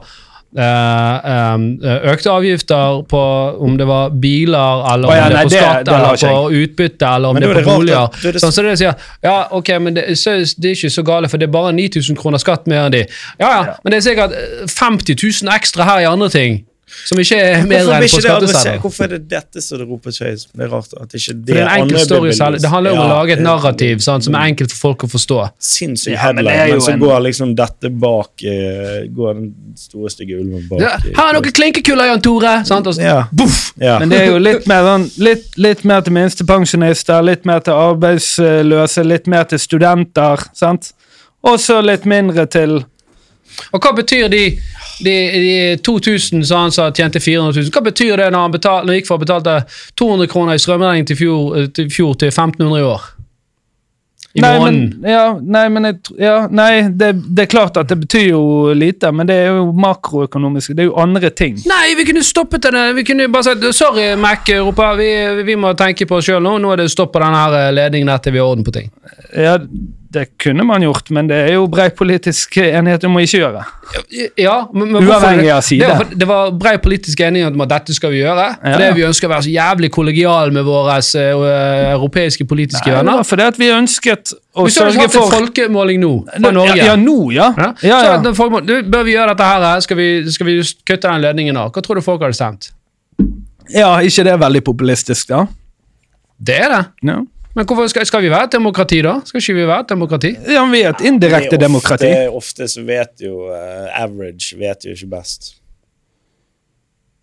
økte 0.56 2.30
avgifter 2.32 3.02
på 3.08 3.20
om 3.62 3.76
det 3.78 3.86
var 3.86 4.10
biler, 4.10 4.82
eller 4.92 5.08
om 5.08 5.14
ja, 5.14 5.24
om 5.26 5.30
det 5.30 5.38
er 5.38 5.44
på 5.44 5.52
skatt, 5.54 5.84
det 5.86 5.94
har 5.94 6.16
eller 6.16 6.34
på 6.34 6.62
utbytte, 6.62 7.06
eller 7.14 7.28
om 7.28 7.34
det 7.38 7.42
da 7.42 7.50
er 7.50 7.54
på 7.54 7.58
det 7.60 7.66
boliger. 7.68 8.08
er 8.28 8.32
det- 8.32 8.40
Sånn, 8.42 8.52
så 8.52 8.62
det 8.66 8.78
sier, 8.78 8.94
ja, 9.22 9.36
ok, 9.50 9.68
men 9.80 9.94
det, 9.94 10.06
så, 10.18 10.30
det 10.60 10.70
er 10.72 10.74
ikke 10.74 10.90
så 10.90 11.02
gale, 11.06 11.28
for 11.28 11.38
det 11.38 11.48
er 11.48 11.52
bare 11.52 11.72
9000 11.72 12.16
kroner 12.18 12.38
skatt 12.38 12.66
mer 12.66 12.86
enn 12.88 12.92
de. 12.92 13.04
Ja, 13.40 13.50
ja, 13.50 13.74
men 13.84 13.92
det 13.92 13.98
er 14.00 14.06
sikkert 14.10 14.32
eh, 14.32 14.66
50 14.66 15.14
000 15.44 15.54
ekstra 15.54 15.84
her 15.84 16.00
i 16.00 16.04
andre 16.10 16.28
ting, 16.28 16.64
som 17.08 17.18
ikke 17.22 17.36
er 17.38 17.62
medregnet 17.66 18.10
på 18.12 18.20
skatteseddel. 18.22 18.80
Hvorfor 18.82 19.04
er 19.06 19.12
det 19.14 19.20
dette 19.30 19.62
som 19.64 19.78
det 19.80 19.86
ropes 19.88 20.18
høyest? 20.22 20.48
Det 20.54 20.64
er 20.66 20.70
rart 20.72 20.92
at 21.00 21.14
ikke 21.16 21.34
det, 21.34 21.46
Det 21.46 21.56
er 21.56 21.68
en 21.68 21.82
andre 21.86 22.02
story. 22.04 22.30
Det 22.58 22.70
handler 22.72 22.96
om 22.96 23.02
å 23.04 23.08
lage 23.12 23.32
et 23.36 23.42
narrativ 23.44 23.98
sant, 24.04 24.24
som 24.24 24.34
er 24.34 24.50
enkelt 24.52 24.72
for 24.74 24.80
folk 24.90 25.04
å 25.06 25.10
forstå. 25.14 25.38
Sinnssyk 25.58 26.12
Ja, 26.14 26.32
men 26.32 26.46
headline, 26.46 26.70
men 26.76 26.80
så 26.80 26.92
en- 26.92 27.00
går 27.00 27.20
liksom 27.28 27.54
dette 27.56 27.90
bak 27.90 28.44
uh, 28.44 29.06
Går 29.16 29.34
den 29.34 29.48
store, 29.76 30.10
stygge 30.10 30.38
ulven 30.40 30.66
bak. 30.68 30.80
Ja, 30.80 30.92
eh, 30.98 31.10
her 31.16 31.28
er 31.28 31.38
noen 31.38 31.52
klinkekuller, 31.60 32.10
Jan 32.10 32.20
Tore! 32.20 32.54
Sant? 32.64 32.86
Og 32.86 32.94
så, 32.94 33.02
Ja. 33.02 33.24
Buff! 33.32 33.72
Ja. 33.80 33.98
Men 33.98 34.08
det 34.10 34.20
er 34.20 34.26
jo 34.32 34.38
litt 34.38 34.66
mer, 34.70 34.90
litt, 35.18 35.46
litt 35.56 35.84
mer 35.84 36.00
til 36.06 36.12
minstepensjonister, 36.12 37.22
litt 37.24 37.44
mer 37.48 37.60
til 37.64 37.72
arbeidsløse, 37.74 39.04
litt 39.06 39.26
mer 39.26 39.44
til 39.44 39.58
studenter. 39.58 40.42
sant? 40.54 40.92
Og 41.42 41.58
så 41.60 41.80
litt 41.84 42.04
mindre 42.04 42.46
til 42.50 42.84
Og 43.72 43.80
hva 43.82 43.90
betyr 43.96 44.28
de, 44.30 44.42
de, 45.04 45.14
de 45.44 45.76
2000 45.86 46.44
sa 46.46 46.64
han 46.64 46.74
sa 46.74 46.90
tjente 46.90 47.20
400 47.20 47.56
000? 47.60 47.70
Hva 47.74 47.84
betyr 47.86 48.16
det 48.20 48.28
når 48.34 48.46
han, 48.46 48.52
betal, 48.56 48.82
når 48.84 48.94
han 48.94 49.00
gikk 49.00 49.08
fra 49.08 49.18
å 49.20 49.24
betale 49.24 49.56
200 50.00 50.30
kroner 50.32 50.58
i 50.58 50.62
strømregning 50.62 51.08
til 51.08 51.18
fjor, 51.22 51.64
til 51.76 51.88
fjor 51.92 52.14
til 52.20 52.32
1500 52.32 52.78
i 52.82 52.86
år? 52.90 53.08
I 54.32 54.40
Nei, 54.44 54.50
måneden. 54.58 55.00
men, 55.00 55.10
ja, 55.10 55.22
nei, 55.42 55.62
men 55.74 55.86
jeg, 55.88 55.96
ja, 56.22 56.34
nei 56.54 56.84
det, 56.94 57.08
det 57.34 57.42
er 57.42 57.48
klart 57.50 57.80
at 57.80 57.88
det 57.90 57.96
betyr 58.04 58.28
jo 58.28 58.42
lite, 58.78 59.10
men 59.10 59.26
det 59.26 59.34
er 59.42 59.48
jo 59.56 59.64
makroøkonomisk. 59.74 60.70
Det 60.78 60.84
er 60.84 60.86
jo 60.86 60.94
andre 61.02 61.32
ting. 61.34 61.56
Nei, 61.66 61.96
vi 61.98 62.04
kunne 62.06 62.22
stoppet 62.22 62.68
det. 62.70 62.84
Vi 62.94 63.02
kunne 63.08 63.26
bare 63.34 63.48
sagt 63.48 63.66
sorry, 63.74 64.12
Mac 64.22 64.46
Europa, 64.54 64.92
vi, 65.00 65.08
vi 65.48 65.56
må 65.58 65.72
tenke 65.74 66.06
på 66.06 66.20
oss 66.20 66.28
sjøl 66.30 66.44
nå. 66.46 66.60
Nå 66.62 66.70
er 66.76 66.84
det 66.84 66.92
stopp 66.94 67.10
på 67.16 67.24
denne 67.24 67.42
eh, 67.58 67.72
ledningen 67.74 68.12
etter 68.14 68.30
vi 68.30 68.38
har 68.38 68.52
orden 68.52 68.62
på 68.68 68.76
ting. 68.78 68.92
Ja, 69.34 69.56
det 70.10 70.24
kunne 70.42 70.64
man 70.66 70.82
gjort, 70.82 71.10
men 71.14 71.28
det 71.30 71.36
er 71.46 71.52
jo 71.54 71.68
brei 71.70 71.86
politisk 71.94 72.56
enighet 72.58 73.04
om 73.06 73.14
å 73.14 73.20
ikke 73.22 73.38
gjøre. 73.44 73.60
Ja, 74.38 74.56
men, 74.74 74.90
men 74.90 75.06
Uavhengig 75.06 75.52
av 75.54 75.60
side. 75.62 75.86
Det 75.86 75.98
var, 76.00 76.08
det 76.22 76.26
var 76.26 76.50
brei 76.58 76.72
politisk 76.82 77.22
enighet 77.22 77.54
om 77.54 77.62
at 77.62 77.70
dette 77.70 77.94
skal 77.94 78.10
vi 78.10 78.24
gjøre. 78.24 78.48
Ja. 78.58 78.72
Fordi 78.74 78.88
vi 78.98 79.04
ønsker 79.06 79.30
å 79.30 79.32
være 79.36 79.46
så 79.46 79.54
jævlig 79.54 79.92
kollegiale 79.94 80.56
med 80.56 80.66
våre 80.66 80.98
uh, 80.98 81.46
europeiske 81.92 82.48
politiske 82.50 82.90
Nei, 82.90 82.96
det 82.96 82.98
venner. 83.04 83.20
var 83.22 83.30
fordi 83.30 83.48
at 83.52 83.62
vi 83.62 83.70
ønsket 83.76 84.34
å 84.34 84.66
Hvis 84.66 84.80
du 84.80 84.82
hadde 84.82 84.96
sørge 84.96 85.06
hatt 85.06 85.14
en 85.14 85.16
for 85.20 85.38
folkemåling 85.38 86.02
nå, 86.02 86.12
fra 86.34 86.54
Norge 86.58 86.74
Ja, 86.74 86.90
ja, 86.90 86.98
nå, 86.98 87.18
ja. 87.36 87.50
Ja? 87.54 87.72
ja, 87.86 88.04
ja. 88.08 88.20
Så, 88.26 88.34
folk 88.34 88.66
du, 88.66 88.76
Bør 88.90 89.06
vi 89.06 89.14
gjøre 89.14 89.36
dette 89.36 89.46
her? 89.46 89.70
Skal 89.86 90.00
vi, 90.00 90.12
skal 90.34 90.50
vi 90.50 90.58
just 90.58 90.82
kutte 90.82 91.06
den 91.06 91.22
ledningen 91.22 91.54
nå? 91.54 91.68
Hva 91.70 91.86
tror 91.86 92.00
du 92.00 92.06
folk 92.06 92.26
hadde 92.26 92.38
stemt? 92.40 92.72
ja 93.70 93.92
ikke 94.02 94.24
det 94.26 94.32
er 94.34 94.42
veldig 94.42 94.66
populistisk, 94.66 95.30
da? 95.30 95.44
Det 96.40 96.56
er 96.64 96.72
det. 96.72 96.86
Ja, 97.06 97.20
Men 97.54 97.66
hvorfor 97.66 97.86
skal, 97.90 98.06
skal 98.06 98.22
vi 98.22 98.30
være 98.30 98.44
et 98.46 98.52
demokrati, 98.52 99.00
da? 99.02 99.16
Skal 99.26 99.42
ikke 99.42 99.54
vi 99.58 99.64
være 99.66 99.80
et 99.80 99.88
demokrati? 99.90 100.28
ja 100.54 100.60
men 100.64 100.72
vi 100.72 100.82
er 100.82 100.92
et 100.94 101.00
indirekte 101.08 101.56
Det 101.56 101.60
demokrati. 101.60 102.10
Ofte, 102.30 102.68
så 102.68 102.82
vet 102.86 103.24
jo 103.26 103.48
uh, 103.50 104.02
average 104.02 104.58
vet 104.58 104.86
jo 104.86 104.94
ikke 104.94 105.06
best. 105.16 105.56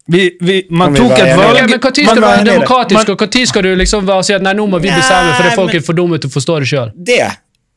Vi, 0.07 0.32
vi, 0.41 0.61
man 0.71 0.93
vi 0.93 0.99
tok 0.99 1.11
et 1.19 1.34
valg 1.36 1.57
men 1.67 1.80
Når 1.80 1.91
skal 1.91 2.05
man 2.07 2.15
du 2.15 2.21
være 2.28 2.45
demokratisk, 2.45 3.07
man, 3.07 3.15
og 3.15 3.28
når 3.36 3.45
skal 3.45 3.63
du 3.63 3.73
liksom 3.75 4.07
være 4.07 4.23
si 4.23 4.34
at 4.38 4.43
nei, 4.45 4.53
nå 4.55 4.65
må 4.65 4.80
vi 4.80 4.88
bestemme 4.91 5.34
fordi 5.36 5.49
er 5.51 5.55
folk 5.55 5.73
men- 5.73 5.82
er 5.82 5.86
for 5.86 5.93
dumme 5.99 6.17
til 6.17 6.30
å 6.30 6.34
forstå 6.38 6.59
det 6.63 6.67
sjøl? 6.71 6.91
Det 6.95 7.19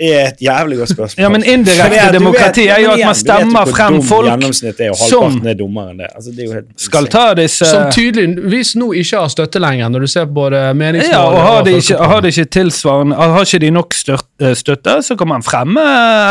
er 0.01 0.29
et 0.31 0.41
jævlig 0.41 0.79
godt 0.79 0.89
spørsmål. 0.93 1.23
Ja, 1.23 1.29
men 1.29 1.45
indirekte 1.45 2.13
demokrati 2.15 2.65
vet- 2.67 2.73
er 2.77 2.81
jo 2.85 2.91
at 2.95 3.05
man 3.05 3.15
stemmer 3.15 3.67
frem 3.71 4.03
folk 4.03 4.29
er 4.29 4.95
som- 4.95 5.47
er 5.47 5.55
dummere 5.55 5.91
enn 5.91 5.99
det. 5.99 6.09
Altså, 6.17 6.31
det 6.37 6.45
er 6.45 6.47
jo 6.49 6.53
helt 6.53 6.69
skal 6.81 7.07
ta 7.07 7.35
disse 7.35 7.67
Som 7.67 7.91
tydeligvis 7.93 8.75
nå 8.77 8.93
ikke 8.93 9.21
har 9.21 9.29
støtte 9.29 9.61
lenger, 9.61 9.89
når 9.89 10.01
du 10.01 10.07
ser 10.07 10.25
både 10.25 10.63
meningsmål 10.75 11.13
ja, 11.13 11.25
og 11.25 11.41
har 11.47 11.63
de, 11.65 11.71
ikke, 11.77 11.97
har 11.97 12.21
de 12.21 12.29
ikke 12.29 12.45
tilsvarende 12.51 13.17
Har 13.17 13.41
ikke 13.45 13.59
de 13.61 13.71
nok 13.71 13.95
eh, 14.09 14.55
støtte, 14.55 15.03
så 15.03 15.17
kan 15.19 15.29
man 15.29 15.43
fremme 15.43 15.81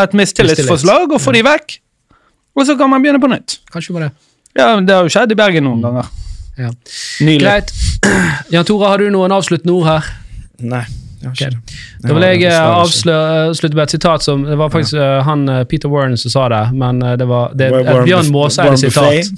et 0.03 0.13
mistillitsforslag 0.13 1.11
og 1.11 1.21
få 1.21 1.31
de 1.33 1.43
vekk. 1.43 1.79
Og 2.55 2.65
så 2.65 2.75
kan 2.77 2.89
man 2.89 3.01
begynne 3.01 3.21
på 3.21 3.29
nytt. 3.29 3.59
Kanskje 3.71 3.93
bare 3.93 4.03
det. 4.03 4.11
Ja, 4.57 4.79
Det 4.79 4.89
har 4.95 5.03
jo 5.03 5.09
skjedd 5.13 5.31
i 5.31 5.35
Bergen 5.35 5.63
noen 5.63 5.81
ganger. 5.81 6.05
Ja. 6.59 6.69
Nylig. 7.21 7.41
Greit. 7.41 7.71
Jan 8.51 8.65
Tore, 8.65 8.87
har 8.89 8.97
du 8.97 9.09
noen 9.09 9.31
avsluttende 9.31 9.71
ord 9.77 9.85
her? 9.87 10.09
Nei, 10.59 10.83
Da 11.21 12.13
vil 12.15 12.25
jeg 12.27 12.43
eh, 12.47 12.59
avsløre- 12.59 13.47
avslutte 13.49 13.75
med 13.75 13.83
et 13.83 13.95
sitat 13.97 14.23
som 14.23 14.45
Det 14.47 14.55
var 14.59 14.69
faktisk 14.71 14.93
eh, 14.99 15.17
han 15.27 15.47
eh, 15.49 15.63
Peter 15.69 15.91
Warren 15.91 16.17
som 16.17 16.31
sa 16.31 16.45
det, 16.51 16.61
men 16.79 17.01
eh, 17.03 17.17
det 17.19 17.27
var 17.27 17.51
det, 17.53 17.71
Warren 17.73 18.03
et 18.05 18.07
Bjørn 18.11 18.31
Måseide-sitat. 18.35 19.33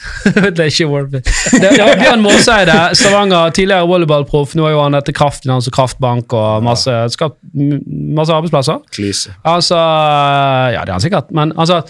Det 0.56 0.56
er 0.56 0.70
ikke 0.70 0.86
Warren 0.88 1.10
Det, 1.12 1.22
det 1.60 1.88
Bjørn 2.00 2.22
Måseide, 2.24 2.76
Stavanger, 2.96 3.50
tidligere 3.52 3.84
volleyballproff. 3.88 4.54
Nå 4.56 4.64
er 4.64 4.72
jo 4.72 4.80
han 4.80 4.96
etter 4.96 5.12
Kraften, 5.12 5.52
hans 5.52 5.68
Kraftbank 5.72 6.32
og 6.32 6.64
masse, 6.64 6.94
skapt 7.12 7.36
masse 7.52 8.32
arbeidsplasser. 8.32 8.80
Klise. 8.96 9.34
Altså 9.44 9.76
Ja, 9.76 10.80
det 10.86 10.88
er 10.88 10.96
han 10.96 11.04
sikkert, 11.04 11.30
men 11.36 11.52
altså 11.56 11.82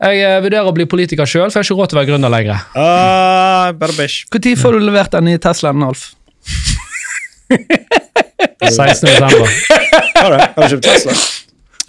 jeg 0.00 0.22
eh, 0.24 0.38
vurderer 0.40 0.64
å 0.64 0.72
bli 0.72 0.86
politiker 0.88 1.28
sjøl, 1.28 1.50
for 1.52 1.60
jeg 1.60 1.66
har 1.66 1.68
ikke 1.68 1.82
råd 1.82 1.90
til 1.92 1.98
å 1.98 2.00
være 2.00 2.08
gründer 2.08 2.32
lenger. 2.32 2.62
Uh, 2.72 3.90
bish. 3.98 4.22
Når 4.32 4.56
får 4.56 4.78
du 4.78 4.86
levert 4.86 5.12
den 5.12 5.28
nye 5.28 5.40
Teslaen, 5.42 5.84
Alf? 5.84 6.06
16. 8.60 9.08
desember. 9.08 9.48
Har 10.20 10.30
du? 10.30 10.38
Har 10.38 10.62
du 10.68 10.74
kjøpt 10.76 10.84
Tesla? 10.84 11.14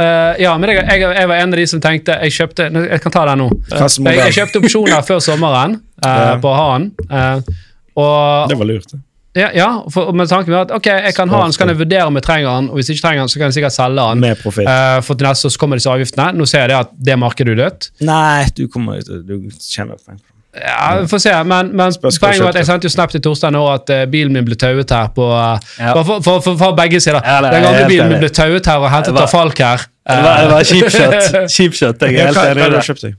Eh, 0.01 0.41
ja, 0.41 0.53
men 0.57 0.71
jeg, 0.71 0.79
jeg, 0.87 1.01
jeg 1.19 1.27
var 1.29 1.35
en 1.43 1.51
av 1.53 1.59
de 1.59 1.65
som 1.69 1.81
tenkte 1.83 2.15
Jeg 2.23 2.31
kjøpte 2.33 2.65
Jeg 2.73 3.01
kan 3.03 3.13
ta 3.13 3.25
den 3.29 3.41
nå. 3.43 3.49
Jeg, 3.69 4.15
jeg 4.17 4.33
kjøpte 4.39 4.61
opsjoner 4.63 5.03
før 5.05 5.19
sommeren 5.21 5.75
eh, 6.01 6.07
Ja. 6.09 6.31
på 6.41 6.49
å 6.49 6.55
ha 6.57 6.67
den. 6.79 6.87
eh, 7.11 7.59
og 8.01 8.49
Det 8.49 8.57
var 8.57 8.69
lurt. 8.71 8.87
det. 8.95 9.01
ja, 9.37 9.49
ja, 9.55 9.67
for, 9.93 10.09
med 10.15 10.27
tanken 10.31 10.51
med 10.55 10.61
at 10.63 10.71
ok, 10.79 10.87
jeg 11.05 11.13
kan 11.15 11.29
ha 11.29 11.43
den, 11.43 11.53
så 11.53 11.61
kan 11.61 11.69
jeg 11.73 11.77
vurdere 11.83 12.07
om 12.07 12.17
jeg 12.17 12.23
trenger 12.25 12.49
den, 12.55 12.69
og 12.71 12.79
hvis 12.79 12.89
jeg 12.89 12.97
ikke 12.97 13.05
trenger 13.09 13.21
den, 13.25 13.29
så 13.35 13.39
kan 13.41 13.51
jeg 13.51 13.57
sikkert 13.59 13.75
selge 13.77 14.07
den. 14.09 14.23
Med 14.25 14.41
profitt. 14.41 14.67
Eh, 14.71 14.97
for 15.05 15.19
til 15.19 15.27
neste 15.27 15.47
år 15.51 15.53
så 15.53 15.61
kommer 15.61 15.79
disse 15.79 15.91
avgiftene. 15.93 16.31
Nå 16.39 16.47
ser 16.49 16.63
jeg 16.65 16.71
det 16.73 16.79
at 16.79 16.91
det 17.11 17.19
markedet 17.21 17.53
er 17.53 17.61
dødt. 17.65 17.89
Nei, 18.07 18.45
du 18.57 18.65
kommer 18.71 19.03
ut 19.03 19.11
Du 19.27 19.35
kjenner 19.59 19.99
det. 19.99 20.17
Ja, 20.51 20.97
vi 21.01 21.07
får 21.07 21.19
se, 21.23 21.31
men, 21.47 21.69
men 21.79 21.93
poenget 22.01 22.41
var 22.43 22.49
at 22.51 22.57
jeg 22.59 22.67
sendte 22.67 22.89
jo 22.89 22.91
snap 22.91 23.11
til 23.13 23.21
Torstein 23.23 23.53
nå 23.55 23.61
at 23.71 23.87
uh, 23.93 24.01
bilen 24.11 24.33
min 24.35 24.43
ble 24.43 24.57
tauet 24.59 24.89
her 24.91 25.07
på 25.15 25.23
uh, 25.31 25.53
Ja. 25.79 25.93
for, 25.95 26.19
for, 26.25 26.41
for, 26.43 26.57
for 26.59 26.75
begge 26.75 26.99
sider. 26.99 27.21
Ja, 27.23 27.37
det 27.45 27.53
Den 27.55 27.63
gamle 27.63 27.85
bilen 27.87 28.11
min 28.11 28.19
ble 28.19 28.29
tauet 28.35 28.67
her 28.67 28.83
og 28.83 28.91
hentet 28.91 29.15
av 29.21 29.29
Falk 29.31 29.61
her. 29.63 29.85
Det 30.11 30.17
var, 30.25 30.41
det 30.43 30.49
var 30.51 30.67
cheap 30.67 30.89
shot. 30.91 31.13
Eh, 31.15 31.47
Cheap 31.55 31.77
shot, 31.77 32.03
jeg 32.03 32.19
er 32.19 32.33
helt 32.33 32.41
enig 32.43 32.65
i 32.67 33.05
det. 33.05 33.13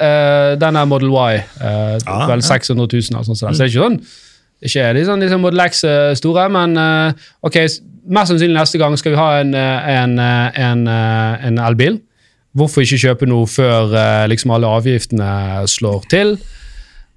Eh, 0.00 0.54
den 0.62 0.76
er 0.80 0.88
Model 0.88 1.12
Y. 1.12 1.42
Uh, 1.60 1.98
Ah, 2.06 2.24
vel 2.32 2.42
600 2.42 2.88
000 2.88 3.12
eller 3.12 3.28
sånt. 3.28 3.42
Så 3.42 3.50
det 3.52 3.66
er 3.66 3.72
ikke 3.74 3.84
sånn 3.84 4.00
ikke 4.64 4.84
de 4.96 5.04
sånn 5.04 5.20
liksom 5.20 5.42
Model 5.44 5.60
X 5.66 5.82
store, 6.16 6.46
men 6.48 6.78
ok, 7.44 7.56
mest 8.08 8.30
sannsynlig 8.32 8.56
neste 8.56 8.78
gang 8.80 8.94
skal 8.96 9.12
vi 9.12 9.18
ha 9.20 9.26
en, 9.42 9.50
en, 9.52 10.14
en, 10.24 10.86
en 10.88 11.58
elbil. 11.66 11.98
Hvorfor 12.54 12.84
ikke 12.84 13.00
kjøpe 13.02 13.26
noe 13.26 13.48
før 13.50 13.94
eh, 13.98 14.26
liksom 14.30 14.52
alle 14.54 14.70
avgiftene 14.70 15.64
slår 15.70 16.06
til? 16.12 16.36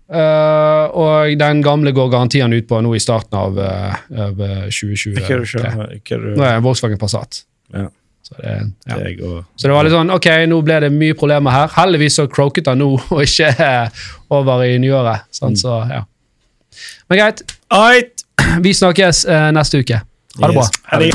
Uh, 0.07 0.87
og 0.95 1.35
den 1.35 1.61
gamle 1.63 1.91
går 1.91 2.09
garantien 2.13 2.53
ut 2.55 2.67
på 2.67 2.79
nå 2.79 2.93
i 2.95 2.99
starten 3.03 3.35
av, 3.35 3.57
eh, 3.59 3.95
av 4.23 4.39
eh, 4.39 4.69
2020. 4.71 5.17
Hva 5.17 5.25
er 5.27 5.41
du 5.41 5.49
kjører? 5.51 5.73
Hva 5.75 5.87
er 5.91 6.21
Nå 6.23 6.45
er 6.47 6.53
det 6.53 6.63
Volkswagen 6.63 7.01
Passat. 7.01 7.41
Ja. 7.75 7.89
Så 8.23 8.37
det, 8.39 8.53
ja. 8.87 9.17
Så 9.55 9.67
det 9.67 9.73
var 9.75 9.87
litt 9.87 9.95
sånn, 9.95 10.11
ok, 10.15 10.29
nå 10.51 10.61
ble 10.63 10.79
det 10.83 10.91
mye 10.95 11.15
problemer 11.19 11.55
her. 11.55 11.67
Heldigvis 11.75 12.19
så 12.21 12.27
croaket 12.31 12.71
han 12.71 12.79
nå, 12.83 12.89
og 13.15 13.23
ikke 13.23 13.51
over 14.35 14.63
i 14.67 14.79
nyåret. 14.83 15.27
Sånn, 15.35 15.59
så, 15.59 15.81
ja. 15.91 16.05
Men 17.11 17.21
greit, 17.23 17.43
vi 18.63 18.75
snakkes 18.79 19.25
uh, 19.27 19.49
neste 19.55 19.83
uke. 19.83 20.01
Ha 20.39 20.51
det 20.51 20.59
bra. 20.59 20.67
Ha 20.93 21.03
det. 21.03 21.13